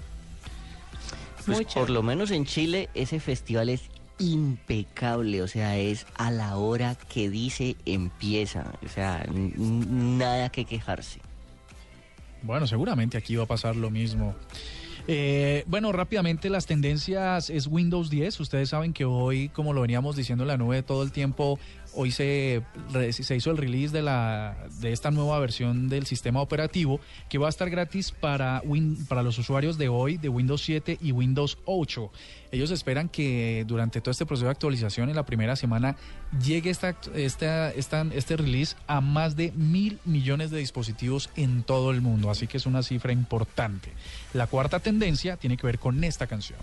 Pues 1.45 1.59
por 1.73 1.89
lo 1.89 2.03
menos 2.03 2.31
en 2.31 2.45
Chile 2.45 2.89
ese 2.93 3.21
festival 3.21 3.69
es 3.69 3.83
impecable, 4.19 5.41
o 5.41 5.47
sea, 5.47 5.77
es 5.77 6.05
a 6.15 6.31
la 6.31 6.57
hora 6.57 6.95
que 6.95 7.29
dice 7.29 7.77
empieza, 7.85 8.73
o 8.85 8.89
sea, 8.89 9.25
nada 9.31 10.49
que 10.49 10.65
quejarse. 10.65 11.19
Bueno, 12.41 12.67
seguramente 12.67 13.17
aquí 13.17 13.35
va 13.35 13.43
a 13.43 13.47
pasar 13.47 13.75
lo 13.75 13.89
mismo. 13.89 14.35
Eh, 15.09 15.63
bueno, 15.67 15.93
rápidamente 15.93 16.49
las 16.49 16.65
tendencias 16.65 17.49
es 17.49 17.67
Windows 17.67 18.09
10. 18.09 18.41
Ustedes 18.41 18.69
saben 18.69 18.91
que 18.91 19.05
hoy, 19.05 19.47
como 19.49 19.71
lo 19.71 19.81
veníamos 19.81 20.17
diciendo 20.17 20.43
en 20.43 20.49
la 20.49 20.57
nube 20.57 20.83
todo 20.83 21.01
el 21.01 21.13
tiempo, 21.13 21.57
hoy 21.93 22.11
se, 22.11 22.61
se 23.11 23.35
hizo 23.35 23.51
el 23.51 23.57
release 23.57 23.91
de, 23.93 24.01
la, 24.01 24.55
de 24.79 24.91
esta 24.91 25.11
nueva 25.11 25.39
versión 25.39 25.89
del 25.89 26.05
sistema 26.05 26.41
operativo 26.41 26.99
que 27.29 27.37
va 27.37 27.47
a 27.47 27.49
estar 27.49 27.69
gratis 27.69 28.11
para, 28.11 28.61
Win- 28.63 29.05
para 29.07 29.23
los 29.23 29.37
usuarios 29.39 29.77
de 29.77 29.89
hoy 29.89 30.17
de 30.17 30.29
Windows 30.29 30.61
7 30.63 30.97
y 31.01 31.11
Windows 31.11 31.57
8. 31.65 32.11
Ellos 32.51 32.71
esperan 32.71 33.09
que 33.09 33.65
durante 33.67 33.99
todo 33.99 34.11
este 34.11 34.25
proceso 34.25 34.45
de 34.45 34.51
actualización 34.51 35.09
en 35.09 35.15
la 35.15 35.25
primera 35.25 35.55
semana 35.55 35.97
llegue 36.43 36.69
esta, 36.69 36.95
esta, 37.15 37.71
esta- 37.71 38.05
este 38.13 38.37
release 38.37 38.75
a 38.87 39.01
más 39.01 39.35
de 39.35 39.51
mil 39.53 39.99
millones 40.05 40.51
de 40.51 40.59
dispositivos 40.59 41.29
en 41.35 41.63
todo 41.63 41.91
el 41.91 42.01
mundo. 42.01 42.29
Así 42.29 42.47
que 42.47 42.57
es 42.57 42.65
una 42.65 42.83
cifra 42.83 43.11
importante. 43.11 43.91
La 44.33 44.47
cuarta 44.47 44.79
tendencia 44.79 45.37
tiene 45.37 45.57
que 45.57 45.65
ver 45.67 45.79
con 45.79 46.03
esta 46.03 46.27
canción. 46.27 46.59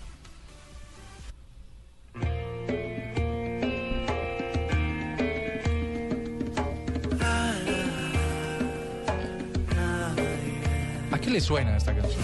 ¿A 11.25 11.27
qué 11.27 11.31
le 11.33 11.41
suena 11.41 11.75
esta 11.75 11.91
canción? 11.91 12.23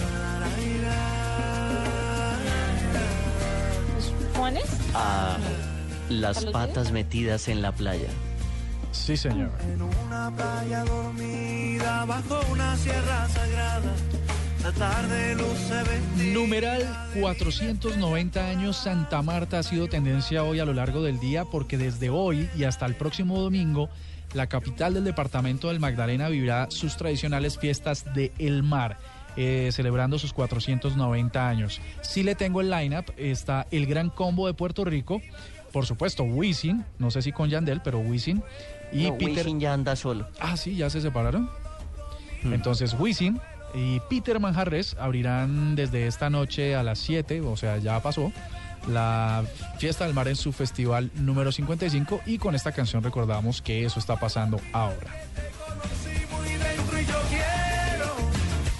¿Juanes? 4.36 4.64
A 4.94 5.38
las 6.08 6.36
¿Carlos 6.36 6.52
patas 6.52 6.92
metidas 6.92 7.48
en 7.48 7.62
la 7.62 7.72
playa. 7.72 8.06
Sí, 8.92 9.16
señor. 9.16 9.50
En 9.72 9.82
una 9.82 10.30
playa 10.36 10.84
dormida 10.84 12.04
bajo 12.04 12.42
una 12.52 12.76
sierra 12.76 13.28
sagrada, 13.30 13.92
Numeral 16.32 16.86
490 17.20 18.46
años 18.48 18.76
Santa 18.76 19.20
Marta 19.22 19.58
ha 19.58 19.62
sido 19.62 19.88
tendencia 19.88 20.44
hoy 20.44 20.60
a 20.60 20.64
lo 20.64 20.72
largo 20.72 21.02
del 21.02 21.18
día 21.18 21.44
porque 21.44 21.76
desde 21.76 22.10
hoy 22.10 22.48
y 22.56 22.64
hasta 22.64 22.86
el 22.86 22.94
próximo 22.94 23.40
domingo 23.40 23.88
la 24.34 24.46
capital 24.46 24.94
del 24.94 25.04
departamento 25.04 25.68
del 25.68 25.80
Magdalena 25.80 26.28
vivirá 26.28 26.68
sus 26.70 26.96
tradicionales 26.96 27.58
fiestas 27.58 28.14
de 28.14 28.32
El 28.38 28.62
Mar. 28.62 28.98
eh, 29.36 29.70
celebrando 29.72 30.18
sus 30.18 30.34
490 30.34 31.48
años. 31.48 31.80
Si 32.02 32.22
le 32.22 32.34
tengo 32.34 32.60
el 32.60 32.68
lineup, 32.70 33.06
está 33.16 33.66
el 33.70 33.86
Gran 33.86 34.10
Combo 34.10 34.46
de 34.46 34.52
Puerto 34.52 34.84
Rico, 34.84 35.22
por 35.72 35.86
supuesto 35.86 36.22
Wisin, 36.22 36.84
no 36.98 37.10
sé 37.10 37.22
si 37.22 37.32
con 37.32 37.48
Yandel, 37.48 37.80
pero 37.82 37.98
Wisin 37.98 38.42
y 38.92 39.04
No, 39.08 39.16
Peter. 39.16 39.38
Wisin 39.38 39.58
ya 39.58 39.72
anda 39.72 39.96
solo. 39.96 40.28
Ah, 40.38 40.58
sí, 40.58 40.76
ya 40.76 40.90
se 40.90 41.00
separaron. 41.00 41.48
Entonces, 42.44 42.94
Wisin 42.98 43.40
y 43.74 44.00
Peter 44.08 44.38
Manjarres 44.40 44.96
abrirán 44.98 45.76
desde 45.76 46.06
esta 46.06 46.30
noche 46.30 46.74
a 46.74 46.82
las 46.82 46.98
7, 46.98 47.40
o 47.40 47.56
sea, 47.56 47.78
ya 47.78 48.00
pasó, 48.00 48.32
la 48.88 49.44
Fiesta 49.78 50.04
del 50.04 50.14
Mar 50.14 50.28
en 50.28 50.36
su 50.36 50.52
festival 50.52 51.10
número 51.14 51.52
55 51.52 52.22
y 52.26 52.38
con 52.38 52.54
esta 52.54 52.72
canción 52.72 53.02
recordamos 53.02 53.62
que 53.62 53.84
eso 53.84 54.00
está 54.00 54.16
pasando 54.18 54.60
ahora. 54.72 55.12
Sí, 56.02 56.10
muy 56.30 56.48
dentro 56.48 57.00
y 57.00 57.04
yo 57.06 57.20
quiero, 57.28 58.16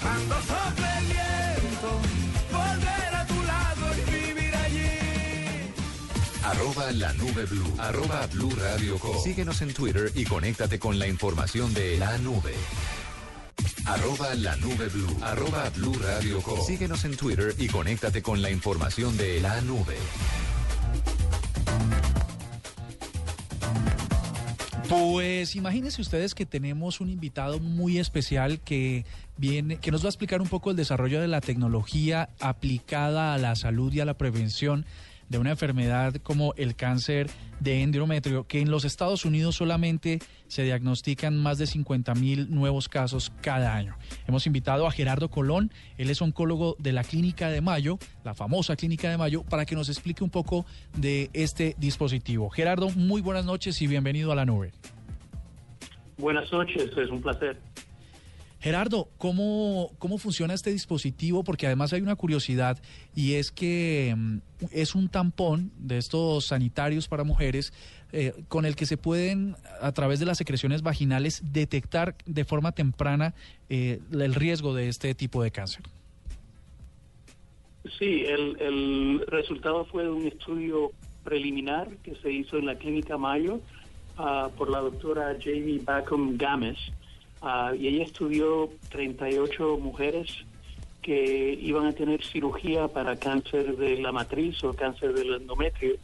cuando 0.00 0.34
sople 0.42 0.86
el 0.98 1.04
viento, 1.06 2.00
volver 2.50 3.14
a 3.14 3.26
tu 3.26 3.42
lado 3.42 3.86
y 3.96 4.10
vivir 4.10 4.54
allí. 4.54 4.90
Arroba 6.44 6.92
la 6.92 7.12
nube 7.14 7.44
blue. 7.46 7.74
Arroba 7.78 8.26
blue 8.32 8.52
radio 8.56 8.98
com. 8.98 9.16
Síguenos 9.22 9.62
en 9.62 9.72
Twitter 9.72 10.10
y 10.14 10.24
conéctate 10.24 10.78
con 10.78 10.98
la 10.98 11.06
información 11.06 11.72
de 11.74 11.98
la 11.98 12.18
nube. 12.18 12.54
Arroba 13.84 14.34
la 14.36 14.56
nube 14.56 14.88
blue. 14.88 15.18
Arroba 15.22 15.68
blue 15.70 15.94
radio 15.94 16.40
com. 16.40 16.60
Síguenos 16.64 17.04
en 17.04 17.16
Twitter 17.16 17.54
y 17.58 17.66
conéctate 17.66 18.22
con 18.22 18.40
la 18.40 18.50
información 18.50 19.16
de 19.16 19.40
la 19.40 19.60
nube. 19.62 19.96
Pues 24.88 25.56
imagínense 25.56 26.00
ustedes 26.00 26.34
que 26.34 26.46
tenemos 26.46 27.00
un 27.00 27.08
invitado 27.08 27.58
muy 27.58 27.98
especial 27.98 28.60
que 28.60 29.04
viene, 29.36 29.78
que 29.78 29.90
nos 29.90 30.02
va 30.02 30.06
a 30.06 30.10
explicar 30.10 30.42
un 30.42 30.48
poco 30.48 30.70
el 30.70 30.76
desarrollo 30.76 31.20
de 31.20 31.28
la 31.28 31.40
tecnología 31.40 32.28
aplicada 32.40 33.34
a 33.34 33.38
la 33.38 33.56
salud 33.56 33.92
y 33.92 34.00
a 34.00 34.04
la 34.04 34.14
prevención 34.14 34.84
de 35.32 35.38
una 35.38 35.50
enfermedad 35.50 36.14
como 36.22 36.52
el 36.56 36.76
cáncer 36.76 37.28
de 37.58 37.82
endometrio, 37.82 38.46
que 38.46 38.60
en 38.60 38.70
los 38.70 38.84
Estados 38.84 39.24
Unidos 39.24 39.56
solamente 39.56 40.18
se 40.46 40.62
diagnostican 40.62 41.36
más 41.36 41.56
de 41.58 41.66
50 41.66 42.14
mil 42.14 42.54
nuevos 42.54 42.88
casos 42.88 43.32
cada 43.40 43.74
año. 43.74 43.96
Hemos 44.28 44.46
invitado 44.46 44.86
a 44.86 44.92
Gerardo 44.92 45.30
Colón, 45.30 45.72
él 45.96 46.10
es 46.10 46.20
oncólogo 46.20 46.76
de 46.78 46.92
la 46.92 47.02
Clínica 47.02 47.48
de 47.48 47.62
Mayo, 47.62 47.98
la 48.24 48.34
famosa 48.34 48.76
Clínica 48.76 49.10
de 49.10 49.16
Mayo, 49.16 49.42
para 49.42 49.64
que 49.64 49.74
nos 49.74 49.88
explique 49.88 50.22
un 50.22 50.30
poco 50.30 50.66
de 50.96 51.30
este 51.32 51.74
dispositivo. 51.78 52.50
Gerardo, 52.50 52.90
muy 52.90 53.22
buenas 53.22 53.46
noches 53.46 53.80
y 53.80 53.86
bienvenido 53.86 54.32
a 54.32 54.34
la 54.34 54.44
nube. 54.44 54.72
Buenas 56.18 56.52
noches, 56.52 56.90
es 56.94 57.08
un 57.08 57.22
placer. 57.22 57.58
Gerardo, 58.62 59.08
¿cómo, 59.18 59.90
¿cómo 59.98 60.18
funciona 60.18 60.54
este 60.54 60.70
dispositivo? 60.70 61.42
Porque 61.42 61.66
además 61.66 61.92
hay 61.92 62.00
una 62.00 62.14
curiosidad 62.14 62.80
y 63.12 63.34
es 63.34 63.50
que 63.50 64.14
mm, 64.16 64.38
es 64.70 64.94
un 64.94 65.08
tampón 65.08 65.72
de 65.78 65.98
estos 65.98 66.46
sanitarios 66.46 67.08
para 67.08 67.24
mujeres 67.24 67.72
eh, 68.12 68.32
con 68.46 68.64
el 68.64 68.76
que 68.76 68.86
se 68.86 68.96
pueden, 68.96 69.56
a 69.80 69.90
través 69.90 70.20
de 70.20 70.26
las 70.26 70.38
secreciones 70.38 70.82
vaginales, 70.82 71.42
detectar 71.52 72.14
de 72.24 72.44
forma 72.44 72.70
temprana 72.70 73.34
eh, 73.68 73.98
el 74.12 74.34
riesgo 74.34 74.74
de 74.74 74.88
este 74.88 75.16
tipo 75.16 75.42
de 75.42 75.50
cáncer. 75.50 75.82
Sí, 77.98 78.22
el, 78.24 78.56
el 78.60 79.24
resultado 79.26 79.86
fue 79.86 80.04
de 80.04 80.10
un 80.10 80.28
estudio 80.28 80.92
preliminar 81.24 81.88
que 82.04 82.14
se 82.14 82.30
hizo 82.30 82.58
en 82.58 82.66
la 82.66 82.76
Clínica 82.76 83.18
Mayo 83.18 83.60
ah, 84.18 84.50
por 84.56 84.70
la 84.70 84.78
doctora 84.78 85.36
Jamie 85.42 85.80
Backham 85.84 86.36
Games. 86.36 86.78
Ah, 87.42 87.72
y 87.78 87.88
ella 87.88 88.04
estudió 88.04 88.70
38 88.90 89.78
mujeres 89.78 90.44
que 91.02 91.58
iban 91.60 91.86
a 91.86 91.92
tener 91.92 92.24
cirugía 92.24 92.88
para 92.88 93.16
cáncer 93.16 93.76
de 93.76 93.98
la 93.98 94.12
matriz 94.12 94.62
o 94.64 94.72
cáncer 94.72 95.12
del 95.12 95.34
endometrio 95.34 95.96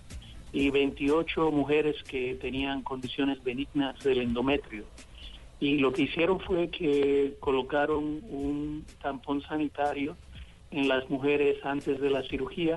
y 0.52 0.70
28 0.70 1.50
mujeres 1.52 2.02
que 2.02 2.34
tenían 2.34 2.82
condiciones 2.82 3.42
benignas 3.42 3.98
del 4.00 4.22
endometrio. 4.22 4.84
Y 5.60 5.78
lo 5.78 5.92
que 5.92 6.02
hicieron 6.02 6.40
fue 6.40 6.68
que 6.68 7.34
colocaron 7.40 8.22
un 8.28 8.84
tampón 9.00 9.42
sanitario 9.42 10.16
en 10.70 10.88
las 10.88 11.08
mujeres 11.10 11.64
antes 11.64 12.00
de 12.00 12.10
la 12.10 12.22
cirugía 12.24 12.76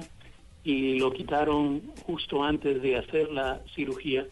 y 0.63 1.00
lo 1.00 1.12
quitaron 1.12 1.82
justo 2.06 2.43
antes 2.43 2.82
de 2.82 2.97
hacer 2.97 3.32
la 3.32 3.62
cirugía 3.76 4.26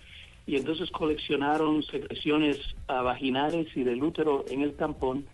y 0.49 0.55
entonces 0.55 0.89
coleccionaron 0.89 1.83
secreciones 1.83 2.57
vaginales 2.87 3.67
y 3.75 3.83
del 3.83 4.01
útero 4.01 4.45
en 4.49 4.63
el 4.63 4.73
tampón 4.73 5.27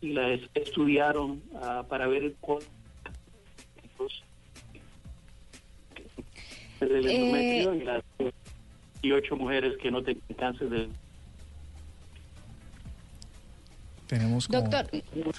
y 0.00 0.14
las 0.14 0.40
estudiaron 0.54 1.42
ah, 1.60 1.84
para 1.86 2.06
ver 2.06 2.34
cuál 2.40 2.62
Eh, 6.80 7.66
y 7.80 7.84
las 7.84 8.02
18 9.02 9.36
mujeres 9.36 9.76
que 9.76 9.90
no 9.90 10.02
tenían 10.02 10.22
cáncer 10.36 10.68
de 10.68 10.88
Tenemos 14.06 14.46
como... 14.46 14.60
Doctor, 14.60 14.88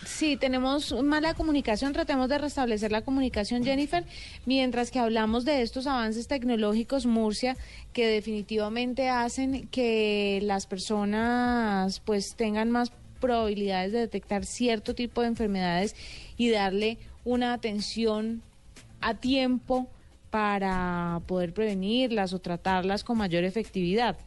sí, 0.05 0.37
tenemos 0.37 0.93
mala 1.03 1.33
comunicación, 1.35 1.93
tratemos 1.93 2.29
de 2.29 2.39
restablecer 2.39 2.91
la 2.91 3.01
comunicación, 3.01 3.63
Jennifer, 3.63 4.03
mientras 4.45 4.89
que 4.89 4.99
hablamos 4.99 5.45
de 5.45 5.61
estos 5.61 5.85
avances 5.85 6.27
tecnológicos, 6.27 7.05
Murcia, 7.05 7.55
que 7.93 8.07
definitivamente 8.07 9.09
hacen 9.09 9.67
que 9.67 10.39
las 10.43 10.65
personas 10.65 11.99
pues 11.99 12.35
tengan 12.35 12.71
más 12.71 12.91
probabilidades 13.19 13.91
de 13.91 13.99
detectar 13.99 14.45
cierto 14.45 14.95
tipo 14.95 15.21
de 15.21 15.27
enfermedades 15.27 15.95
y 16.35 16.49
darle 16.49 16.97
una 17.23 17.53
atención 17.53 18.41
a 18.99 19.13
tiempo 19.13 19.87
para 20.33 21.21
poder 21.27 21.53
prevenirlas 21.53 22.33
o 22.33 22.39
tratarlas 22.39 23.03
con 23.03 23.19
mayor 23.19 23.43
efectividad. 23.43 24.17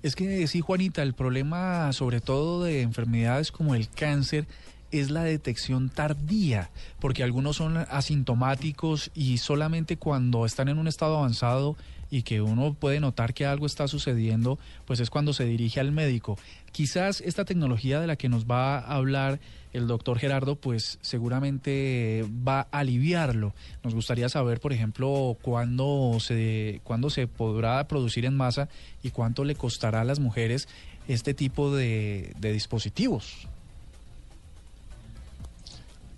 Es 0.00 0.14
que 0.14 0.46
sí, 0.46 0.60
Juanita, 0.60 1.02
el 1.02 1.12
problema 1.12 1.92
sobre 1.92 2.20
todo 2.20 2.62
de 2.62 2.82
enfermedades 2.82 3.50
como 3.50 3.74
el 3.74 3.88
cáncer 3.88 4.46
es 4.92 5.10
la 5.10 5.24
detección 5.24 5.88
tardía, 5.90 6.70
porque 7.00 7.24
algunos 7.24 7.56
son 7.56 7.78
asintomáticos 7.78 9.10
y 9.12 9.38
solamente 9.38 9.96
cuando 9.96 10.46
están 10.46 10.68
en 10.68 10.78
un 10.78 10.86
estado 10.86 11.18
avanzado 11.18 11.76
y 12.10 12.22
que 12.22 12.42
uno 12.42 12.74
puede 12.74 13.00
notar 13.00 13.34
que 13.34 13.46
algo 13.46 13.66
está 13.66 13.88
sucediendo, 13.88 14.58
pues 14.84 15.00
es 15.00 15.10
cuando 15.10 15.32
se 15.32 15.44
dirige 15.44 15.80
al 15.80 15.92
médico. 15.92 16.38
Quizás 16.72 17.20
esta 17.20 17.44
tecnología 17.44 18.00
de 18.00 18.06
la 18.06 18.16
que 18.16 18.28
nos 18.28 18.46
va 18.46 18.78
a 18.78 18.96
hablar 18.96 19.40
el 19.72 19.86
doctor 19.86 20.18
Gerardo, 20.18 20.56
pues 20.56 20.98
seguramente 21.00 22.24
va 22.46 22.66
a 22.72 22.80
aliviarlo. 22.80 23.54
Nos 23.84 23.94
gustaría 23.94 24.28
saber, 24.28 24.60
por 24.60 24.72
ejemplo, 24.72 25.36
cuándo 25.40 26.18
se, 26.18 26.80
cuándo 26.82 27.10
se 27.10 27.28
podrá 27.28 27.86
producir 27.86 28.24
en 28.24 28.36
masa 28.36 28.68
y 29.02 29.10
cuánto 29.10 29.44
le 29.44 29.54
costará 29.54 30.00
a 30.00 30.04
las 30.04 30.18
mujeres 30.18 30.68
este 31.06 31.34
tipo 31.34 31.74
de, 31.74 32.32
de 32.38 32.52
dispositivos. 32.52 33.48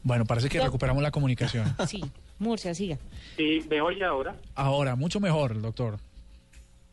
Bueno, 0.02 0.24
parece 0.24 0.48
que 0.48 0.60
recuperamos 0.60 1.02
la 1.02 1.10
comunicación. 1.10 1.76
Sí, 1.86 2.02
Murcia, 2.42 2.74
siga. 2.74 2.98
¿Y 3.38 3.60
me 3.70 3.80
oye 3.80 4.04
ahora? 4.04 4.36
Ahora, 4.54 4.96
mucho 4.96 5.20
mejor, 5.20 5.60
doctor. 5.60 5.98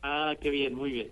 Ah, 0.02 0.34
qué 0.40 0.50
bien, 0.50 0.74
muy 0.74 0.92
bien. 0.92 1.08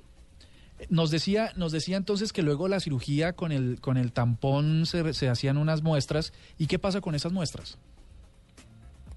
Nos 0.88 1.10
decía, 1.10 1.52
nos 1.56 1.72
decía 1.72 1.96
entonces 1.96 2.32
que 2.32 2.42
luego 2.42 2.68
la 2.68 2.80
cirugía 2.80 3.32
con 3.32 3.50
el, 3.52 3.80
con 3.80 3.96
el 3.96 4.12
tampón 4.12 4.86
se, 4.86 5.12
se 5.12 5.28
hacían 5.28 5.58
unas 5.58 5.82
muestras. 5.82 6.32
¿Y 6.56 6.68
qué 6.68 6.78
pasa 6.78 7.00
con 7.00 7.14
esas 7.14 7.32
muestras? 7.32 7.78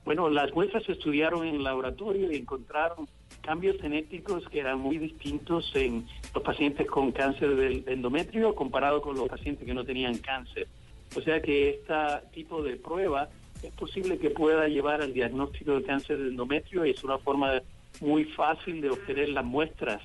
Bueno, 0.03 0.29
las 0.29 0.51
muestras 0.53 0.83
se 0.83 0.93
estudiaron 0.93 1.45
en 1.45 1.55
el 1.55 1.63
laboratorio 1.63 2.31
y 2.31 2.35
encontraron 2.35 3.07
cambios 3.41 3.79
genéticos 3.79 4.43
que 4.49 4.59
eran 4.59 4.79
muy 4.79 4.97
distintos 4.97 5.71
en 5.75 6.07
los 6.33 6.43
pacientes 6.43 6.87
con 6.87 7.11
cáncer 7.11 7.55
del 7.55 7.83
endometrio 7.87 8.55
comparado 8.55 9.01
con 9.01 9.15
los 9.15 9.29
pacientes 9.29 9.65
que 9.65 9.73
no 9.73 9.83
tenían 9.83 10.17
cáncer. 10.17 10.67
O 11.15 11.21
sea 11.21 11.41
que 11.41 11.69
este 11.69 11.93
tipo 12.33 12.63
de 12.63 12.77
prueba 12.77 13.29
es 13.63 13.71
posible 13.73 14.17
que 14.17 14.29
pueda 14.29 14.67
llevar 14.67 15.01
al 15.01 15.13
diagnóstico 15.13 15.75
de 15.75 15.83
cáncer 15.83 16.17
de 16.17 16.29
endometrio 16.29 16.85
y 16.85 16.91
es 16.91 17.03
una 17.03 17.17
forma 17.17 17.61
muy 17.99 18.25
fácil 18.25 18.81
de 18.81 18.89
obtener 18.89 19.29
las 19.29 19.45
muestras 19.45 20.01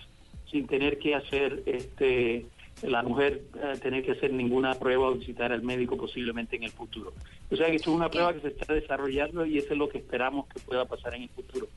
sin 0.50 0.66
tener 0.66 0.98
que 0.98 1.14
hacer 1.14 1.62
este 1.66 2.46
la 2.82 3.02
mujer 3.02 3.42
eh, 3.54 3.78
tener 3.80 4.04
que 4.04 4.12
hacer 4.12 4.32
ninguna 4.32 4.74
prueba 4.74 5.08
o 5.08 5.14
visitar 5.14 5.50
al 5.50 5.62
médico 5.62 5.96
posiblemente 5.96 6.56
en 6.56 6.64
el 6.64 6.70
futuro. 6.70 7.14
O 7.50 7.56
sea 7.56 7.68
que 7.68 7.76
esto 7.76 7.90
es 7.90 7.96
una 7.96 8.10
prueba 8.10 8.34
que 8.34 8.40
se 8.40 8.48
está 8.48 8.74
desarrollando 8.74 9.46
y 9.46 9.58
eso 9.58 9.72
es 9.72 9.78
lo 9.78 9.88
que 9.88 9.98
esperamos 9.98 10.46
que 10.48 10.60
pueda 10.60 10.84
pasar 10.84 11.14
en 11.14 11.22
el 11.22 11.28
futuro. 11.30 11.68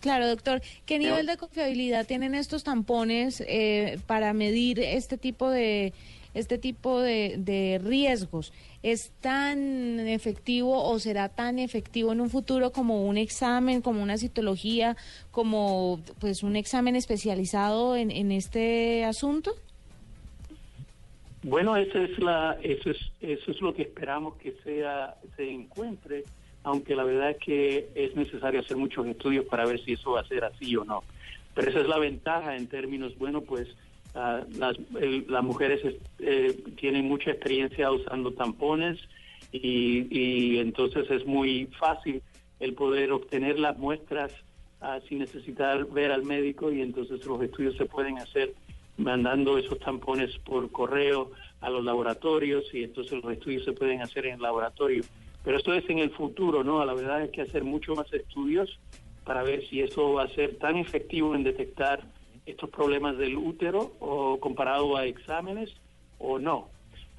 Claro, 0.00 0.26
doctor. 0.26 0.62
¿Qué 0.86 0.98
nivel 0.98 1.26
de 1.26 1.36
confiabilidad 1.36 2.06
tienen 2.06 2.34
estos 2.34 2.64
tampones 2.64 3.42
eh, 3.46 3.98
para 4.06 4.32
medir 4.32 4.80
este 4.80 5.18
tipo 5.18 5.50
de 5.50 5.92
este 6.32 6.58
tipo 6.58 7.00
de, 7.00 7.34
de 7.38 7.80
riesgos? 7.84 8.52
¿Es 8.82 9.10
tan 9.20 10.00
efectivo 10.00 10.82
o 10.82 10.98
será 10.98 11.28
tan 11.28 11.58
efectivo 11.58 12.12
en 12.12 12.20
un 12.20 12.30
futuro 12.30 12.72
como 12.72 13.04
un 13.06 13.18
examen, 13.18 13.82
como 13.82 14.02
una 14.02 14.16
citología, 14.16 14.96
como 15.30 16.00
pues 16.18 16.42
un 16.42 16.56
examen 16.56 16.96
especializado 16.96 17.96
en, 17.96 18.10
en 18.10 18.32
este 18.32 19.04
asunto? 19.04 19.52
Bueno, 21.42 21.76
eso 21.76 21.98
es 21.98 22.18
la, 22.18 22.58
eso 22.62 22.90
es, 22.90 22.98
eso 23.20 23.50
es 23.50 23.60
lo 23.60 23.74
que 23.74 23.82
esperamos 23.82 24.36
que 24.36 24.54
sea, 24.62 25.16
se 25.36 25.50
encuentre, 25.50 26.24
aunque 26.62 26.94
la 26.94 27.04
verdad 27.04 27.30
es 27.30 27.38
que 27.38 27.90
es 27.94 28.14
necesario 28.16 28.60
hacer 28.60 28.76
muchos 28.76 29.06
estudios 29.06 29.46
para 29.46 29.64
ver 29.66 29.80
si 29.84 29.92
eso 29.94 30.12
va 30.12 30.20
a 30.20 30.24
ser 30.24 30.44
así 30.44 30.76
o 30.76 30.84
no. 30.84 31.04
Pero 31.54 31.70
esa 31.70 31.80
es 31.80 31.88
la 31.88 31.98
ventaja 31.98 32.56
en 32.56 32.68
términos, 32.68 33.16
bueno, 33.18 33.42
pues 33.42 33.68
ah, 34.14 34.44
las, 34.54 34.76
el- 35.00 35.24
las 35.28 35.42
mujeres 35.42 35.80
eh, 36.18 36.56
tienen 36.76 37.06
mucha 37.06 37.30
experiencia 37.30 37.90
usando 37.90 38.32
tampones 38.32 38.98
y, 39.52 40.06
y 40.10 40.58
entonces 40.58 41.10
es 41.10 41.26
muy 41.26 41.66
fácil 41.78 42.22
el 42.60 42.74
poder 42.74 43.10
obtener 43.12 43.58
las 43.58 43.78
muestras 43.78 44.30
ah, 44.80 45.00
sin 45.08 45.18
necesitar 45.20 45.86
ver 45.86 46.12
al 46.12 46.22
médico 46.24 46.70
y 46.70 46.82
entonces 46.82 47.24
los 47.24 47.42
estudios 47.42 47.76
se 47.76 47.86
pueden 47.86 48.18
hacer 48.18 48.54
mandando 48.96 49.56
esos 49.56 49.78
tampones 49.80 50.30
por 50.44 50.70
correo 50.70 51.30
a 51.62 51.70
los 51.70 51.82
laboratorios 51.84 52.64
y 52.74 52.84
entonces 52.84 53.22
los 53.22 53.32
estudios 53.32 53.64
se 53.64 53.72
pueden 53.72 54.02
hacer 54.02 54.26
en 54.26 54.34
el 54.34 54.42
laboratorio. 54.42 55.04
Pero 55.44 55.56
esto 55.56 55.72
es 55.72 55.88
en 55.88 55.98
el 55.98 56.10
futuro, 56.10 56.62
¿no? 56.62 56.84
La 56.84 56.94
verdad 56.94 57.22
es 57.22 57.30
que 57.30 57.42
hacer 57.42 57.64
mucho 57.64 57.94
más 57.94 58.12
estudios 58.12 58.78
para 59.24 59.42
ver 59.42 59.66
si 59.68 59.80
eso 59.80 60.14
va 60.14 60.24
a 60.24 60.28
ser 60.28 60.56
tan 60.58 60.76
efectivo 60.76 61.34
en 61.34 61.44
detectar 61.44 62.00
estos 62.46 62.70
problemas 62.70 63.16
del 63.16 63.36
útero 63.36 63.92
o 64.00 64.38
comparado 64.40 64.96
a 64.96 65.06
exámenes 65.06 65.70
o 66.18 66.38
no. 66.38 66.68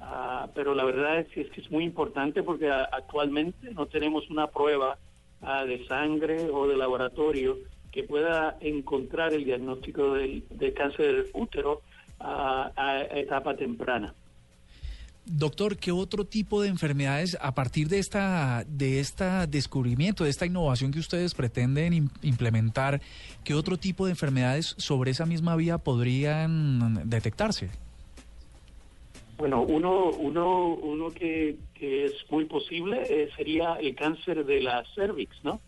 Ah, 0.00 0.48
pero 0.54 0.74
la 0.74 0.84
verdad 0.84 1.20
es 1.20 1.28
que, 1.28 1.42
es 1.42 1.50
que 1.50 1.60
es 1.60 1.70
muy 1.70 1.84
importante 1.84 2.42
porque 2.42 2.70
actualmente 2.70 3.72
no 3.72 3.86
tenemos 3.86 4.28
una 4.30 4.48
prueba 4.48 4.98
ah, 5.42 5.64
de 5.64 5.86
sangre 5.86 6.50
o 6.50 6.66
de 6.66 6.76
laboratorio 6.76 7.58
que 7.92 8.02
pueda 8.02 8.56
encontrar 8.60 9.32
el 9.32 9.44
diagnóstico 9.44 10.14
del, 10.14 10.44
de 10.50 10.72
cáncer 10.72 11.06
del 11.06 11.26
útero 11.34 11.82
ah, 12.18 12.72
a 12.74 13.02
etapa 13.18 13.54
temprana. 13.56 14.14
Doctor, 15.24 15.76
¿qué 15.76 15.92
otro 15.92 16.24
tipo 16.24 16.62
de 16.62 16.68
enfermedades, 16.68 17.38
a 17.40 17.54
partir 17.54 17.88
de 17.88 18.00
esta, 18.00 18.64
de 18.66 18.98
esta 18.98 19.46
descubrimiento, 19.46 20.24
de 20.24 20.30
esta 20.30 20.46
innovación 20.46 20.90
que 20.90 20.98
ustedes 20.98 21.34
pretenden 21.34 21.92
im- 21.92 22.10
implementar, 22.22 23.00
qué 23.44 23.54
otro 23.54 23.76
tipo 23.76 24.06
de 24.06 24.12
enfermedades 24.12 24.74
sobre 24.78 25.12
esa 25.12 25.24
misma 25.24 25.54
vía 25.54 25.78
podrían 25.78 27.08
detectarse? 27.08 27.70
Bueno, 29.38 29.62
uno, 29.62 30.10
uno, 30.10 30.74
uno 30.74 31.10
que, 31.10 31.56
es 31.80 32.12
muy 32.30 32.44
posible 32.44 33.02
eh, 33.08 33.28
sería 33.36 33.74
el 33.74 33.94
cáncer 33.94 34.44
de 34.44 34.60
la 34.60 34.84
cervix, 34.94 35.36
¿no? 35.44 35.60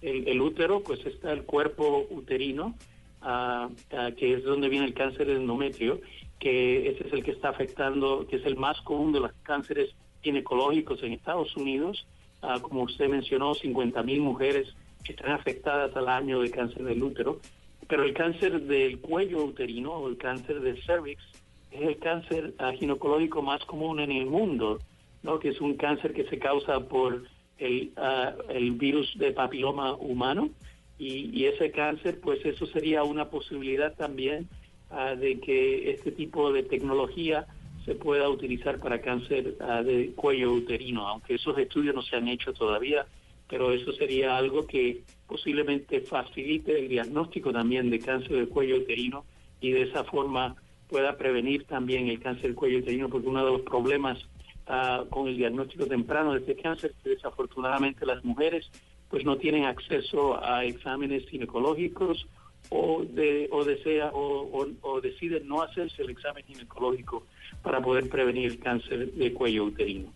El, 0.00 0.28
el 0.28 0.40
útero, 0.40 0.82
pues 0.82 1.00
está 1.06 1.32
el 1.32 1.44
cuerpo 1.44 2.06
uterino, 2.10 2.74
ah, 3.22 3.68
ah, 3.92 4.10
que 4.16 4.34
es 4.34 4.44
donde 4.44 4.68
viene 4.68 4.84
el 4.86 4.94
cáncer 4.94 5.30
endometrio, 5.30 6.00
que 6.42 6.88
ese 6.88 7.06
es 7.06 7.12
el 7.12 7.22
que 7.22 7.30
está 7.30 7.50
afectando, 7.50 8.26
que 8.26 8.34
es 8.34 8.44
el 8.44 8.56
más 8.56 8.80
común 8.80 9.12
de 9.12 9.20
los 9.20 9.32
cánceres 9.44 9.94
ginecológicos 10.22 11.00
en 11.04 11.12
Estados 11.12 11.56
Unidos. 11.56 12.04
Ah, 12.42 12.58
como 12.60 12.82
usted 12.82 13.08
mencionó, 13.08 13.54
50 13.54 14.02
mil 14.02 14.20
mujeres 14.20 14.66
que 15.04 15.12
están 15.12 15.30
afectadas 15.30 15.96
al 15.96 16.08
año 16.08 16.40
de 16.40 16.50
cáncer 16.50 16.82
del 16.82 17.00
útero. 17.00 17.38
Pero 17.86 18.02
el 18.02 18.12
cáncer 18.12 18.60
del 18.62 18.98
cuello 18.98 19.44
uterino 19.44 19.92
o 19.92 20.08
el 20.08 20.16
cáncer 20.16 20.60
del 20.62 20.82
cervix 20.82 21.22
es 21.70 21.80
el 21.80 21.98
cáncer 21.98 22.54
ah, 22.58 22.72
ginecológico 22.72 23.40
más 23.40 23.64
común 23.64 24.00
en 24.00 24.10
el 24.10 24.26
mundo, 24.26 24.80
¿no? 25.22 25.38
que 25.38 25.50
es 25.50 25.60
un 25.60 25.74
cáncer 25.74 26.12
que 26.12 26.24
se 26.24 26.40
causa 26.40 26.80
por 26.88 27.22
el, 27.58 27.92
ah, 27.96 28.34
el 28.48 28.72
virus 28.72 29.16
de 29.16 29.30
papiloma 29.30 29.94
humano. 29.94 30.50
Y, 30.98 31.30
y 31.32 31.46
ese 31.46 31.70
cáncer, 31.70 32.18
pues 32.20 32.44
eso 32.44 32.66
sería 32.66 33.04
una 33.04 33.30
posibilidad 33.30 33.94
también 33.94 34.48
ah, 34.92 35.14
de 35.14 35.40
que 35.40 35.90
este 35.90 36.12
tipo 36.12 36.52
de 36.52 36.62
tecnología 36.62 37.46
se 37.84 37.94
pueda 37.94 38.28
utilizar 38.28 38.78
para 38.78 39.00
cáncer 39.00 39.56
ah, 39.60 39.82
de 39.82 40.12
cuello 40.14 40.52
uterino, 40.52 41.06
aunque 41.08 41.34
esos 41.34 41.58
estudios 41.58 41.94
no 41.94 42.02
se 42.02 42.16
han 42.16 42.28
hecho 42.28 42.52
todavía, 42.52 43.06
pero 43.48 43.72
eso 43.72 43.92
sería 43.92 44.36
algo 44.36 44.66
que 44.66 45.02
posiblemente 45.26 46.00
facilite 46.00 46.78
el 46.78 46.88
diagnóstico 46.88 47.52
también 47.52 47.90
de 47.90 47.98
cáncer 47.98 48.32
del 48.32 48.48
cuello 48.48 48.76
uterino 48.76 49.24
y 49.60 49.72
de 49.72 49.82
esa 49.82 50.04
forma 50.04 50.56
pueda 50.88 51.16
prevenir 51.16 51.64
también 51.64 52.08
el 52.08 52.20
cáncer 52.20 52.44
del 52.44 52.54
cuello 52.54 52.78
uterino, 52.78 53.08
porque 53.08 53.28
uno 53.28 53.44
de 53.44 53.52
los 53.52 53.62
problemas 53.62 54.18
ah, 54.66 55.04
con 55.10 55.28
el 55.28 55.36
diagnóstico 55.36 55.86
temprano 55.86 56.32
de 56.32 56.40
este 56.40 56.56
cáncer 56.56 56.92
es 56.92 57.02
que 57.02 57.10
desafortunadamente 57.10 58.06
las 58.06 58.24
mujeres 58.24 58.70
pues 59.08 59.24
no 59.24 59.36
tienen 59.36 59.64
acceso 59.64 60.42
a 60.42 60.64
exámenes 60.64 61.28
ginecológicos 61.28 62.26
o 62.74 63.04
de 63.04 63.48
o 63.52 63.64
desea 63.64 64.10
o, 64.12 64.48
o, 64.58 64.66
o 64.80 65.00
deciden 65.00 65.46
no 65.46 65.62
hacerse 65.62 66.02
el 66.02 66.10
examen 66.10 66.44
ginecológico 66.46 67.24
para 67.62 67.80
poder 67.80 68.08
prevenir 68.08 68.46
el 68.50 68.58
cáncer 68.58 69.12
de 69.12 69.32
cuello 69.32 69.64
uterino. 69.64 70.12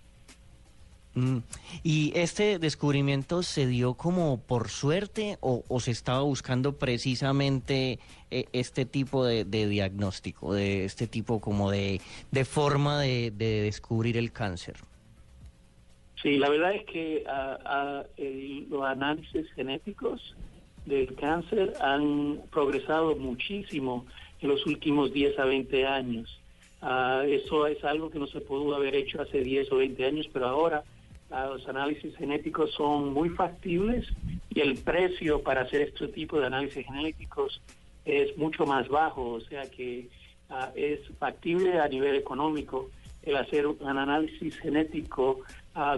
Mm. 1.15 1.39
¿Y 1.83 2.13
este 2.15 2.59
descubrimiento 2.59 3.43
se 3.43 3.67
dio 3.67 3.95
como 3.95 4.39
por 4.39 4.69
suerte 4.69 5.39
o, 5.41 5.65
o 5.69 5.81
se 5.81 5.91
estaba 5.91 6.21
buscando 6.23 6.73
precisamente 6.75 7.99
eh, 8.31 8.45
este 8.53 8.85
tipo 8.85 9.25
de, 9.25 9.45
de 9.45 9.67
diagnóstico, 9.67 10.53
de 10.53 10.85
este 10.85 11.07
tipo 11.07 11.41
como 11.41 11.71
de, 11.71 12.01
de 12.31 12.45
forma 12.45 13.01
de, 13.01 13.31
de 13.31 13.63
descubrir 13.63 14.17
el 14.19 14.31
cáncer? 14.31 14.77
Sí, 16.23 16.37
la 16.39 16.49
verdad 16.51 16.75
es 16.75 16.85
que 16.87 17.25
ah, 17.29 17.59
ah, 17.65 18.03
el- 18.19 18.67
los 18.69 18.83
análisis 18.83 19.47
genéticos 19.55 20.35
del 20.87 21.15
cáncer 21.15 21.75
han 21.81 22.41
progresado 22.51 23.17
muchísimo 23.17 24.07
en 24.41 24.49
los 24.49 24.65
últimos 24.67 25.13
10 25.13 25.39
a 25.39 25.45
20 25.45 25.87
años. 25.87 26.41
Ah, 26.81 27.25
eso 27.27 27.67
es 27.67 27.83
algo 27.85 28.11
que 28.11 28.19
no 28.19 28.27
se 28.27 28.41
pudo 28.41 28.75
haber 28.75 28.95
hecho 28.95 29.21
hace 29.21 29.41
10 29.41 29.73
o 29.73 29.77
20 29.79 30.05
años, 30.05 30.29
pero 30.33 30.47
ahora 30.47 30.85
ah, 31.31 31.47
los 31.47 31.67
análisis 31.69 32.17
genéticos 32.17 32.73
son 32.73 33.13
muy 33.13 33.31
factibles 33.31 34.07
y 34.51 34.61
el 34.61 34.79
precio 34.79 35.43
para 35.43 35.63
hacer 35.63 35.83
este 35.83 36.09
tipo 36.09 36.39
de 36.39 36.47
análisis 36.47 36.87
genéticos 36.87 37.61
es 38.05 38.37
mucho 38.37 38.67
más 38.67 38.89
bajo, 38.89 39.33
o 39.33 39.41
sea 39.41 39.69
que 39.69 40.09
ah, 40.51 40.71
es 40.77 41.01
factible 41.19 41.81
a 41.81 41.89
nivel 41.89 42.15
económico 42.15 42.91
el 43.23 43.37
hacer 43.37 43.67
un 43.67 43.99
análisis 43.99 44.57
genético 44.59 45.41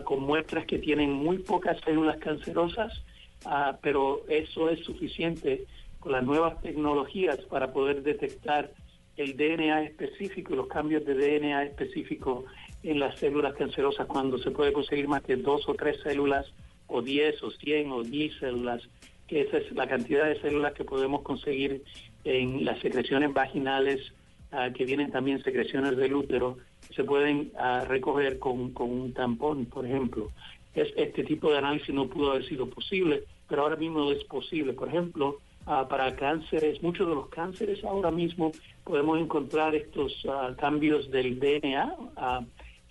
con 0.04 0.22
muestras 0.22 0.64
que 0.64 0.78
tienen 0.78 1.12
muy 1.12 1.38
pocas 1.38 1.78
células 1.84 2.16
cancerosas, 2.16 3.04
ah, 3.44 3.78
pero 3.82 4.22
eso 4.28 4.70
es 4.70 4.84
suficiente 4.84 5.66
con 6.00 6.12
las 6.12 6.24
nuevas 6.24 6.60
tecnologías 6.62 7.38
para 7.50 7.72
poder 7.72 8.02
detectar 8.02 8.72
el 9.16 9.36
DNA 9.36 9.82
específico 9.82 10.54
los 10.54 10.68
cambios 10.68 11.04
de 11.04 11.14
DNA 11.14 11.64
específico 11.64 12.44
en 12.82 13.00
las 13.00 13.18
células 13.18 13.54
cancerosas 13.54 14.06
cuando 14.06 14.38
se 14.38 14.52
puede 14.52 14.72
conseguir 14.72 15.08
más 15.08 15.22
que 15.22 15.36
dos 15.36 15.68
o 15.68 15.74
tres 15.74 16.00
células 16.02 16.46
o 16.86 17.02
diez 17.02 17.42
o 17.42 17.50
cien 17.50 17.90
o 17.90 17.98
mil 17.98 18.32
células, 18.38 18.88
que 19.26 19.42
esa 19.42 19.58
es 19.58 19.72
la 19.72 19.86
cantidad 19.88 20.26
de 20.26 20.40
células 20.40 20.72
que 20.72 20.84
podemos 20.84 21.22
conseguir 21.22 21.82
en 22.24 22.64
las 22.64 22.78
secreciones 22.80 23.32
vaginales, 23.32 24.12
ah, 24.52 24.70
que 24.74 24.84
vienen 24.84 25.10
también 25.10 25.42
secreciones 25.42 25.96
del 25.96 26.14
útero, 26.14 26.56
se 26.94 27.04
pueden 27.04 27.52
ah, 27.58 27.84
recoger 27.86 28.38
con, 28.38 28.72
con 28.72 28.90
un 28.90 29.12
tampón, 29.12 29.66
por 29.66 29.84
ejemplo. 29.84 30.30
Es, 30.78 30.92
este 30.96 31.24
tipo 31.24 31.50
de 31.50 31.58
análisis 31.58 31.92
no 31.92 32.08
pudo 32.08 32.30
haber 32.30 32.46
sido 32.46 32.68
posible, 32.68 33.24
pero 33.48 33.62
ahora 33.62 33.76
mismo 33.76 34.10
es 34.12 34.22
posible. 34.24 34.72
Por 34.72 34.88
ejemplo, 34.88 35.38
ah, 35.66 35.86
para 35.88 36.14
cánceres, 36.14 36.82
muchos 36.82 37.08
de 37.08 37.14
los 37.14 37.28
cánceres 37.28 37.82
ahora 37.82 38.10
mismo 38.10 38.52
podemos 38.84 39.18
encontrar 39.18 39.74
estos 39.74 40.24
ah, 40.28 40.54
cambios 40.58 41.10
del 41.10 41.40
DNA 41.40 41.96
ah, 42.16 42.44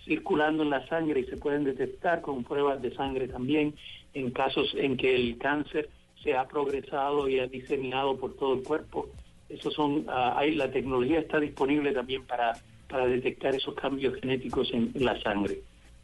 circulando 0.04 0.62
en 0.62 0.70
la 0.70 0.86
sangre 0.88 1.20
y 1.20 1.24
se 1.24 1.36
pueden 1.36 1.64
detectar 1.64 2.20
con 2.20 2.44
pruebas 2.44 2.82
de 2.82 2.94
sangre 2.94 3.28
también 3.28 3.74
en 4.14 4.30
casos 4.30 4.74
en 4.76 4.96
que 4.96 5.14
el 5.14 5.38
cáncer 5.38 5.88
se 6.22 6.34
ha 6.34 6.46
progresado 6.46 7.28
y 7.28 7.38
ha 7.38 7.46
diseminado 7.46 8.16
por 8.16 8.34
todo 8.36 8.54
el 8.54 8.62
cuerpo. 8.62 9.08
Esos 9.48 9.72
son, 9.72 10.04
hay, 10.08 10.54
la 10.54 10.70
tecnología 10.70 11.20
está 11.20 11.40
disponible 11.40 11.92
también 11.92 12.24
para, 12.26 12.54
detectar 13.06 13.54
esos 13.54 13.74
cambios 13.74 14.18
genéticos 14.18 14.70
en, 14.72 14.90
en 14.94 15.04
la 15.04 15.20
sangre. 15.20 15.60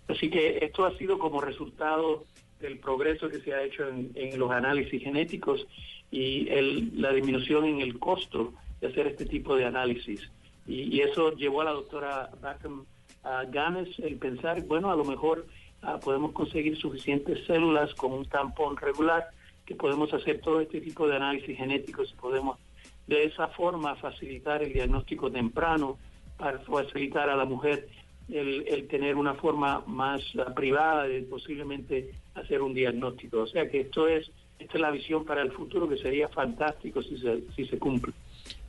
Así 0.08 0.30
que 0.30 0.58
esto 0.62 0.84
ha 0.84 0.96
sido 0.98 1.18
como 1.18 1.40
resultado 1.40 2.24
del 2.60 2.78
progreso 2.78 3.28
que 3.28 3.40
se 3.40 3.54
ha 3.54 3.62
hecho 3.62 3.86
en, 3.88 4.38
los 4.38 4.50
análisis 4.50 5.02
genéticos 5.02 5.66
y 6.10 6.48
el, 6.48 7.00
la 7.00 7.12
disminución 7.12 7.64
en 7.64 7.80
el 7.80 7.98
costo 7.98 8.52
de 8.80 8.88
hacer 8.88 9.06
este 9.06 9.26
tipo 9.26 9.56
de 9.56 9.64
análisis. 9.64 10.30
Y, 10.66 11.00
eso 11.00 11.34
llevó 11.36 11.60
a 11.60 11.64
la 11.64 11.72
doctora 11.72 12.30
Backham 12.40 12.86
a 13.22 13.44
Ganes 13.44 13.98
el 13.98 14.16
pensar, 14.16 14.62
bueno, 14.62 14.90
a 14.90 14.96
lo 14.96 15.04
mejor 15.04 15.46
ah, 15.82 15.98
podemos 16.02 16.32
conseguir 16.32 16.76
suficientes 16.76 17.44
células 17.46 17.94
con 17.94 18.12
un 18.12 18.26
tampón 18.26 18.76
regular 18.76 19.28
que 19.66 19.74
podemos 19.74 20.12
hacer 20.12 20.40
todo 20.40 20.60
este 20.60 20.80
tipo 20.80 21.06
de 21.08 21.16
análisis 21.16 21.56
genéticos 21.56 22.12
y 22.12 22.20
podemos 22.20 22.58
de 23.06 23.24
esa 23.24 23.48
forma 23.48 23.96
facilitar 23.96 24.62
el 24.62 24.72
diagnóstico 24.72 25.30
temprano 25.30 25.98
para 26.38 26.58
facilitar 26.60 27.28
a 27.28 27.36
la 27.36 27.44
mujer 27.44 27.88
el, 28.28 28.64
el 28.68 28.88
tener 28.88 29.16
una 29.16 29.34
forma 29.34 29.82
más 29.86 30.22
ah, 30.38 30.52
privada 30.54 31.04
de 31.04 31.22
posiblemente 31.22 32.12
hacer 32.34 32.62
un 32.62 32.74
diagnóstico. 32.74 33.40
O 33.40 33.46
sea 33.46 33.68
que 33.68 33.80
esto 33.80 34.08
es, 34.08 34.30
esta 34.58 34.74
es 34.74 34.80
la 34.80 34.90
visión 34.90 35.24
para 35.24 35.42
el 35.42 35.52
futuro 35.52 35.88
que 35.88 35.96
sería 35.96 36.28
fantástico 36.28 37.02
si 37.02 37.18
se, 37.18 37.42
si 37.54 37.66
se 37.66 37.78
cumple. 37.78 38.12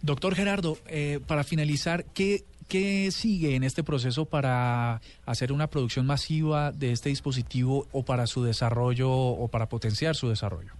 Doctor 0.01 0.35
Gerardo, 0.35 0.77
eh, 0.87 1.19
para 1.25 1.43
finalizar, 1.43 2.05
¿qué, 2.13 2.43
¿qué 2.67 3.09
sigue 3.11 3.55
en 3.55 3.63
este 3.63 3.83
proceso 3.83 4.25
para 4.25 5.01
hacer 5.25 5.51
una 5.51 5.67
producción 5.67 6.05
masiva 6.05 6.71
de 6.71 6.91
este 6.91 7.09
dispositivo 7.09 7.87
o 7.91 8.03
para 8.03 8.27
su 8.27 8.43
desarrollo 8.43 9.11
o 9.11 9.47
para 9.47 9.67
potenciar 9.67 10.15
su 10.15 10.29
desarrollo? 10.29 10.71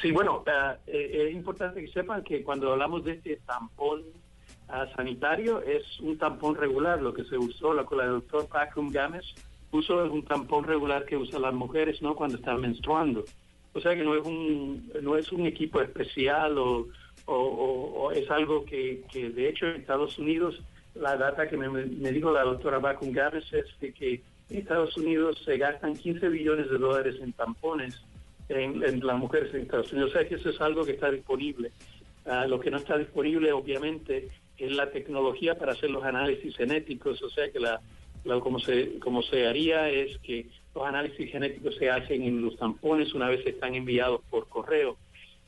Sí, 0.00 0.10
bueno, 0.10 0.42
ah, 0.46 0.76
eh, 0.86 1.28
es 1.28 1.34
importante 1.34 1.80
que 1.80 1.90
sepan 1.90 2.22
que 2.22 2.42
cuando 2.42 2.72
hablamos 2.72 3.04
de 3.04 3.12
este 3.12 3.36
tampón 3.46 4.02
ah, 4.68 4.86
sanitario 4.94 5.62
es 5.62 5.82
un 6.00 6.18
tampón 6.18 6.54
regular, 6.54 7.00
lo 7.00 7.14
que 7.14 7.24
se 7.24 7.38
usó 7.38 7.74
la, 7.74 7.84
con 7.84 7.98
la 7.98 8.06
doctor 8.06 8.46
Pacum 8.48 8.90
Games 8.90 9.24
puso 9.70 10.04
es 10.04 10.10
un 10.10 10.24
tampón 10.24 10.64
regular 10.64 11.04
que 11.04 11.16
usan 11.16 11.42
las 11.42 11.54
mujeres 11.54 12.00
no 12.02 12.14
cuando 12.14 12.36
están 12.36 12.60
menstruando. 12.60 13.24
O 13.72 13.80
sea 13.80 13.94
que 13.94 14.04
no 14.04 14.14
es 14.14 14.24
un 14.24 14.90
no 15.02 15.16
es 15.16 15.30
un 15.32 15.46
equipo 15.46 15.80
especial 15.82 16.56
o, 16.56 16.86
o, 17.26 18.10
es 18.12 18.30
algo 18.30 18.64
que, 18.64 19.02
que 19.12 19.28
de 19.30 19.48
hecho 19.48 19.66
en 19.66 19.80
Estados 19.80 20.18
Unidos 20.18 20.62
la 20.94 21.16
data 21.16 21.48
que 21.48 21.56
me, 21.56 21.68
me 21.68 22.12
dijo 22.12 22.32
la 22.32 22.44
doctora 22.44 22.78
Bacum 22.78 23.12
Games 23.12 23.52
es 23.52 23.66
de 23.80 23.92
que 23.92 24.22
en 24.48 24.58
Estados 24.58 24.96
Unidos 24.96 25.42
se 25.44 25.58
gastan 25.58 25.96
15 25.96 26.28
billones 26.28 26.70
de 26.70 26.78
dólares 26.78 27.16
en 27.20 27.32
tampones 27.32 28.00
en, 28.48 29.04
las 29.04 29.18
mujeres 29.18 29.52
en 29.54 29.62
Estados 29.62 29.92
Unidos. 29.92 30.10
O 30.10 30.12
sea 30.12 30.28
que 30.28 30.36
eso 30.36 30.50
es 30.50 30.60
algo 30.60 30.84
que 30.84 30.92
está 30.92 31.10
disponible. 31.10 31.72
Ah, 32.24 32.46
lo 32.46 32.60
que 32.60 32.70
no 32.70 32.78
está 32.78 32.96
disponible, 32.96 33.52
obviamente, 33.52 34.28
es 34.58 34.72
la 34.72 34.90
tecnología 34.90 35.56
para 35.58 35.72
hacer 35.72 35.90
los 35.90 36.04
análisis 36.04 36.56
genéticos. 36.56 37.22
O 37.22 37.30
sea 37.30 37.50
que 37.50 37.60
la, 37.60 37.80
la- 38.24 38.40
como, 38.40 38.58
se, 38.58 38.98
como 38.98 39.22
se 39.22 39.46
haría 39.46 39.88
es 39.90 40.18
que 40.18 40.46
los 40.74 40.86
análisis 40.86 41.30
genéticos 41.30 41.76
se 41.76 41.90
hacen 41.90 42.22
en 42.22 42.42
los 42.42 42.56
tampones 42.56 43.14
una 43.14 43.28
vez 43.28 43.44
están 43.46 43.74
enviados 43.74 44.20
por 44.30 44.48
correo. 44.48 44.98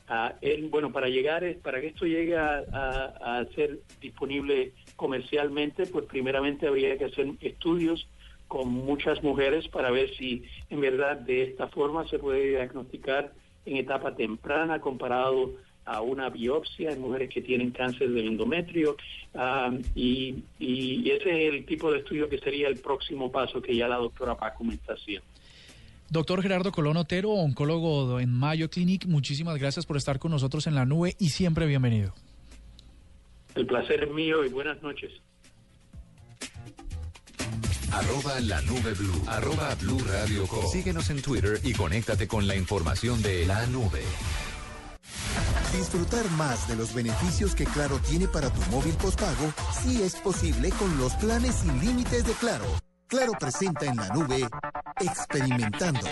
Ah, 0.07 0.35
el- 0.41 0.69
bueno, 0.69 0.91
para 0.91 1.07
llegar, 1.07 1.43
para 1.61 1.79
que 1.81 1.87
esto 1.87 2.05
llegue 2.05 2.35
a, 2.37 2.63
a- 2.71 3.39
a 3.39 3.45
ser 3.55 3.79
disponible 4.01 4.73
comercialmente, 4.95 5.85
pues 5.87 6.05
primeramente 6.05 6.67
habría 6.67 6.97
que 6.97 7.05
hacer 7.05 7.27
estudios 7.41 8.07
con 8.47 8.67
muchas 8.69 9.21
mujeres 9.23 9.67
para 9.67 9.91
ver 9.91 10.09
si 10.15 10.43
en 10.69 10.81
verdad 10.81 11.17
de 11.17 11.43
esta 11.43 11.67
forma 11.67 12.07
se 12.07 12.17
puede 12.17 12.49
diagnosticar 12.49 13.31
en 13.65 13.77
etapa 13.77 14.15
temprana 14.15 14.81
comparado 14.81 15.53
a 15.89 16.01
una 16.01 16.29
biopsia 16.29 16.91
en 16.91 17.01
mujeres 17.01 17.29
que 17.33 17.41
tienen 17.41 17.71
cáncer 17.71 18.09
del 18.09 18.27
endometrio 18.27 18.95
ah, 19.33 19.71
y, 19.95 20.35
y 20.59 21.09
ese 21.09 21.47
es 21.47 21.53
el 21.53 21.65
tipo 21.65 21.91
de 21.91 21.99
estudio 21.99 22.29
que 22.29 22.37
sería 22.37 22.67
el 22.67 22.77
próximo 22.77 23.31
paso 23.31 23.59
que 23.59 23.75
ya 23.75 23.87
la 23.87 23.97
doctora 23.97 24.37
Paco 24.37 24.63
me 24.63 24.75
está 24.75 24.93
haciendo. 24.93 25.25
Doctor 26.11 26.41
Gerardo 26.41 26.71
Colón 26.71 26.97
Otero, 26.97 27.31
oncólogo 27.31 28.19
en 28.19 28.31
Mayo 28.31 28.69
Clinic, 28.69 29.05
muchísimas 29.05 29.57
gracias 29.57 29.85
por 29.85 29.97
estar 29.97 30.19
con 30.19 30.31
nosotros 30.31 30.67
en 30.67 30.75
la 30.75 30.85
nube 30.85 31.15
y 31.19 31.29
siempre 31.29 31.65
bienvenido. 31.65 32.13
El 33.55 33.65
placer 33.65 34.03
es 34.03 34.11
mío 34.11 34.45
y 34.45 34.49
buenas 34.49 34.81
noches. 34.83 35.11
Arroba 37.91 38.39
la 38.41 38.61
nube 38.61 38.93
blue. 38.93 39.23
Arroba 39.27 39.75
blue 39.81 39.99
radio 40.07 40.45
com. 40.45 40.65
Síguenos 40.67 41.09
en 41.09 41.21
Twitter 41.23 41.59
y 41.63 41.73
conéctate 41.73 42.27
con 42.27 42.47
la 42.47 42.55
información 42.55 43.21
de 43.23 43.47
la 43.47 43.65
nube. 43.67 44.03
Disfrutar 45.73 46.29
más 46.31 46.67
de 46.67 46.75
los 46.75 46.93
beneficios 46.93 47.53
que 47.53 47.65
Claro 47.65 47.99
tiene 47.99 48.27
para 48.27 48.49
tu 48.49 48.59
móvil 48.71 48.93
postpago 48.95 49.53
sí 49.83 50.01
es 50.01 50.15
posible 50.15 50.71
con 50.71 50.97
los 50.97 51.13
planes 51.15 51.55
sin 51.55 51.79
límites 51.79 52.25
de 52.25 52.33
Claro. 52.33 52.65
Claro 53.07 53.33
presenta 53.39 53.85
en 53.85 53.97
la 53.97 54.07
nube 54.09 54.47
Experimentando. 54.99 56.07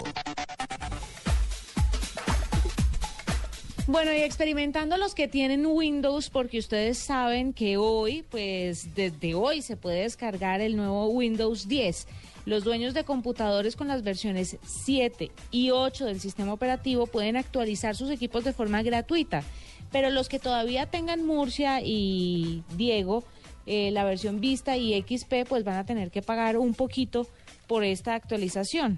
Bueno, 3.87 4.11
y 4.11 4.17
experimentando 4.17 4.97
los 4.97 5.15
que 5.15 5.29
tienen 5.29 5.65
Windows, 5.65 6.29
porque 6.29 6.59
ustedes 6.59 6.97
saben 6.97 7.53
que 7.53 7.77
hoy, 7.77 8.23
pues 8.29 8.93
desde 8.95 9.33
hoy 9.33 9.61
se 9.61 9.77
puede 9.77 10.01
descargar 10.01 10.59
el 10.59 10.75
nuevo 10.75 11.07
Windows 11.07 11.69
10. 11.69 12.05
Los 12.47 12.63
dueños 12.63 12.93
de 12.93 13.03
computadores 13.03 13.75
con 13.75 13.89
las 13.89 14.03
versiones 14.03 14.55
7 14.65 15.31
y 15.51 15.71
8 15.71 16.05
del 16.05 16.21
sistema 16.21 16.53
operativo 16.53 17.05
pueden 17.05 17.35
actualizar 17.35 17.93
sus 17.93 18.09
equipos 18.09 18.45
de 18.45 18.53
forma 18.53 18.81
gratuita, 18.83 19.43
pero 19.91 20.09
los 20.11 20.29
que 20.29 20.39
todavía 20.39 20.85
tengan 20.85 21.25
Murcia 21.25 21.81
y 21.83 22.63
Diego, 22.77 23.25
eh, 23.65 23.91
la 23.91 24.05
versión 24.05 24.39
Vista 24.39 24.77
y 24.77 24.93
XP, 24.93 25.43
pues 25.45 25.65
van 25.65 25.75
a 25.75 25.85
tener 25.85 26.09
que 26.09 26.21
pagar 26.21 26.57
un 26.57 26.73
poquito 26.73 27.27
por 27.67 27.83
esta 27.83 28.15
actualización 28.15 28.97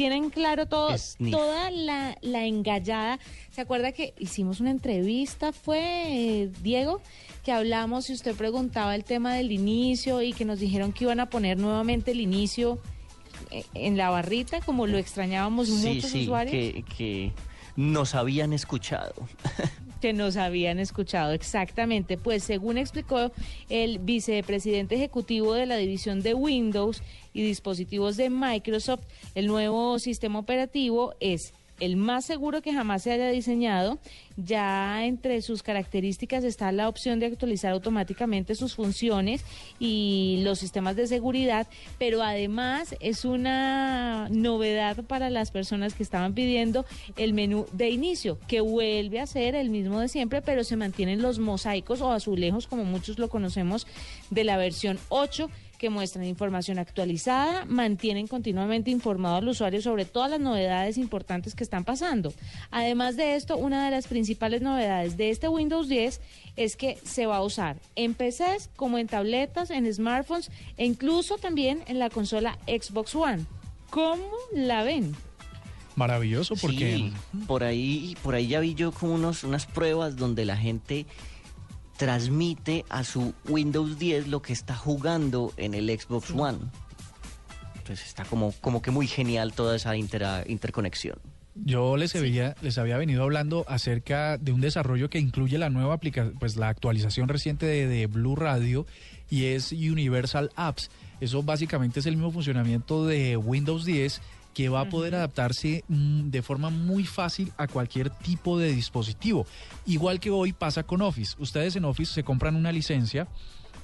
tienen 0.00 0.30
claro 0.30 0.64
todo, 0.64 0.96
Sniff. 0.96 1.30
toda 1.30 1.70
la, 1.70 2.16
la 2.22 2.46
engallada. 2.46 3.18
¿Se 3.50 3.60
acuerda 3.60 3.92
que 3.92 4.14
hicimos 4.18 4.58
una 4.60 4.70
entrevista? 4.70 5.52
Fue 5.52 5.78
eh, 6.08 6.50
Diego, 6.62 7.02
que 7.44 7.52
hablamos 7.52 8.08
y 8.08 8.14
usted 8.14 8.34
preguntaba 8.34 8.94
el 8.94 9.04
tema 9.04 9.34
del 9.34 9.52
inicio 9.52 10.22
y 10.22 10.32
que 10.32 10.46
nos 10.46 10.58
dijeron 10.58 10.94
que 10.94 11.04
iban 11.04 11.20
a 11.20 11.28
poner 11.28 11.58
nuevamente 11.58 12.12
el 12.12 12.22
inicio 12.22 12.78
eh, 13.50 13.64
en 13.74 13.98
la 13.98 14.08
barrita, 14.08 14.62
como 14.62 14.86
lo 14.86 14.96
extrañábamos 14.96 15.68
Sí, 15.68 15.86
muchos 15.96 16.10
sí, 16.10 16.22
usuarios. 16.22 16.52
que, 16.52 16.82
que 16.96 17.32
nos 17.76 18.14
habían 18.14 18.54
escuchado. 18.54 19.12
que 20.00 20.12
nos 20.12 20.36
habían 20.36 20.78
escuchado 20.78 21.32
exactamente. 21.32 22.18
Pues 22.18 22.42
según 22.42 22.78
explicó 22.78 23.30
el 23.68 23.98
vicepresidente 23.98 24.96
ejecutivo 24.96 25.54
de 25.54 25.66
la 25.66 25.76
división 25.76 26.22
de 26.22 26.34
Windows 26.34 27.02
y 27.32 27.42
dispositivos 27.42 28.16
de 28.16 28.30
Microsoft, 28.30 29.02
el 29.34 29.46
nuevo 29.46 29.98
sistema 29.98 30.38
operativo 30.38 31.14
es 31.20 31.54
el 31.80 31.96
más 31.96 32.24
seguro 32.24 32.62
que 32.62 32.72
jamás 32.72 33.02
se 33.02 33.12
haya 33.12 33.28
diseñado. 33.28 33.98
Ya 34.36 35.04
entre 35.04 35.42
sus 35.42 35.62
características 35.62 36.44
está 36.44 36.72
la 36.72 36.88
opción 36.88 37.20
de 37.20 37.26
actualizar 37.26 37.72
automáticamente 37.72 38.54
sus 38.54 38.74
funciones 38.74 39.44
y 39.78 40.40
los 40.44 40.58
sistemas 40.58 40.96
de 40.96 41.06
seguridad, 41.06 41.66
pero 41.98 42.22
además 42.22 42.94
es 43.00 43.24
una 43.24 44.28
novedad 44.30 45.04
para 45.04 45.28
las 45.28 45.50
personas 45.50 45.94
que 45.94 46.02
estaban 46.02 46.32
pidiendo 46.32 46.86
el 47.16 47.34
menú 47.34 47.66
de 47.72 47.90
inicio, 47.90 48.38
que 48.46 48.60
vuelve 48.60 49.20
a 49.20 49.26
ser 49.26 49.54
el 49.54 49.68
mismo 49.68 50.00
de 50.00 50.08
siempre, 50.08 50.40
pero 50.40 50.64
se 50.64 50.76
mantienen 50.76 51.20
los 51.20 51.38
mosaicos 51.38 52.00
o 52.00 52.12
azulejos, 52.12 52.66
como 52.66 52.84
muchos 52.84 53.18
lo 53.18 53.28
conocemos, 53.28 53.86
de 54.30 54.44
la 54.44 54.56
versión 54.56 54.98
8 55.08 55.50
que 55.80 55.88
muestran 55.88 56.26
información 56.26 56.78
actualizada, 56.78 57.64
mantienen 57.64 58.26
continuamente 58.26 58.90
informado 58.90 59.36
al 59.36 59.48
usuario 59.48 59.80
sobre 59.80 60.04
todas 60.04 60.30
las 60.30 60.38
novedades 60.38 60.98
importantes 60.98 61.54
que 61.54 61.64
están 61.64 61.84
pasando. 61.84 62.34
Además 62.70 63.16
de 63.16 63.34
esto, 63.34 63.56
una 63.56 63.86
de 63.86 63.90
las 63.90 64.06
principales 64.06 64.60
novedades 64.60 65.16
de 65.16 65.30
este 65.30 65.48
Windows 65.48 65.88
10 65.88 66.20
es 66.56 66.76
que 66.76 66.98
se 67.02 67.24
va 67.24 67.38
a 67.38 67.42
usar 67.42 67.78
en 67.96 68.12
PCs 68.12 68.68
como 68.76 68.98
en 68.98 69.06
tabletas, 69.06 69.70
en 69.70 69.90
smartphones 69.90 70.50
e 70.76 70.84
incluso 70.84 71.38
también 71.38 71.80
en 71.86 71.98
la 71.98 72.10
consola 72.10 72.58
Xbox 72.66 73.14
One. 73.14 73.46
¿Cómo 73.88 74.30
la 74.54 74.82
ven? 74.82 75.16
Maravilloso 75.96 76.56
porque 76.56 76.96
Sí, 76.96 77.12
por 77.46 77.64
ahí, 77.64 78.18
por 78.22 78.34
ahí 78.34 78.48
ya 78.48 78.60
vi 78.60 78.74
yo 78.74 78.92
como 78.92 79.14
unos, 79.14 79.44
unas 79.44 79.64
pruebas 79.64 80.16
donde 80.16 80.44
la 80.44 80.58
gente 80.58 81.06
transmite 82.00 82.86
a 82.88 83.04
su 83.04 83.34
Windows 83.46 83.98
10 83.98 84.28
lo 84.28 84.40
que 84.40 84.54
está 84.54 84.74
jugando 84.74 85.52
en 85.58 85.74
el 85.74 85.86
Xbox 85.90 86.30
One. 86.30 86.56
Entonces 87.76 88.06
está 88.06 88.24
como, 88.24 88.52
como 88.62 88.80
que 88.80 88.90
muy 88.90 89.06
genial 89.06 89.52
toda 89.52 89.76
esa 89.76 89.94
intera- 89.96 90.42
interconexión. 90.48 91.18
Yo 91.54 91.98
les 91.98 92.16
había, 92.16 92.54
les 92.62 92.78
había 92.78 92.96
venido 92.96 93.22
hablando 93.22 93.66
acerca 93.68 94.38
de 94.38 94.50
un 94.52 94.62
desarrollo 94.62 95.10
que 95.10 95.18
incluye 95.18 95.58
la 95.58 95.68
nueva 95.68 95.92
aplicación, 95.92 96.36
pues 96.40 96.56
la 96.56 96.68
actualización 96.70 97.28
reciente 97.28 97.66
de, 97.66 97.86
de 97.86 98.06
Blue 98.06 98.34
Radio 98.34 98.86
y 99.28 99.44
es 99.46 99.70
Universal 99.72 100.50
Apps. 100.56 100.90
Eso 101.20 101.42
básicamente 101.42 102.00
es 102.00 102.06
el 102.06 102.16
mismo 102.16 102.30
funcionamiento 102.32 103.06
de 103.06 103.36
Windows 103.36 103.84
10 103.84 104.22
que 104.54 104.68
va 104.68 104.80
a 104.82 104.88
poder 104.88 105.14
adaptarse 105.14 105.84
mm, 105.88 106.30
de 106.30 106.42
forma 106.42 106.70
muy 106.70 107.04
fácil 107.04 107.52
a 107.56 107.66
cualquier 107.66 108.10
tipo 108.10 108.58
de 108.58 108.72
dispositivo. 108.72 109.46
Igual 109.86 110.20
que 110.20 110.30
hoy 110.30 110.52
pasa 110.52 110.82
con 110.82 111.02
Office. 111.02 111.36
Ustedes 111.38 111.76
en 111.76 111.84
Office 111.84 112.12
se 112.12 112.24
compran 112.24 112.56
una 112.56 112.72
licencia 112.72 113.28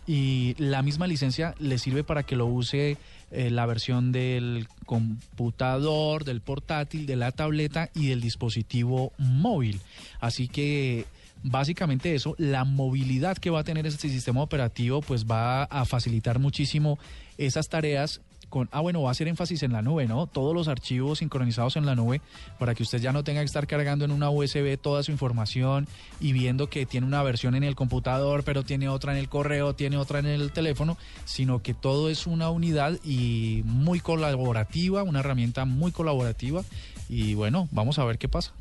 y 0.06 0.54
la 0.58 0.82
misma 0.82 1.06
licencia 1.06 1.54
le 1.58 1.78
sirve 1.78 2.04
para 2.04 2.22
que 2.22 2.36
lo 2.36 2.46
use 2.46 2.96
eh, 3.32 3.50
la 3.50 3.66
versión 3.66 4.12
del 4.12 4.68
computador, 4.84 6.24
del 6.24 6.40
portátil, 6.40 7.06
de 7.06 7.16
la 7.16 7.32
tableta 7.32 7.90
y 7.94 8.08
del 8.08 8.20
dispositivo 8.20 9.12
móvil. 9.18 9.80
Así 10.20 10.46
que 10.46 11.06
básicamente 11.42 12.14
eso, 12.14 12.34
la 12.38 12.64
movilidad 12.64 13.36
que 13.36 13.50
va 13.50 13.60
a 13.60 13.64
tener 13.64 13.86
este 13.86 14.08
sistema 14.08 14.42
operativo 14.42 15.00
pues 15.00 15.26
va 15.26 15.64
a 15.64 15.84
facilitar 15.84 16.38
muchísimo 16.38 16.98
esas 17.36 17.68
tareas 17.68 18.20
con, 18.56 18.70
ah 18.72 18.80
bueno, 18.80 19.02
va 19.02 19.10
a 19.10 19.12
hacer 19.12 19.28
énfasis 19.28 19.62
en 19.64 19.74
la 19.74 19.82
nube, 19.82 20.06
¿no? 20.06 20.26
Todos 20.26 20.54
los 20.54 20.66
archivos 20.66 21.18
sincronizados 21.18 21.76
en 21.76 21.84
la 21.84 21.94
nube 21.94 22.22
para 22.58 22.74
que 22.74 22.82
usted 22.82 23.00
ya 23.00 23.12
no 23.12 23.22
tenga 23.22 23.42
que 23.42 23.44
estar 23.44 23.66
cargando 23.66 24.06
en 24.06 24.12
una 24.12 24.30
USB 24.30 24.78
toda 24.80 25.02
su 25.02 25.12
información 25.12 25.86
y 26.20 26.32
viendo 26.32 26.70
que 26.70 26.86
tiene 26.86 27.06
una 27.06 27.22
versión 27.22 27.54
en 27.54 27.64
el 27.64 27.76
computador, 27.76 28.44
pero 28.44 28.62
tiene 28.62 28.88
otra 28.88 29.12
en 29.12 29.18
el 29.18 29.28
correo, 29.28 29.74
tiene 29.74 29.98
otra 29.98 30.20
en 30.20 30.26
el 30.26 30.52
teléfono, 30.52 30.96
sino 31.26 31.60
que 31.60 31.74
todo 31.74 32.08
es 32.08 32.26
una 32.26 32.48
unidad 32.48 32.98
y 33.04 33.60
muy 33.66 34.00
colaborativa, 34.00 35.02
una 35.02 35.20
herramienta 35.20 35.66
muy 35.66 35.92
colaborativa 35.92 36.64
y 37.10 37.34
bueno, 37.34 37.68
vamos 37.72 37.98
a 37.98 38.06
ver 38.06 38.16
qué 38.16 38.30
pasa. 38.30 38.54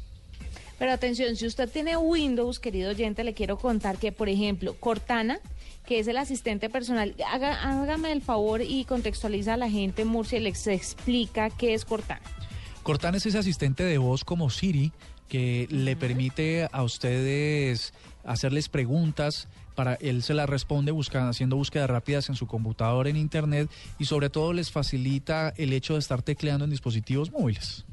Pero 0.77 0.91
atención, 0.91 1.37
si 1.37 1.47
usted 1.47 1.69
tiene 1.69 1.95
Windows, 1.95 2.59
querido 2.59 2.89
oyente, 2.89 3.23
le 3.23 3.33
quiero 3.33 3.57
contar 3.57 3.97
que, 3.97 4.11
por 4.11 4.27
ejemplo, 4.27 4.75
Cortana, 4.77 5.39
que 5.85 5.99
es 5.99 6.07
el 6.07 6.17
asistente 6.17 6.69
personal, 6.69 7.15
haga, 7.31 7.61
hágame 7.61 8.11
el 8.11 8.21
favor 8.21 8.61
y 8.61 8.85
contextualiza 8.85 9.53
a 9.53 9.57
la 9.57 9.69
gente, 9.69 10.05
Murcia, 10.05 10.39
y 10.39 10.41
les 10.41 10.67
explica 10.67 11.49
qué 11.49 11.73
es 11.73 11.85
Cortana. 11.85 12.21
Cortana 12.83 13.17
es 13.17 13.25
ese 13.25 13.37
asistente 13.37 13.83
de 13.83 13.97
voz 13.97 14.23
como 14.23 14.49
Siri 14.49 14.91
que 15.27 15.67
le 15.71 15.95
permite 15.95 16.67
a 16.71 16.83
ustedes 16.83 17.93
hacerles 18.23 18.69
preguntas 18.69 19.47
para 19.75 19.95
él 19.95 20.23
se 20.23 20.33
las 20.33 20.49
responde 20.49 20.91
buscando, 20.91 21.29
haciendo 21.29 21.57
búsquedas 21.57 21.89
rápidas 21.89 22.29
en 22.29 22.35
su 22.35 22.47
computador, 22.47 23.07
en 23.07 23.17
internet 23.17 23.69
y 23.99 24.05
sobre 24.05 24.29
todo 24.29 24.53
les 24.53 24.71
facilita 24.71 25.53
el 25.57 25.73
hecho 25.73 25.93
de 25.93 25.99
estar 25.99 26.21
tecleando 26.21 26.65
en 26.65 26.71
dispositivos 26.71 27.31
móviles. 27.31 27.85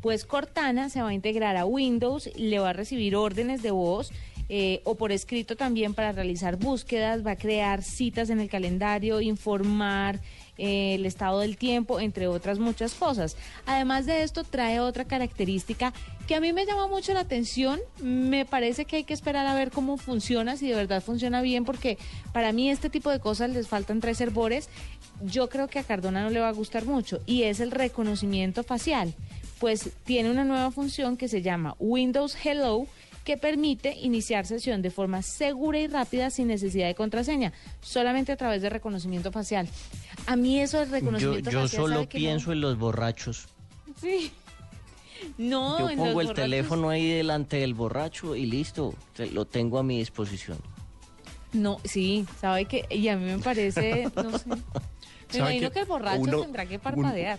Pues 0.00 0.24
Cortana 0.24 0.90
se 0.90 1.02
va 1.02 1.08
a 1.08 1.12
integrar 1.12 1.56
a 1.56 1.64
Windows, 1.64 2.30
le 2.36 2.60
va 2.60 2.70
a 2.70 2.72
recibir 2.72 3.16
órdenes 3.16 3.62
de 3.62 3.72
voz 3.72 4.12
eh, 4.48 4.80
o 4.84 4.94
por 4.94 5.12
escrito 5.12 5.56
también 5.56 5.92
para 5.92 6.12
realizar 6.12 6.56
búsquedas, 6.56 7.26
va 7.26 7.32
a 7.32 7.36
crear 7.36 7.82
citas 7.82 8.30
en 8.30 8.40
el 8.40 8.48
calendario, 8.48 9.20
informar 9.20 10.20
eh, 10.56 10.94
el 10.94 11.04
estado 11.04 11.40
del 11.40 11.56
tiempo, 11.56 12.00
entre 12.00 12.28
otras 12.28 12.58
muchas 12.58 12.94
cosas. 12.94 13.36
Además 13.66 14.06
de 14.06 14.22
esto, 14.22 14.44
trae 14.44 14.80
otra 14.80 15.04
característica 15.04 15.92
que 16.26 16.34
a 16.34 16.40
mí 16.40 16.52
me 16.52 16.64
llama 16.64 16.88
mucho 16.88 17.12
la 17.12 17.20
atención. 17.20 17.78
Me 18.02 18.46
parece 18.46 18.86
que 18.86 18.96
hay 18.96 19.04
que 19.04 19.14
esperar 19.14 19.46
a 19.46 19.54
ver 19.54 19.70
cómo 19.70 19.98
funciona, 19.98 20.56
si 20.56 20.68
de 20.68 20.74
verdad 20.74 21.02
funciona 21.02 21.42
bien, 21.42 21.64
porque 21.64 21.98
para 22.32 22.52
mí 22.52 22.70
este 22.70 22.90
tipo 22.90 23.10
de 23.10 23.20
cosas 23.20 23.50
les 23.50 23.68
faltan 23.68 24.00
tres 24.00 24.20
hervores. 24.20 24.68
Yo 25.22 25.48
creo 25.48 25.68
que 25.68 25.78
a 25.78 25.84
Cardona 25.84 26.22
no 26.22 26.30
le 26.30 26.40
va 26.40 26.48
a 26.48 26.52
gustar 26.52 26.86
mucho 26.86 27.20
y 27.26 27.42
es 27.42 27.60
el 27.60 27.70
reconocimiento 27.70 28.62
facial 28.62 29.14
pues 29.58 29.90
tiene 30.04 30.30
una 30.30 30.44
nueva 30.44 30.70
función 30.70 31.16
que 31.16 31.26
se 31.26 31.42
llama 31.42 31.74
Windows 31.80 32.36
Hello 32.44 32.86
que 33.28 33.36
permite 33.36 33.92
iniciar 34.00 34.46
sesión 34.46 34.80
de 34.80 34.90
forma 34.90 35.20
segura 35.20 35.78
y 35.78 35.86
rápida 35.86 36.30
sin 36.30 36.48
necesidad 36.48 36.86
de 36.86 36.94
contraseña, 36.94 37.52
solamente 37.82 38.32
a 38.32 38.36
través 38.38 38.62
de 38.62 38.70
reconocimiento 38.70 39.30
facial. 39.32 39.68
A 40.26 40.34
mí 40.34 40.58
eso 40.60 40.82
Yo, 40.86 40.90
reconocimiento 40.90 41.50
yo 41.50 41.60
facial 41.60 41.82
solo 41.82 41.94
¿sabe 41.96 42.08
que 42.08 42.18
no? 42.18 42.22
pienso 42.22 42.52
en 42.52 42.60
los 42.62 42.78
borrachos. 42.78 43.48
Sí. 44.00 44.32
No, 45.36 45.78
Yo 45.78 45.90
en 45.90 45.98
pongo 45.98 46.12
los 46.12 46.22
el 46.22 46.28
borrachos- 46.28 46.34
teléfono 46.36 46.88
ahí 46.88 47.06
delante 47.10 47.58
del 47.58 47.74
borracho 47.74 48.34
y 48.34 48.46
listo, 48.46 48.94
te- 49.14 49.30
lo 49.30 49.44
tengo 49.44 49.78
a 49.78 49.82
mi 49.82 49.98
disposición. 49.98 50.56
No, 51.52 51.80
sí, 51.84 52.24
sabe 52.40 52.64
que 52.64 52.86
y 52.90 53.08
a 53.08 53.16
mí 53.18 53.26
me 53.26 53.38
parece, 53.40 54.08
no 54.16 54.38
sé. 54.38 54.46
Me 54.48 54.56
¿Sabe 55.40 55.50
imagino 55.56 55.70
que 55.70 55.80
el 55.80 55.84
borracho 55.84 56.20
Uno- 56.22 56.40
tendrá 56.40 56.64
que 56.64 56.78
parpadear. 56.78 57.38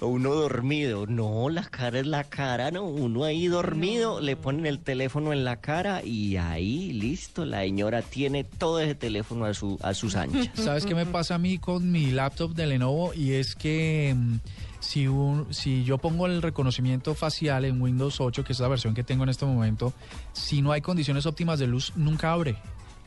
Uno 0.00 0.34
dormido. 0.34 1.06
No, 1.06 1.48
la 1.48 1.62
cara 1.64 2.00
es 2.00 2.06
la 2.06 2.24
cara, 2.24 2.70
no. 2.70 2.84
Uno 2.84 3.24
ahí 3.24 3.46
dormido, 3.48 4.20
le 4.20 4.36
ponen 4.36 4.66
el 4.66 4.78
teléfono 4.80 5.32
en 5.32 5.44
la 5.44 5.56
cara 5.56 6.02
y 6.04 6.36
ahí, 6.36 6.92
listo, 6.92 7.44
la 7.44 7.60
señora 7.60 8.02
tiene 8.02 8.44
todo 8.44 8.80
ese 8.80 8.94
teléfono 8.94 9.44
a, 9.44 9.54
su, 9.54 9.78
a 9.82 9.94
sus 9.94 10.14
anchas. 10.16 10.48
¿Sabes 10.54 10.86
qué 10.86 10.94
me 10.94 11.06
pasa 11.06 11.34
a 11.34 11.38
mí 11.38 11.58
con 11.58 11.90
mi 11.92 12.10
laptop 12.10 12.54
de 12.54 12.66
Lenovo? 12.66 13.12
Y 13.14 13.32
es 13.32 13.54
que 13.54 14.14
mm, 14.16 14.36
si, 14.80 15.06
un- 15.08 15.52
si 15.52 15.84
yo 15.84 15.98
pongo 15.98 16.26
el 16.26 16.40
reconocimiento 16.42 17.14
facial 17.14 17.64
en 17.64 17.80
Windows 17.82 18.20
8, 18.20 18.42
que 18.44 18.52
es 18.52 18.60
la 18.60 18.68
versión 18.68 18.94
que 18.94 19.04
tengo 19.04 19.24
en 19.24 19.28
este 19.30 19.44
momento, 19.46 19.92
si 20.32 20.62
no 20.62 20.72
hay 20.72 20.80
condiciones 20.80 21.26
óptimas 21.26 21.58
de 21.58 21.66
luz, 21.66 21.92
nunca 21.96 22.32
abre. 22.32 22.56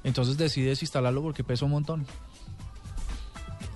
Entonces 0.04 0.38
decides 0.38 0.82
instalarlo 0.82 1.22
porque 1.22 1.44
pesa 1.44 1.66
un 1.66 1.72
montón. 1.72 2.06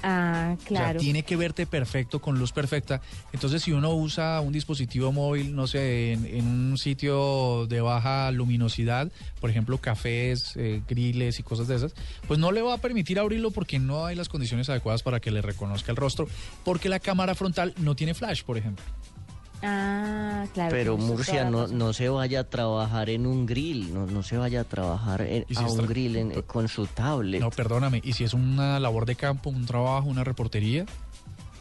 Ah, 0.03 0.53
O 0.55 0.57
sea, 0.59 0.67
claro. 0.67 0.99
tiene 0.99 1.23
que 1.23 1.35
verte 1.35 1.65
perfecto 1.65 2.19
con 2.19 2.37
luz 2.37 2.51
perfecta. 2.51 3.01
Entonces, 3.33 3.63
si 3.63 3.71
uno 3.71 3.93
usa 3.93 4.39
un 4.41 4.53
dispositivo 4.53 5.11
móvil, 5.11 5.55
no 5.55 5.67
sé, 5.67 6.13
en, 6.13 6.25
en 6.25 6.47
un 6.47 6.77
sitio 6.77 7.65
de 7.67 7.81
baja 7.81 8.31
luminosidad, 8.31 9.11
por 9.41 9.49
ejemplo, 9.49 9.77
cafés, 9.79 10.53
eh, 10.55 10.81
griles 10.87 11.39
y 11.39 11.43
cosas 11.43 11.67
de 11.67 11.75
esas, 11.75 11.93
pues 12.27 12.39
no 12.39 12.51
le 12.51 12.61
va 12.61 12.75
a 12.75 12.77
permitir 12.77 13.19
abrirlo 13.19 13.51
porque 13.51 13.79
no 13.79 14.05
hay 14.05 14.15
las 14.15 14.29
condiciones 14.29 14.69
adecuadas 14.69 15.03
para 15.03 15.19
que 15.19 15.31
le 15.31 15.41
reconozca 15.41 15.91
el 15.91 15.97
rostro, 15.97 16.27
porque 16.63 16.89
la 16.89 16.99
cámara 16.99 17.35
frontal 17.35 17.73
no 17.77 17.95
tiene 17.95 18.13
flash, 18.13 18.43
por 18.43 18.57
ejemplo. 18.57 18.83
Ah, 19.63 20.45
claro. 20.53 20.69
Pero 20.71 20.97
Murcia, 20.97 21.49
no, 21.49 21.67
no 21.67 21.93
se 21.93 22.09
vaya 22.09 22.41
a 22.41 22.43
trabajar 22.43 23.09
en 23.09 23.25
un 23.25 23.45
grill, 23.45 23.93
no, 23.93 24.05
no 24.05 24.21
se 24.23 24.37
vaya 24.37 24.61
a 24.61 24.63
trabajar 24.63 25.21
en- 25.21 25.45
¿Y 25.49 25.55
si 25.55 25.63
a 25.63 25.67
un 25.67 25.85
grill 25.87 26.15
en- 26.15 26.41
con 26.43 26.67
su 26.67 26.85
tablet. 26.85 27.41
No, 27.41 27.49
perdóname. 27.49 28.01
Y 28.03 28.13
si 28.13 28.23
es 28.23 28.33
una 28.33 28.79
labor 28.79 29.05
de 29.05 29.15
campo, 29.15 29.49
un 29.49 29.65
trabajo, 29.65 30.07
una 30.07 30.23
reportería, 30.23 30.85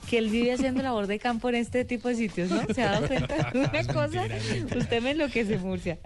Que 0.09 0.19
él 0.19 0.29
vive 0.29 0.53
haciendo 0.53 0.83
labor 0.83 1.07
de 1.09 1.19
campo 1.19 1.49
en 1.49 1.57
este 1.57 1.85
tipo 1.85 2.09
de 2.09 2.15
sitios, 2.15 2.51
¿no? 2.51 2.63
¿Se 2.73 2.83
ha 2.83 2.93
dado 2.93 3.09
cuenta 3.09 3.51
de 3.53 3.59
una 3.59 3.85
cosa? 3.93 4.25
Usted 4.77 5.03
me 5.03 5.11
enloquece, 5.13 5.59
Murcia. 5.59 5.99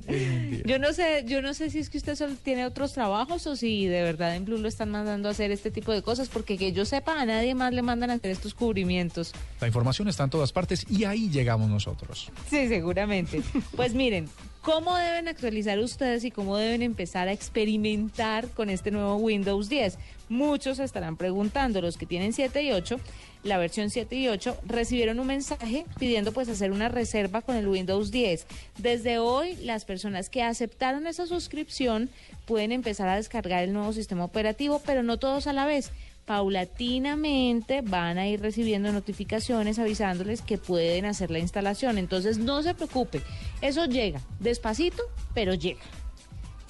Yo 0.65 0.79
no 0.79 0.93
sé, 0.93 1.25
yo 1.27 1.43
no 1.43 1.53
sé 1.55 1.69
si 1.71 1.79
es 1.81 1.91
que 1.91 1.99
usted 1.99 2.15
solo 2.17 2.35
tiene 2.43 2.65
otros 2.65 2.93
trabajos 2.95 3.47
o 3.47 3.57
si 3.57 3.87
de 3.87 4.03
verdad 4.03 4.35
en 4.37 4.45
Blue 4.47 4.59
lo 4.59 4.69
están 4.69 4.91
mandando 4.91 5.29
a 5.29 5.33
hacer 5.33 5.51
este 5.51 5.71
tipo 5.71 5.93
de 5.93 6.03
cosas, 6.03 6.29
porque 6.29 6.57
que 6.57 6.73
yo 6.73 6.85
sepa, 6.85 7.21
a 7.21 7.27
nadie 7.27 7.55
más 7.55 7.73
le 7.75 7.83
mandan 7.83 8.11
a 8.11 8.15
hacer 8.15 8.31
estos 8.31 8.55
cubrimientos. 8.55 9.33
la 9.61 9.67
información 9.67 10.09
está 10.09 10.25
en 10.25 10.31
todas 10.31 10.53
partes 10.53 10.87
y 10.91 11.05
ahí 11.05 11.29
llegamos 11.31 11.69
nosotros. 11.69 12.31
Sí, 12.49 12.69
seguramente. 12.69 13.43
Pues 13.77 13.93
miren, 13.95 14.29
¿cómo 14.63 14.97
deben 14.97 15.29
actualizar 15.29 15.79
ustedes 15.79 16.25
y 16.25 16.31
cómo 16.31 16.57
deben 16.57 16.83
empezar 16.83 17.29
a 17.29 17.33
experimentar 17.33 18.49
con 18.49 18.71
este 18.71 18.91
nuevo 18.91 19.17
Windows 19.17 19.69
10? 19.69 19.99
Muchos 20.31 20.79
estarán 20.79 21.17
preguntando, 21.17 21.81
los 21.81 21.97
que 21.97 22.07
tienen 22.07 22.33
7 22.33 22.63
y 22.63 22.71
8, 22.71 23.01
la 23.43 23.59
versión 23.59 23.91
7 23.91 24.15
y 24.15 24.29
8, 24.29 24.59
recibieron 24.65 25.19
un 25.19 25.27
mensaje 25.27 25.87
pidiendo 25.99 26.31
pues 26.31 26.49
hacer 26.49 26.71
una 26.71 26.89
reserva 26.89 27.43
con 27.43 27.57
el 27.57 27.67
Windows 27.67 28.13
10. 28.13 28.47
Desde 28.79 29.19
hoy, 29.19 29.57
las 29.57 29.85
personas 29.85 30.31
que 30.31 30.45
aceptaron 30.45 31.09
esa 31.09 31.27
suscripción 31.27 32.11
pueden 32.47 32.71
empezar 32.71 33.09
a 33.09 33.17
descargar 33.17 33.65
el 33.65 33.73
nuevo 33.73 33.93
sistema 33.93 34.25
operativo, 34.25 34.81
pero 34.87 35.03
no 35.03 35.19
todos 35.19 35.49
a 35.49 35.53
la 35.53 35.67
vez 35.67 35.91
paulatinamente 36.27 37.81
van 37.81 38.17
a 38.17 38.29
ir 38.29 38.41
recibiendo 38.41 38.93
notificaciones 38.93 39.81
avisándoles 39.81 40.43
que 40.43 40.59
pueden 40.59 41.07
hacer 41.07 41.33
la 41.33 41.41
instalación. 41.41 41.99
Entonces 41.99 42.39
no 42.39 42.63
se 42.63 42.75
preocupe, 42.75 43.21
eso 43.63 43.87
llega 43.87 44.21
despacito, 44.39 45.03
pero 45.35 45.55
llega. 45.55 45.81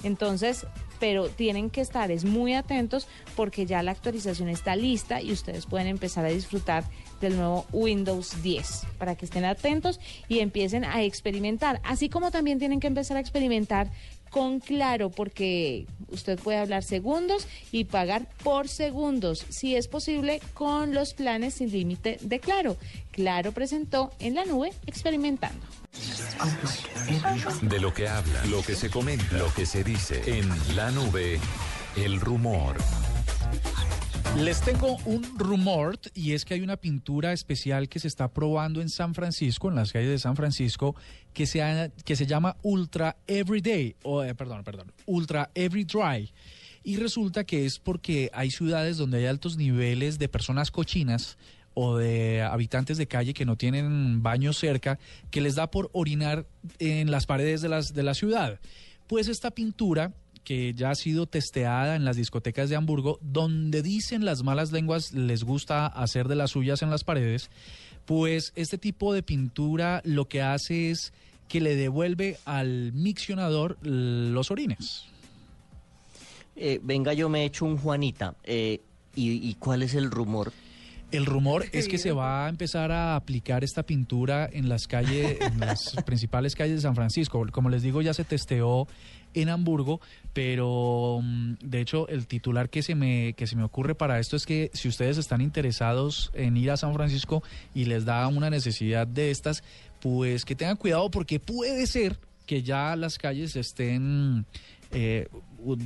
Entonces, 0.01 0.65
pero 1.01 1.29
tienen 1.29 1.71
que 1.71 1.81
estar 1.81 2.11
es 2.11 2.25
muy 2.25 2.53
atentos 2.53 3.07
porque 3.35 3.65
ya 3.65 3.81
la 3.81 3.89
actualización 3.89 4.49
está 4.49 4.75
lista 4.75 5.19
y 5.19 5.31
ustedes 5.31 5.65
pueden 5.65 5.87
empezar 5.87 6.23
a 6.25 6.29
disfrutar 6.29 6.83
del 7.19 7.35
nuevo 7.37 7.65
Windows 7.73 8.41
10 8.43 8.83
para 8.99 9.15
que 9.15 9.25
estén 9.25 9.43
atentos 9.43 9.99
y 10.29 10.39
empiecen 10.39 10.85
a 10.85 11.01
experimentar, 11.01 11.81
así 11.83 12.07
como 12.07 12.29
también 12.29 12.59
tienen 12.59 12.79
que 12.79 12.85
empezar 12.85 13.17
a 13.17 13.19
experimentar 13.19 13.89
con 14.29 14.59
Claro 14.59 15.09
porque 15.09 15.87
usted 16.09 16.39
puede 16.39 16.59
hablar 16.59 16.83
segundos 16.83 17.47
y 17.71 17.85
pagar 17.85 18.27
por 18.43 18.67
segundos, 18.67 19.43
si 19.49 19.75
es 19.75 19.87
posible 19.87 20.39
con 20.53 20.93
los 20.93 21.15
planes 21.15 21.55
sin 21.55 21.71
límite 21.71 22.19
de 22.21 22.39
Claro. 22.39 22.77
Claro 23.11 23.53
presentó 23.53 24.11
en 24.19 24.35
la 24.35 24.45
nube 24.45 24.71
experimentando. 24.85 25.80
De 27.61 27.79
lo 27.79 27.93
que 27.93 28.07
habla, 28.07 28.45
lo 28.45 28.61
que 28.63 28.75
se 28.75 28.89
comenta, 28.89 29.37
lo 29.37 29.53
que 29.53 29.65
se 29.65 29.83
dice 29.83 30.39
en 30.39 30.49
la 30.75 30.91
nube, 30.91 31.39
el 31.95 32.19
rumor. 32.19 32.77
Les 34.37 34.61
tengo 34.61 34.97
un 35.05 35.37
rumor 35.37 35.99
y 36.13 36.31
es 36.31 36.45
que 36.45 36.53
hay 36.53 36.61
una 36.61 36.77
pintura 36.77 37.33
especial 37.33 37.89
que 37.89 37.99
se 37.99 38.07
está 38.07 38.29
probando 38.29 38.81
en 38.81 38.87
San 38.87 39.13
Francisco, 39.13 39.67
en 39.67 39.75
las 39.75 39.91
calles 39.91 40.09
de 40.09 40.19
San 40.19 40.37
Francisco, 40.37 40.95
que 41.33 41.45
se, 41.45 41.91
que 42.05 42.15
se 42.15 42.25
llama 42.25 42.55
Ultra 42.61 43.17
Everyday, 43.27 43.97
o 44.03 44.23
eh, 44.23 44.33
perdón, 44.33 44.63
perdón, 44.63 44.93
Ultra 45.05 45.51
Every 45.53 45.83
Dry. 45.83 46.31
Y 46.83 46.95
resulta 46.95 47.43
que 47.43 47.65
es 47.65 47.77
porque 47.77 48.31
hay 48.33 48.49
ciudades 48.49 48.97
donde 48.97 49.17
hay 49.17 49.25
altos 49.25 49.57
niveles 49.57 50.17
de 50.17 50.29
personas 50.29 50.71
cochinas 50.71 51.37
o 51.73 51.97
de 51.97 52.41
habitantes 52.41 52.97
de 52.97 53.07
calle 53.07 53.33
que 53.33 53.45
no 53.45 53.55
tienen 53.55 54.21
baño 54.21 54.53
cerca, 54.53 54.99
que 55.29 55.41
les 55.41 55.55
da 55.55 55.71
por 55.71 55.89
orinar 55.93 56.45
en 56.79 57.11
las 57.11 57.25
paredes 57.25 57.61
de, 57.61 57.69
las, 57.69 57.93
de 57.93 58.03
la 58.03 58.13
ciudad. 58.13 58.59
Pues 59.07 59.27
esta 59.27 59.51
pintura 59.51 60.13
que 60.43 60.73
ya 60.73 60.89
ha 60.89 60.95
sido 60.95 61.27
testeada 61.27 61.95
en 61.95 62.03
las 62.03 62.15
discotecas 62.15 62.69
de 62.69 62.75
Hamburgo, 62.75 63.19
donde 63.21 63.81
dicen 63.81 64.25
las 64.25 64.43
malas 64.43 64.71
lenguas 64.71 65.13
les 65.13 65.43
gusta 65.43 65.85
hacer 65.85 66.27
de 66.27 66.35
las 66.35 66.51
suyas 66.51 66.81
en 66.81 66.89
las 66.89 67.03
paredes, 67.03 67.49
pues 68.05 68.51
este 68.55 68.77
tipo 68.77 69.13
de 69.13 69.21
pintura 69.21 70.01
lo 70.03 70.27
que 70.27 70.41
hace 70.41 70.89
es 70.89 71.13
que 71.47 71.61
le 71.61 71.75
devuelve 71.75 72.37
al 72.45 72.91
miccionador 72.93 73.77
los 73.81 74.49
orines. 74.51 75.05
Eh, 76.55 76.79
venga, 76.81 77.13
yo 77.13 77.29
me 77.29 77.45
echo 77.45 77.65
un 77.65 77.77
Juanita. 77.77 78.35
eh, 78.43 78.81
¿y, 79.15 79.47
y 79.47 79.55
cuál 79.55 79.83
es 79.83 79.93
el 79.93 80.09
rumor? 80.09 80.51
El 81.11 81.25
rumor 81.25 81.65
es 81.73 81.87
que 81.87 81.97
se 81.97 82.11
va 82.11 82.45
a 82.45 82.49
empezar 82.49 82.91
a 82.91 83.15
aplicar 83.15 83.63
esta 83.63 83.83
pintura 83.83 84.49
en 84.51 84.69
las 84.69 84.87
calles, 84.87 85.39
en 85.41 85.59
las 85.59 85.95
principales 86.05 86.55
calles 86.55 86.77
de 86.77 86.81
San 86.81 86.95
Francisco. 86.95 87.45
Como 87.51 87.69
les 87.69 87.81
digo, 87.81 88.01
ya 88.01 88.13
se 88.13 88.23
testeó 88.23 88.87
en 89.33 89.49
Hamburgo, 89.49 89.99
pero 90.33 91.19
mm, 91.21 91.53
de 91.61 91.81
hecho 91.81 92.07
el 92.07 92.27
titular 92.27 92.69
que 92.69 92.81
se 92.81 92.95
me 92.95 93.33
que 93.33 93.47
se 93.47 93.55
me 93.55 93.63
ocurre 93.63 93.95
para 93.95 94.19
esto 94.19 94.35
es 94.35 94.45
que 94.45 94.71
si 94.73 94.87
ustedes 94.87 95.17
están 95.17 95.41
interesados 95.41 96.31
en 96.33 96.57
ir 96.57 96.71
a 96.71 96.77
San 96.77 96.93
Francisco 96.93 97.43
y 97.73 97.85
les 97.85 98.05
da 98.05 98.27
una 98.27 98.49
necesidad 98.49 99.07
de 99.07 99.31
estas, 99.31 99.63
pues 100.01 100.45
que 100.45 100.55
tengan 100.55 100.77
cuidado 100.77 101.11
porque 101.11 101.39
puede 101.39 101.87
ser 101.87 102.19
que 102.45 102.63
ya 102.63 102.95
las 102.95 103.17
calles 103.17 103.55
estén 103.55 104.45
eh, 104.91 105.27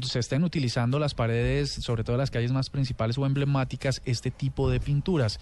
se 0.04 0.20
estén 0.20 0.44
utilizando 0.44 1.00
las 1.00 1.14
paredes, 1.14 1.72
sobre 1.72 2.04
todo 2.04 2.18
las 2.18 2.32
calles 2.32 2.52
más 2.52 2.70
principales 2.70 3.18
o 3.18 3.26
emblemáticas, 3.26 4.02
este 4.06 4.32
tipo 4.32 4.70
de 4.70 4.80
pinturas. 4.80 5.40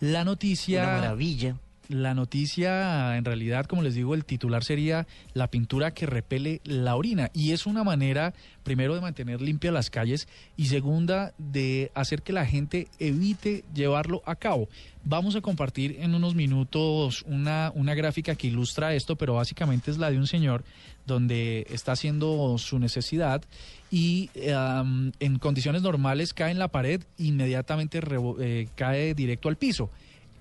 La 0.00 0.22
Una 0.22 0.24
noticia, 0.24 0.86
maravilla. 0.86 1.56
La 1.88 2.14
noticia, 2.14 3.16
en 3.16 3.24
realidad, 3.24 3.66
como 3.66 3.82
les 3.82 3.94
digo, 3.94 4.14
el 4.14 4.24
titular 4.24 4.64
sería 4.64 5.06
la 5.32 5.48
pintura 5.48 5.92
que 5.92 6.06
repele 6.06 6.60
la 6.64 6.96
orina. 6.96 7.30
Y 7.34 7.52
es 7.52 7.66
una 7.66 7.84
manera, 7.84 8.34
primero, 8.62 8.94
de 8.94 9.00
mantener 9.00 9.40
limpias 9.40 9.74
las 9.74 9.90
calles 9.90 10.28
y 10.56 10.66
segunda, 10.66 11.34
de 11.38 11.90
hacer 11.94 12.22
que 12.22 12.32
la 12.32 12.46
gente 12.46 12.88
evite 12.98 13.64
llevarlo 13.74 14.22
a 14.26 14.36
cabo. 14.36 14.68
Vamos 15.04 15.36
a 15.36 15.42
compartir 15.42 15.96
en 16.00 16.14
unos 16.14 16.34
minutos 16.34 17.22
una, 17.26 17.70
una 17.74 17.94
gráfica 17.94 18.34
que 18.34 18.46
ilustra 18.46 18.94
esto, 18.94 19.16
pero 19.16 19.34
básicamente 19.34 19.90
es 19.90 19.98
la 19.98 20.10
de 20.10 20.18
un 20.18 20.26
señor 20.26 20.64
donde 21.06 21.66
está 21.70 21.92
haciendo 21.92 22.56
su 22.58 22.78
necesidad 22.78 23.42
y 23.90 24.30
en 24.34 25.38
condiciones 25.38 25.82
normales 25.82 26.32
cae 26.32 26.50
en 26.50 26.58
la 26.58 26.68
pared, 26.68 27.02
inmediatamente 27.18 28.00
eh, 28.40 28.68
cae 28.74 29.14
directo 29.14 29.48
al 29.48 29.56
piso. 29.56 29.90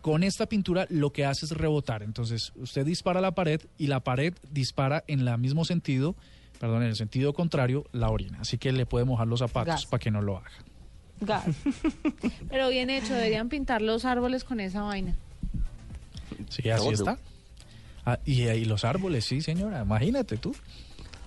Con 0.04 0.22
esta 0.24 0.48
pintura 0.48 0.86
lo 0.90 1.14
que 1.14 1.24
hace 1.24 1.46
es 1.46 1.52
rebotar. 1.54 2.04
Entonces 2.04 2.52
usted 2.58 2.86
dispara 2.86 3.22
la 3.22 3.32
pared 3.32 3.62
y 3.78 3.88
la 3.88 4.02
pared 4.02 4.34
dispara 4.52 5.06
en 5.08 5.26
el 5.26 5.38
mismo 5.38 5.64
sentido, 5.64 6.18
perdón, 6.60 6.84
en 6.84 6.90
el 6.90 6.98
sentido 6.98 7.32
contrario, 7.32 7.86
la 7.94 8.10
orina. 8.10 8.40
Así 8.42 8.58
que 8.58 8.74
le 8.74 8.86
puede 8.86 9.06
mojar 9.06 9.28
los 9.30 9.40
zapatos 9.40 9.86
para 9.86 10.02
que 10.02 10.12
no 10.12 10.22
lo 10.22 10.36
haga. 10.36 10.52
Gas. 11.22 11.46
Pero 12.50 12.68
bien 12.68 12.90
hecho, 12.90 13.14
deberían 13.14 13.48
pintar 13.48 13.82
los 13.82 14.04
árboles 14.04 14.44
con 14.44 14.60
esa 14.60 14.82
vaina. 14.82 15.16
Sí, 16.50 16.70
así 16.70 16.90
está. 16.90 17.18
Ah, 18.06 18.20
y, 18.26 18.42
y 18.42 18.66
los 18.66 18.84
árboles, 18.84 19.24
sí, 19.24 19.40
señora. 19.40 19.84
Imagínate 19.84 20.36
tú. 20.36 20.54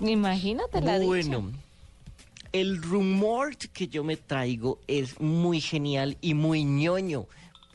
Imagínate 0.01 0.83
la 0.83 0.99
dicha. 0.99 1.07
Bueno, 1.07 1.51
el 2.53 2.83
rumor 2.83 3.57
que 3.57 3.89
yo 3.89 4.05
me 4.05 4.19
traigo 4.19 4.81
es 4.87 5.19
muy 5.19 5.63
genial 5.63 6.19
y 6.21 6.35
muy 6.35 6.65
ñoño. 6.65 7.25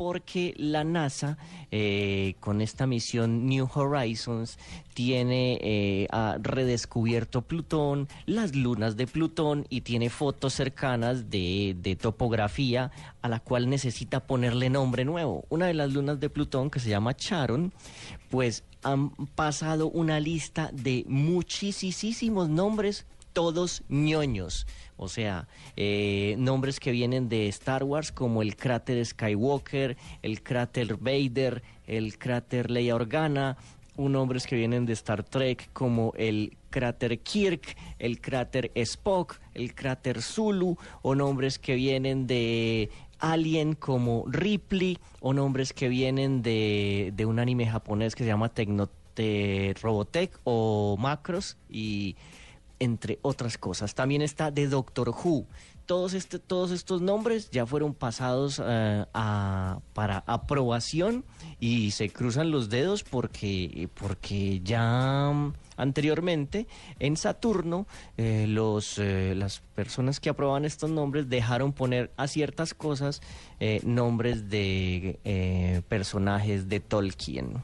Porque 0.01 0.55
la 0.57 0.83
NASA, 0.83 1.37
eh, 1.69 2.33
con 2.39 2.61
esta 2.61 2.87
misión 2.87 3.45
New 3.45 3.69
Horizons, 3.71 4.57
tiene 4.95 5.59
eh, 5.61 6.07
ha 6.09 6.37
redescubierto 6.41 7.43
Plutón, 7.43 8.07
las 8.25 8.55
lunas 8.55 8.97
de 8.97 9.05
Plutón 9.05 9.67
y 9.69 9.81
tiene 9.81 10.09
fotos 10.09 10.55
cercanas 10.55 11.29
de, 11.29 11.75
de 11.79 11.95
topografía 11.95 12.89
a 13.21 13.29
la 13.29 13.41
cual 13.41 13.69
necesita 13.69 14.21
ponerle 14.21 14.71
nombre 14.71 15.05
nuevo. 15.05 15.45
Una 15.49 15.67
de 15.67 15.75
las 15.75 15.93
lunas 15.93 16.19
de 16.19 16.31
Plutón, 16.31 16.71
que 16.71 16.79
se 16.79 16.89
llama 16.89 17.15
Charon, 17.15 17.71
pues 18.31 18.63
han 18.81 19.11
pasado 19.35 19.87
una 19.87 20.19
lista 20.19 20.71
de 20.73 21.05
muchísimos 21.07 22.49
nombres, 22.49 23.05
todos 23.33 23.83
ñoños. 23.89 24.67
O 24.97 25.07
sea, 25.07 25.47
eh, 25.75 26.35
nombres 26.37 26.79
que 26.79 26.91
vienen 26.91 27.29
de 27.29 27.47
Star 27.47 27.83
Wars 27.83 28.11
como 28.11 28.41
el 28.41 28.55
cráter 28.55 29.03
Skywalker, 29.05 29.97
el 30.21 30.43
cráter 30.43 30.97
Vader, 30.97 31.63
el 31.87 32.17
cráter 32.17 32.69
Leia 32.69 32.95
Organa, 32.95 33.57
o 33.97 34.09
nombres 34.09 34.47
que 34.47 34.55
vienen 34.55 34.85
de 34.85 34.93
Star 34.93 35.23
Trek 35.23 35.69
como 35.73 36.13
el 36.17 36.57
cráter 36.69 37.19
Kirk, 37.19 37.75
el 37.99 38.21
cráter 38.21 38.71
Spock, 38.75 39.39
el 39.53 39.75
cráter 39.75 40.21
Zulu, 40.21 40.77
o 41.01 41.15
nombres 41.15 41.59
que 41.59 41.75
vienen 41.75 42.27
de 42.27 42.89
alien 43.19 43.75
como 43.75 44.25
Ripley 44.27 44.97
o 45.19 45.33
nombres 45.33 45.73
que 45.73 45.87
vienen 45.89 46.41
de, 46.41 47.13
de 47.15 47.25
un 47.25 47.39
anime 47.39 47.67
japonés 47.67 48.15
que 48.15 48.23
se 48.23 48.29
llama 48.29 48.49
Tecno, 48.49 48.89
de 49.15 49.75
Robotech 49.81 50.39
o 50.43 50.95
Macros 50.97 51.57
y 51.69 52.15
entre 52.81 53.19
otras 53.21 53.59
cosas. 53.59 53.93
También 53.93 54.23
está 54.23 54.49
de 54.49 54.67
Doctor 54.67 55.09
Who. 55.09 55.45
Todos, 55.91 56.13
este, 56.13 56.39
todos 56.39 56.71
estos 56.71 57.01
nombres 57.01 57.49
ya 57.51 57.65
fueron 57.65 57.93
pasados 57.93 58.61
eh, 58.65 59.05
a- 59.13 59.79
para 59.91 60.23
aprobación 60.25 61.25
y 61.59 61.91
se 61.91 62.09
cruzan 62.09 62.49
los 62.49 62.69
dedos 62.69 63.03
porque, 63.03 63.89
porque 63.95 64.61
ya 64.63 65.31
mm, 65.33 65.53
anteriormente 65.75 66.65
en 66.99 67.17
Saturno 67.17 67.87
eh, 68.15 68.45
los, 68.47 68.99
eh, 68.99 69.33
las 69.35 69.59
personas 69.75 70.21
que 70.21 70.29
aprobaban 70.29 70.63
estos 70.63 70.89
nombres 70.89 71.27
dejaron 71.27 71.73
poner 71.73 72.09
a 72.15 72.27
ciertas 72.29 72.73
cosas 72.73 73.19
nombres 73.83 74.49
de 74.49 75.83
personajes 75.89 76.69
de 76.69 76.79
Tolkien. 76.79 77.61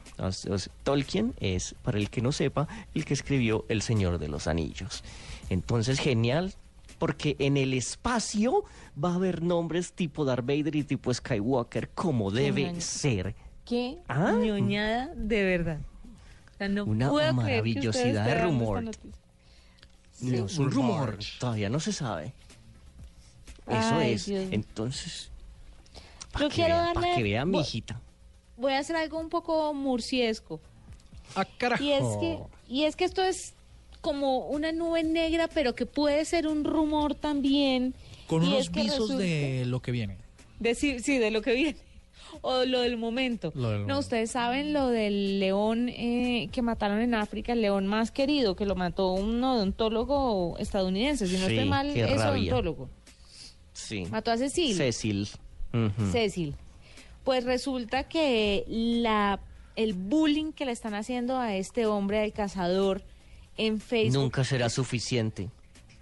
Tolkien 0.82 1.32
es, 1.40 1.74
para 1.82 1.96
el 1.96 2.10
que 2.10 2.20
no 2.20 2.32
sepa, 2.32 2.68
el 2.94 3.06
que 3.06 3.14
escribió 3.14 3.64
El 3.70 3.80
Señor 3.80 4.18
de 4.18 4.28
los 4.28 4.46
Anillos. 4.48 5.02
Entonces, 5.48 5.98
genial, 5.98 6.52
porque 6.98 7.36
en 7.38 7.56
el 7.56 7.74
espacio 7.74 8.64
va 9.02 9.12
a 9.12 9.14
haber 9.14 9.42
nombres 9.42 9.92
tipo 9.92 10.24
Darth 10.24 10.44
Vader 10.46 10.74
y 10.76 10.84
tipo 10.84 11.12
Skywalker, 11.12 11.90
como 11.90 12.30
debe 12.30 12.80
ser. 12.80 13.34
Qué 13.64 13.98
Ah. 14.08 14.32
ñoñada 14.38 15.12
de 15.14 15.44
verdad. 15.44 15.78
O 16.54 16.58
sea, 16.58 16.68
no 16.68 16.84
Una 16.84 17.10
puedo 17.10 17.32
maravillosidad 17.34 18.24
de 18.24 18.42
rumor. 18.42 18.90
Es 20.20 20.58
un 20.58 20.70
rumor, 20.70 21.18
todavía 21.38 21.68
no 21.70 21.78
se 21.78 21.92
sabe. 21.92 22.32
Eso 23.68 23.94
Ay, 23.94 24.12
es. 24.14 24.26
Dios. 24.26 24.44
Entonces, 24.50 25.30
Yo 25.94 26.00
para 26.32 26.48
que, 26.48 26.54
quiero 26.54 26.74
vea, 26.74 26.92
pa' 26.94 27.00
darle- 27.00 27.14
que 27.14 27.22
vea, 27.22 27.44
voy- 27.44 27.58
mijita. 27.58 28.00
Voy 28.56 28.72
a 28.72 28.78
hacer 28.80 28.96
algo 28.96 29.20
un 29.20 29.28
poco 29.28 29.72
murciesco. 29.74 30.60
¡Ah, 31.36 31.44
carajo! 31.58 31.84
Y 31.84 31.92
es 31.92 32.02
que, 32.18 32.38
y 32.66 32.84
es 32.84 32.96
que 32.96 33.04
esto 33.04 33.22
es 33.22 33.54
como 34.00 34.46
una 34.48 34.72
nube 34.72 35.02
negra, 35.04 35.48
pero 35.52 35.74
que 35.74 35.86
puede 35.86 36.24
ser 36.24 36.46
un 36.46 36.64
rumor 36.64 37.14
también. 37.14 37.94
Con 38.26 38.42
unos 38.42 38.60
es 38.60 38.70
que 38.70 38.82
visos 38.82 38.98
resulta- 39.10 39.22
de 39.24 39.64
lo 39.66 39.80
que 39.80 39.90
viene. 39.92 40.16
Decir, 40.60 41.02
sí, 41.02 41.18
de 41.18 41.30
lo 41.30 41.42
que 41.42 41.52
viene. 41.54 41.76
O 42.42 42.64
lo 42.66 42.80
del 42.82 42.98
momento. 42.98 43.52
Lo 43.54 43.70
del 43.70 43.78
no, 43.80 43.84
momento. 43.84 43.98
ustedes 44.00 44.30
saben 44.32 44.74
lo 44.74 44.88
del 44.88 45.40
león 45.40 45.88
eh, 45.88 46.48
que 46.52 46.60
mataron 46.60 47.00
en 47.00 47.14
África, 47.14 47.54
el 47.54 47.62
león 47.62 47.86
más 47.86 48.10
querido, 48.10 48.54
que 48.54 48.66
lo 48.66 48.76
mató 48.76 49.12
un 49.12 49.42
odontólogo 49.42 50.56
estadounidense. 50.58 51.26
Si 51.26 51.38
no 51.38 51.46
Sí, 51.46 51.54
estoy 51.54 51.68
mal, 51.68 51.88
es 51.96 52.20
rabia. 52.20 52.52
odontólogo. 52.52 52.90
Sí. 53.72 54.04
Mató 54.10 54.30
a 54.30 54.36
Cecil. 54.36 54.74
Cecil. 54.76 55.28
Cecil. 56.12 56.54
Pues 57.24 57.44
resulta 57.44 58.04
que 58.04 58.64
la 58.68 59.40
el 59.76 59.94
bullying 59.94 60.52
que 60.52 60.66
le 60.66 60.72
están 60.72 60.94
haciendo 60.94 61.38
a 61.38 61.54
este 61.56 61.86
hombre, 61.86 62.20
al 62.22 62.32
cazador, 62.32 63.02
en 63.58 63.80
Facebook 63.80 64.22
Nunca 64.22 64.44
será 64.44 64.70
suficiente. 64.70 65.50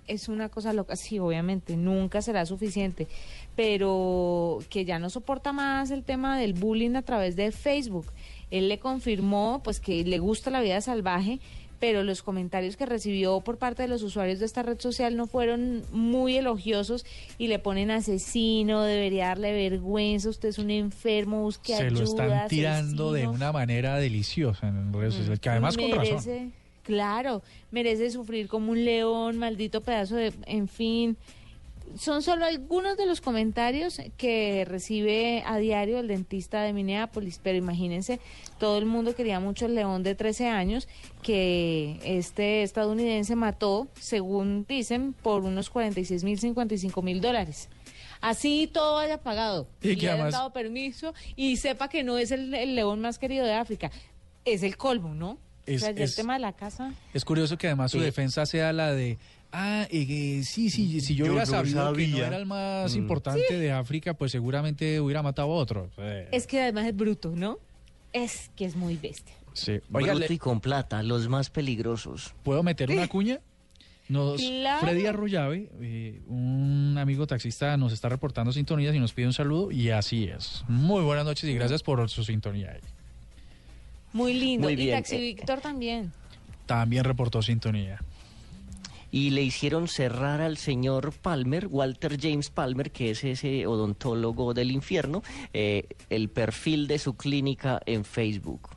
es 0.06 0.28
una 0.28 0.48
cosa 0.48 0.72
loca. 0.72 0.94
Sí, 0.94 1.18
obviamente, 1.18 1.76
nunca 1.76 2.22
será 2.22 2.46
suficiente. 2.46 3.08
Pero 3.56 4.58
que 4.70 4.84
ya 4.84 4.98
no 5.00 5.10
soporta 5.10 5.52
más 5.52 5.90
el 5.90 6.04
tema 6.04 6.38
del 6.38 6.52
bullying 6.52 6.94
a 6.94 7.02
través 7.02 7.34
de 7.34 7.50
Facebook. 7.50 8.06
Él 8.52 8.68
le 8.68 8.78
confirmó 8.78 9.60
pues 9.64 9.80
que 9.80 10.04
le 10.04 10.18
gusta 10.18 10.50
la 10.50 10.60
vida 10.60 10.80
salvaje, 10.80 11.40
pero 11.80 12.04
los 12.04 12.22
comentarios 12.22 12.76
que 12.76 12.86
recibió 12.86 13.40
por 13.40 13.58
parte 13.58 13.82
de 13.82 13.88
los 13.88 14.02
usuarios 14.04 14.38
de 14.38 14.46
esta 14.46 14.62
red 14.62 14.78
social 14.78 15.16
no 15.16 15.26
fueron 15.26 15.82
muy 15.90 16.36
elogiosos 16.36 17.04
y 17.38 17.48
le 17.48 17.58
ponen 17.58 17.90
asesino, 17.90 18.82
debería 18.84 19.26
darle 19.28 19.52
vergüenza, 19.52 20.28
usted 20.28 20.50
es 20.50 20.58
un 20.58 20.70
enfermo, 20.70 21.42
busque 21.42 21.74
Se 21.76 21.90
lo 21.90 22.00
ayuda. 22.00 22.04
están 22.04 22.48
tirando 22.48 23.12
de 23.12 23.22
asesino". 23.22 23.32
una 23.34 23.52
manera 23.52 23.96
deliciosa 23.96 24.68
en 24.68 24.92
redes 24.92 25.14
sociales, 25.14 25.40
que 25.40 25.48
además 25.50 25.76
con 25.76 25.90
razón. 25.90 26.52
Claro, 26.86 27.42
merece 27.72 28.12
sufrir 28.12 28.46
como 28.46 28.70
un 28.70 28.84
león, 28.84 29.38
maldito 29.38 29.80
pedazo 29.80 30.14
de... 30.14 30.32
En 30.46 30.68
fin, 30.68 31.16
son 31.98 32.22
solo 32.22 32.46
algunos 32.46 32.96
de 32.96 33.06
los 33.06 33.20
comentarios 33.20 34.00
que 34.16 34.64
recibe 34.64 35.42
a 35.44 35.58
diario 35.58 35.98
el 35.98 36.06
dentista 36.06 36.62
de 36.62 36.72
Minneapolis, 36.72 37.40
pero 37.42 37.58
imagínense, 37.58 38.20
todo 38.60 38.78
el 38.78 38.86
mundo 38.86 39.16
quería 39.16 39.40
mucho 39.40 39.66
el 39.66 39.74
león 39.74 40.04
de 40.04 40.14
13 40.14 40.46
años 40.46 40.86
que 41.22 41.98
este 42.04 42.62
estadounidense 42.62 43.34
mató, 43.34 43.88
según 43.98 44.64
dicen, 44.68 45.12
por 45.12 45.42
unos 45.42 45.70
46 45.70 46.22
mil, 46.22 46.38
55 46.38 47.02
mil 47.02 47.20
dólares. 47.20 47.68
Así 48.20 48.70
todo 48.72 48.98
haya 48.98 49.18
pagado. 49.18 49.66
Y 49.82 49.90
Y 49.90 49.96
que 49.96 50.06
le 50.06 50.12
hayan 50.12 50.30
dado 50.30 50.52
permiso 50.52 51.14
y 51.34 51.56
sepa 51.56 51.88
que 51.88 52.04
no 52.04 52.16
es 52.16 52.30
el, 52.30 52.54
el 52.54 52.76
león 52.76 53.00
más 53.00 53.18
querido 53.18 53.44
de 53.44 53.54
África. 53.54 53.90
Es 54.44 54.62
el 54.62 54.76
colmo, 54.76 55.16
¿no? 55.16 55.38
Es- 55.66 55.82
o 55.82 55.86
sea, 55.86 55.94
ya 55.94 56.04
es- 56.04 56.10
el 56.10 56.16
tema 56.16 56.34
de 56.34 56.40
la 56.40 56.52
casa. 56.52 56.92
Es 57.12 57.24
curioso 57.24 57.58
que 57.58 57.66
además 57.66 57.90
su 57.90 57.98
Eh. 57.98 58.04
defensa 58.04 58.46
sea 58.46 58.72
la 58.72 58.92
de, 58.92 59.18
ah, 59.52 59.86
eh, 59.90 60.42
sí, 60.44 60.70
sí, 60.70 61.00
si 61.00 61.14
yo, 61.14 61.26
Yo 61.26 61.32
hubiera 61.32 61.44
no 61.44 61.50
sabido 61.50 61.92
que 61.92 62.06
no 62.06 62.12
sabía". 62.16 62.26
era 62.28 62.36
el 62.36 62.46
más 62.46 62.94
Mm. 62.94 62.98
importante 62.98 63.58
de 63.58 63.72
África, 63.72 64.14
pues 64.14 64.32
seguramente 64.32 65.00
hubiera 65.00 65.22
matado 65.22 65.48
a 65.52 65.54
otro. 65.56 65.90
Eh, 65.98 66.28
Es 66.32 66.46
que 66.46 66.62
además 66.62 66.86
es 66.86 66.96
bruto, 66.96 67.32
¿no? 67.34 67.58
Es 68.12 68.50
que 68.56 68.64
es 68.64 68.76
muy 68.76 68.96
bestia. 68.96 69.34
sí. 69.52 69.72
Oiga, 69.92 70.12
Bruto 70.12 70.28
le- 70.28 70.34
y 70.34 70.38
con 70.38 70.60
plata, 70.60 71.02
los 71.02 71.28
más 71.28 71.50
peligrosos. 71.50 72.34
¿puedo 72.42 72.62
meter 72.62 72.90
una 72.90 73.08
cuña? 73.08 73.40
Nos, 74.08 74.40
Claro. 74.40 74.86
Freddy 74.86 75.06
Arroyave, 75.06 75.68
eh, 75.80 76.20
un 76.28 76.96
amigo 76.96 77.26
taxista, 77.26 77.76
nos 77.76 77.92
está 77.92 78.08
reportando 78.08 78.52
sintonías 78.52 78.94
y 78.94 79.00
nos 79.00 79.12
pide 79.12 79.26
un 79.26 79.32
saludo 79.32 79.72
y 79.72 79.90
así 79.90 80.24
es. 80.24 80.62
Muy 80.68 81.02
buenas 81.02 81.24
noches 81.24 81.50
y 81.50 81.54
gracias 81.54 81.82
por 81.82 82.08
su 82.08 82.22
sintonía. 82.22 82.78
Muy 84.16 84.32
lindo. 84.32 84.68
Muy 84.68 84.80
y 84.80 84.90
Taxi 84.90 85.18
Víctor 85.18 85.60
también. 85.60 86.10
También 86.64 87.04
reportó 87.04 87.42
sintonía. 87.42 88.00
Y 89.12 89.30
le 89.30 89.42
hicieron 89.42 89.88
cerrar 89.88 90.40
al 90.40 90.56
señor 90.56 91.12
Palmer, 91.12 91.66
Walter 91.66 92.18
James 92.20 92.48
Palmer, 92.48 92.90
que 92.90 93.10
es 93.10 93.22
ese 93.24 93.66
odontólogo 93.66 94.54
del 94.54 94.70
infierno, 94.70 95.22
eh, 95.52 95.84
el 96.08 96.30
perfil 96.30 96.86
de 96.86 96.98
su 96.98 97.14
clínica 97.14 97.80
en 97.84 98.04
Facebook. 98.06 98.70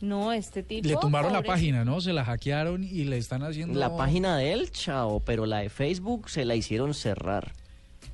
No, 0.00 0.32
este 0.32 0.62
tipo. 0.62 0.88
Le 0.88 0.96
tumbaron 0.96 1.32
la 1.32 1.42
página, 1.42 1.84
¿no? 1.84 2.00
Se 2.00 2.14
la 2.14 2.24
hackearon 2.24 2.84
y 2.84 3.04
le 3.04 3.18
están 3.18 3.42
haciendo... 3.42 3.78
La 3.78 3.96
página 3.96 4.36
de 4.38 4.52
él, 4.52 4.70
chao, 4.70 5.20
pero 5.20 5.44
la 5.44 5.58
de 5.58 5.68
Facebook 5.68 6.30
se 6.30 6.46
la 6.46 6.54
hicieron 6.54 6.94
cerrar. 6.94 7.52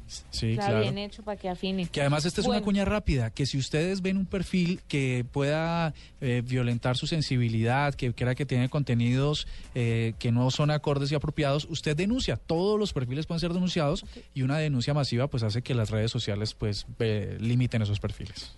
Sí, 0.06 0.52
Está 0.52 0.66
claro. 0.66 0.80
bien 0.80 0.98
hecho 0.98 1.22
para 1.22 1.38
que 1.38 1.48
afine. 1.48 1.86
Que 1.86 2.00
además 2.00 2.24
esta 2.24 2.40
es 2.40 2.46
una 2.46 2.60
cuña 2.60 2.84
rápida, 2.84 3.30
que 3.30 3.46
si 3.46 3.58
ustedes 3.58 4.02
ven 4.02 4.16
un 4.16 4.26
perfil 4.26 4.80
que 4.86 5.24
pueda 5.30 5.94
eh, 6.20 6.42
violentar 6.44 6.96
su 6.96 7.06
sensibilidad, 7.06 7.94
que 7.94 8.12
crea 8.12 8.34
que 8.34 8.46
tiene 8.46 8.68
contenidos 8.68 9.46
eh, 9.74 10.14
que 10.18 10.30
no 10.32 10.50
son 10.50 10.70
acordes 10.70 11.10
y 11.12 11.14
apropiados, 11.14 11.66
usted 11.70 11.96
denuncia. 11.96 12.36
Todos 12.36 12.78
los 12.78 12.92
perfiles 12.92 13.26
pueden 13.26 13.40
ser 13.40 13.52
denunciados 13.52 14.04
y 14.34 14.42
una 14.42 14.58
denuncia 14.58 14.94
masiva 14.94 15.26
pues 15.28 15.42
hace 15.42 15.62
que 15.62 15.74
las 15.74 15.90
redes 15.90 16.10
sociales 16.10 16.54
pues 16.54 16.86
eh, 16.98 17.36
limiten 17.40 17.82
esos 17.82 18.00
perfiles. 18.00 18.52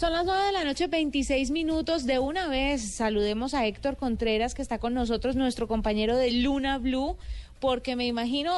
Son 0.00 0.14
las 0.14 0.24
9 0.24 0.46
de 0.46 0.52
la 0.52 0.64
noche, 0.64 0.86
26 0.86 1.50
minutos. 1.50 2.06
De 2.06 2.18
una 2.18 2.48
vez 2.48 2.94
saludemos 2.94 3.52
a 3.52 3.66
Héctor 3.66 3.98
Contreras, 3.98 4.54
que 4.54 4.62
está 4.62 4.78
con 4.78 4.94
nosotros, 4.94 5.36
nuestro 5.36 5.68
compañero 5.68 6.16
de 6.16 6.30
Luna 6.30 6.78
Blue, 6.78 7.18
porque 7.60 7.96
me 7.96 8.06
imagino, 8.06 8.50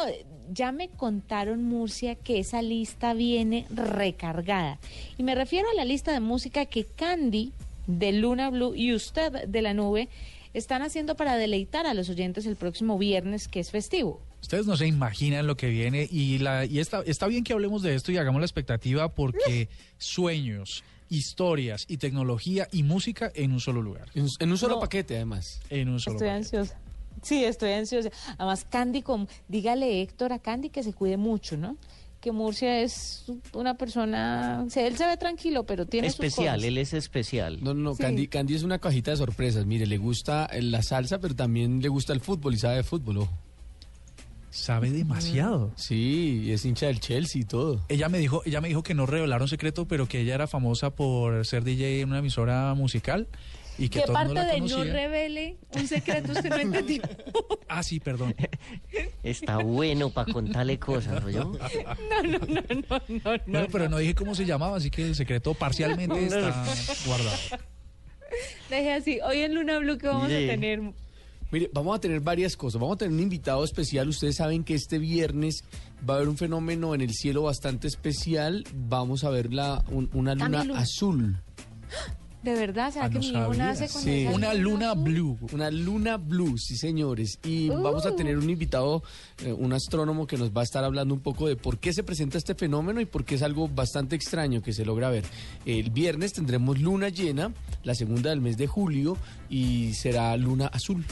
ya 0.53 0.71
me 0.71 0.89
contaron, 0.89 1.65
Murcia, 1.65 2.15
que 2.15 2.39
esa 2.39 2.63
lista 2.63 3.13
viene 3.13 3.67
recargada. 3.71 4.79
Y 5.19 5.25
me 5.25 5.35
refiero 5.35 5.69
a 5.69 5.75
la 5.75 5.85
lista 5.85 6.13
de 6.13 6.21
música 6.21 6.65
que 6.67 6.85
Candy 6.85 7.51
de 7.89 8.13
Luna 8.13 8.49
Blue 8.51 8.77
y 8.77 8.95
usted 8.95 9.49
de 9.49 9.63
la 9.63 9.75
nube 9.75 10.09
están 10.55 10.83
haciendo 10.83 11.17
para 11.17 11.35
deleitar 11.35 11.89
a 11.89 11.95
los 11.95 12.09
oyentes 12.09 12.47
el 12.47 12.55
próximo 12.55 12.99
viernes, 12.99 13.49
que 13.49 13.59
es 13.59 13.73
festivo. 13.73 14.21
Ustedes 14.43 14.67
no 14.67 14.77
se 14.77 14.87
imaginan 14.87 15.49
lo 15.49 15.57
que 15.57 15.69
viene 15.69 16.07
y, 16.09 16.39
la, 16.39 16.67
y 16.67 16.79
está, 16.79 17.03
está 17.05 17.27
bien 17.27 17.43
que 17.43 17.53
hablemos 17.53 17.83
de 17.83 17.97
esto 17.97 18.13
y 18.13 18.17
hagamos 18.17 18.41
la 18.41 18.47
expectativa 18.47 19.09
porque 19.09 19.69
sueños, 19.99 20.85
historias 21.17 21.85
y 21.89 21.99
tecnología 21.99 22.69
y 22.73 22.83
música 22.83 23.31
en 23.35 23.53
un 23.53 23.61
solo 23.61 23.83
lugar. 23.83 24.09
En, 24.15 24.27
en 24.39 24.51
un 24.51 24.59
solo 24.59 24.75
No. 24.77 24.81
paquete, 24.81 25.17
además. 25.17 25.61
En 25.71 25.89
un 25.89 26.01
solo 26.01 26.17
Estoy 26.17 26.29
ansiosa. 26.31 26.79
Sí, 27.23 27.45
estoy 27.45 27.73
ansiosa. 27.73 28.11
Además, 28.39 28.67
Candy, 28.69 29.03
con, 29.03 29.29
dígale 29.49 30.03
Héctor 30.03 30.33
a 30.33 30.39
Candy 30.39 30.71
que 30.71 30.83
se 30.83 30.93
cuide 30.93 31.17
mucho, 31.17 31.57
¿no? 31.57 31.77
Que 32.21 32.31
Murcia 32.33 32.81
es 32.81 33.25
una 33.53 33.77
persona, 33.77 34.63
o 34.67 34.71
sea, 34.71 34.87
él 34.87 34.97
se 34.97 35.07
ve 35.07 35.17
tranquilo, 35.17 35.65
pero 35.65 35.87
tiene 35.87 36.09
sus 36.09 36.21
especial, 36.21 36.55
cosas. 36.57 36.69
él 36.69 36.79
es 36.79 36.93
especial. 36.95 37.59
No, 37.63 37.75
no, 37.75 37.81
no, 37.81 37.95
Sí. 37.95 38.03
Candy, 38.03 38.29
Candy 38.29 38.55
es 38.55 38.63
una 38.63 38.79
cajita 38.79 39.11
de 39.11 39.17
sorpresas. 39.17 39.67
Mire, 39.67 39.87
le 39.87 39.99
gusta 39.99 40.47
eh, 40.47 40.63
la 40.63 40.83
salsa, 40.83 41.19
pero 41.19 41.35
también 41.35 41.83
le 41.83 41.89
gusta 41.89 42.13
el 42.13 42.21
fútbol 42.21 42.55
y 42.55 42.59
sabe 42.59 42.77
de 42.77 42.83
fútbol. 42.85 43.19
ojo. 43.19 43.33
Sabe 44.53 44.91
demasiado. 44.91 45.73
Sí, 45.77 46.43
y 46.45 46.53
es 46.53 46.67
hincha 46.67 46.87
del 46.87 47.01
Chelsea 47.01 47.41
y 47.41 47.45
todo. 47.45 47.81
Ella 47.89 48.11
me 48.11 48.19
dijo, 48.19 48.43
ella 48.45 48.61
me 48.61 48.69
dijo 48.69 48.83
que 48.83 48.93
no 48.93 49.07
revelaron 49.07 49.49
secreto, 49.49 49.89
pero 49.89 50.07
que 50.07 50.21
ella 50.21 50.35
era 50.35 50.47
famosa 50.47 50.95
por 50.95 51.47
ser 51.47 51.65
DJ 51.65 52.03
en 52.03 52.11
una 52.11 52.19
emisora 52.19 52.75
musical 52.75 53.29
y 53.79 53.89
que 53.89 54.01
¿Qué 54.01 54.05
todo 54.05 54.13
parte 54.13 54.35
de 54.35 54.61
no 54.61 54.85
revele 54.85 55.57
un 55.75 55.89
secreto 55.89 56.33
usted 56.33 56.51
no 56.51 56.57
entendió? 56.57 57.03
Ah, 57.67 57.83
sí, 57.83 57.99
perdón. 57.99 58.35
Está 59.23 59.57
bueno 59.57 60.11
para 60.11 60.31
contarle 60.31 60.79
cosas. 60.79 61.25
No, 61.25 61.45
no, 61.45 61.59
no, 62.23 62.39
no, 62.39 62.63
no, 62.69 63.01
no. 63.09 63.41
Bueno, 63.47 63.67
pero 63.73 63.89
no 63.89 63.97
dije 63.97 64.15
cómo 64.15 64.35
se 64.35 64.45
llamaba, 64.45 64.77
así 64.77 64.91
que 64.91 65.07
el 65.07 65.15
secreto 65.15 65.55
parcialmente 65.55 66.27
está 66.27 66.63
guardado. 67.07 67.39
Deje 68.69 68.93
así. 68.93 69.21
Hoy 69.21 69.41
en 69.41 69.55
Luna 69.55 69.79
Blue, 69.79 69.97
¿qué 69.97 70.09
vamos 70.09 70.27
a 70.27 70.29
tener? 70.29 70.83
Mire, 71.53 71.71
vamos 71.73 71.95
a 71.97 72.01
tener 72.01 72.21
varias 72.21 72.57
cosas. 72.57 72.81
Vamos 72.81 72.95
a 72.95 72.99
tener 72.99 73.13
un 73.13 73.21
invitado 73.21 73.63
especial. 73.63 74.09
Ustedes 74.09 74.37
saben 74.37 74.65
que 74.65 74.75
este 74.75 74.99
viernes 74.99 75.65
va 76.09 76.15
a 76.15 76.17
haber 76.17 76.29
un 76.31 76.37
fenómeno 76.39 76.95
en 76.95 77.03
el 77.03 77.13
cielo 77.13 77.43
bastante 77.43 77.87
especial. 77.89 78.65
Vamos 78.75 79.23
a 79.25 79.31
ver 79.31 79.53
la, 79.53 79.85
un- 79.91 80.09
una 80.15 80.35
luna 80.35 80.63
azul. 80.79 81.37
¿De 82.43 82.55
verdad? 82.55 82.91
¿Será 82.93 83.05
Ah, 83.05 83.09
que 83.09 83.15
no 83.17 83.21
mi 83.21 83.29
hijo 83.29 83.39
sabía. 83.39 83.65
nace 83.67 83.89
con 83.89 84.03
Sí. 84.03 84.11
esa 84.23 84.35
Una 84.35 84.53
luna 84.55 84.95
blue. 84.95 85.39
Una 85.53 85.71
luna 85.71 86.17
blue, 86.17 86.59
sí 86.59 86.77
señores. 86.77 87.39
Y 87.45 87.69
vamos 87.69 88.05
a 88.05 88.17
tener 88.17 88.37
un 88.37 88.51
invitado, 88.51 89.05
eh, 89.45 89.53
un 89.53 89.73
astrónomo 89.75 90.27
que 90.27 90.37
nos 90.37 90.51
va 90.51 90.63
a 90.63 90.65
estar 90.65 90.83
hablando 90.83 91.15
un 91.15 91.21
poco 91.21 91.47
de 91.47 91.55
por 91.55 91.79
qué 91.79 91.93
se 91.93 92.03
presenta 92.03 92.39
este 92.39 92.57
fenómeno 92.57 93.01
y 93.01 93.05
por 93.05 93.25
qué 93.25 93.37
es 93.37 93.43
algo 93.43 93.69
bastante 93.69 94.17
extraño 94.17 94.61
que 94.61 94.73
se 94.73 94.85
logra 94.85 95.09
ver. 95.09 95.23
El 95.67 95.91
viernes 95.91 96.33
tendremos 96.33 96.81
luna 96.81 97.11
llena, 97.11 97.53
la 97.85 97.95
segunda 97.95 98.31
del 98.31 98.41
mes 98.41 98.57
de 98.57 98.67
julio, 98.67 99.17
y 99.49 99.93
será 99.95 100.37
luna 100.37 100.67
azul. 100.67 101.05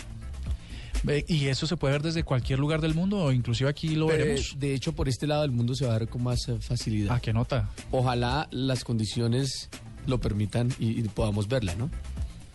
Y 1.28 1.46
eso 1.46 1.66
se 1.66 1.76
puede 1.76 1.92
ver 1.92 2.02
desde 2.02 2.22
cualquier 2.24 2.58
lugar 2.58 2.80
del 2.80 2.94
mundo 2.94 3.18
o 3.18 3.32
inclusive 3.32 3.70
aquí 3.70 3.94
lo 3.94 4.06
Pero, 4.08 4.24
veremos. 4.24 4.56
de 4.58 4.74
hecho, 4.74 4.92
por 4.92 5.08
este 5.08 5.26
lado 5.26 5.42
del 5.42 5.50
mundo 5.50 5.74
se 5.74 5.86
va 5.86 5.94
a 5.94 5.98
ver 5.98 6.08
con 6.08 6.22
más 6.22 6.48
eh, 6.48 6.56
facilidad. 6.60 7.14
Ah, 7.14 7.20
qué 7.20 7.32
nota. 7.32 7.70
Ojalá 7.90 8.48
las 8.50 8.84
condiciones 8.84 9.68
lo 10.06 10.18
permitan 10.20 10.68
y, 10.78 10.98
y 11.00 11.02
podamos 11.04 11.48
verla, 11.48 11.74
¿no? 11.74 11.90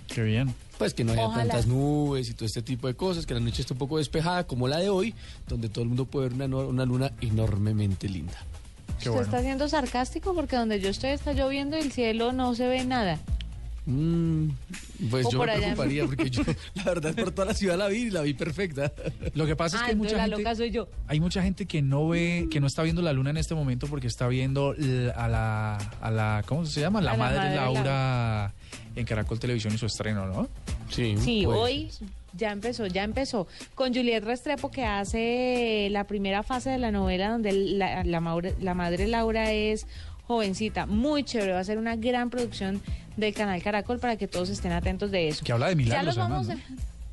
Qué 0.08 0.22
bien. 0.24 0.54
Pues 0.78 0.94
que 0.94 1.04
no 1.04 1.14
haya 1.14 1.26
Ojalá. 1.26 1.44
tantas 1.44 1.68
nubes 1.68 2.30
y 2.30 2.34
todo 2.34 2.46
este 2.46 2.62
tipo 2.62 2.88
de 2.88 2.96
cosas, 2.96 3.26
que 3.26 3.34
la 3.34 3.40
noche 3.40 3.62
esté 3.62 3.74
un 3.74 3.80
poco 3.80 3.98
despejada, 3.98 4.46
como 4.46 4.68
la 4.68 4.78
de 4.78 4.90
hoy, 4.90 5.16
donde 5.48 5.70
todo 5.70 5.84
el 5.84 5.88
mundo 5.90 6.06
puede 6.06 6.30
ver 6.30 6.44
una, 6.48 6.58
una 6.58 6.86
luna 6.86 7.12
enormemente 7.22 8.08
linda. 8.10 8.38
Qué 9.00 9.10
¿Usted 9.10 9.12
bueno. 9.12 9.26
está 9.26 9.42
siendo 9.42 9.68
sarcástico? 9.70 10.34
Porque 10.36 10.56
donde 10.56 10.80
yo 10.80 10.90
estoy 10.90 11.12
está 11.12 11.34
lloviendo 11.34 11.78
y 11.78 11.82
el 11.82 11.92
cielo 11.92 12.32
no 12.34 12.54
se 12.56 12.68
ve 12.68 12.84
nada. 12.86 13.20
Mm, 13.88 14.50
pues 15.12 15.28
O 15.28 15.32
yo 15.32 15.38
por 15.38 15.48
me 15.48 15.54
allá 15.54 15.62
preocuparía 15.76 16.06
porque 16.06 16.30
yo, 16.32 16.42
la 16.76 16.84
verdad, 16.86 17.14
por 17.16 17.32
toda 17.32 17.46
la 17.48 17.54
ciudad 17.54 17.78
la 17.78 17.88
vi 17.88 17.98
y 18.04 18.10
la 18.10 18.22
vi 18.22 18.34
perfecta. 18.34 18.92
Lo 19.36 19.46
que 19.46 19.56
pasa 19.56 19.78
es 19.78 19.82
Ah, 19.84 19.86
que 19.86 19.92
hay 19.92 19.98
mucha 19.98 20.18
la 20.18 20.24
gente, 20.24 20.38
loca 20.38 20.56
soy 20.56 20.72
yo. 20.72 20.88
hay 21.08 21.20
mucha 21.20 21.44
gente 21.44 21.66
que 21.68 21.82
no 21.82 22.08
ve, 22.08 22.48
que 22.50 22.60
no 22.60 22.68
está 22.68 22.82
viendo 22.84 23.02
la 23.02 23.14
luna 23.14 23.30
en 23.30 23.38
este 23.38 23.54
momento 23.54 23.86
porque 23.88 24.08
está 24.08 24.28
viendo 24.28 24.74
a 25.16 25.28
la, 25.28 25.76
a 26.02 26.12
la, 26.12 26.44
¿cómo 26.48 26.66
se 26.66 26.82
llama? 26.82 27.00
La, 27.02 27.12
A 27.12 27.18
la 27.18 27.24
madre, 27.24 27.38
madre 27.38 27.56
Laura 27.56 28.54
en 28.96 29.06
Caracol 29.06 29.40
Televisión 29.40 29.74
y 29.74 29.78
su 29.78 29.86
estreno, 29.86 30.26
¿no? 30.26 30.48
Sí, 30.90 31.16
Sí, 31.20 31.42
pues. 31.46 31.58
hoy 31.58 31.92
ya 32.34 32.52
empezó, 32.52 32.88
ya 32.88 33.04
empezó. 33.04 33.48
Con 33.76 33.94
Juliet 33.94 34.24
Restrepo, 34.24 34.72
que 34.72 34.84
hace 34.86 35.88
la 35.92 36.06
primera 36.06 36.44
fase 36.44 36.70
de 36.72 36.78
la 36.80 36.92
novela 36.92 37.30
donde 37.30 37.52
la, 37.54 38.04
la 38.04 38.20
la 38.60 38.74
madre 38.74 39.08
Laura 39.08 39.52
es 39.52 39.86
jovencita. 40.28 40.86
Muy 40.86 41.24
chévere, 41.24 41.54
va 41.54 41.60
a 41.60 41.64
ser 41.64 41.78
una 41.78 41.96
gran 41.96 42.30
producción 42.30 42.82
del 43.18 43.34
canal 43.34 43.62
Caracol 43.62 44.00
para 44.00 44.18
que 44.18 44.28
todos 44.28 44.50
estén 44.50 44.72
atentos 44.72 45.12
de 45.12 45.30
eso. 45.30 45.44
Que 45.44 45.52
habla 45.52 45.70
de 45.70 45.76
milagros, 45.76 46.16
Ya 46.16 46.22
los 46.22 46.30
vamos 46.30 46.48
además. 46.50 46.66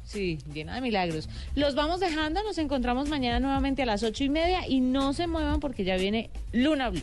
Sí, 0.04 0.38
llena 0.52 0.74
de 0.74 0.80
milagros. 0.80 1.28
Los 1.54 1.74
vamos 1.74 2.00
dejando, 2.00 2.42
nos 2.42 2.58
encontramos 2.58 3.08
mañana 3.08 3.40
nuevamente 3.40 3.82
a 3.82 3.86
las 3.86 4.02
ocho 4.02 4.24
y 4.24 4.28
media 4.28 4.68
y 4.68 4.80
no 4.80 5.12
se 5.14 5.26
muevan 5.26 5.60
porque 5.60 5.84
ya 5.84 5.96
viene 5.96 6.28
Luna 6.52 6.90
Blue. 6.90 7.02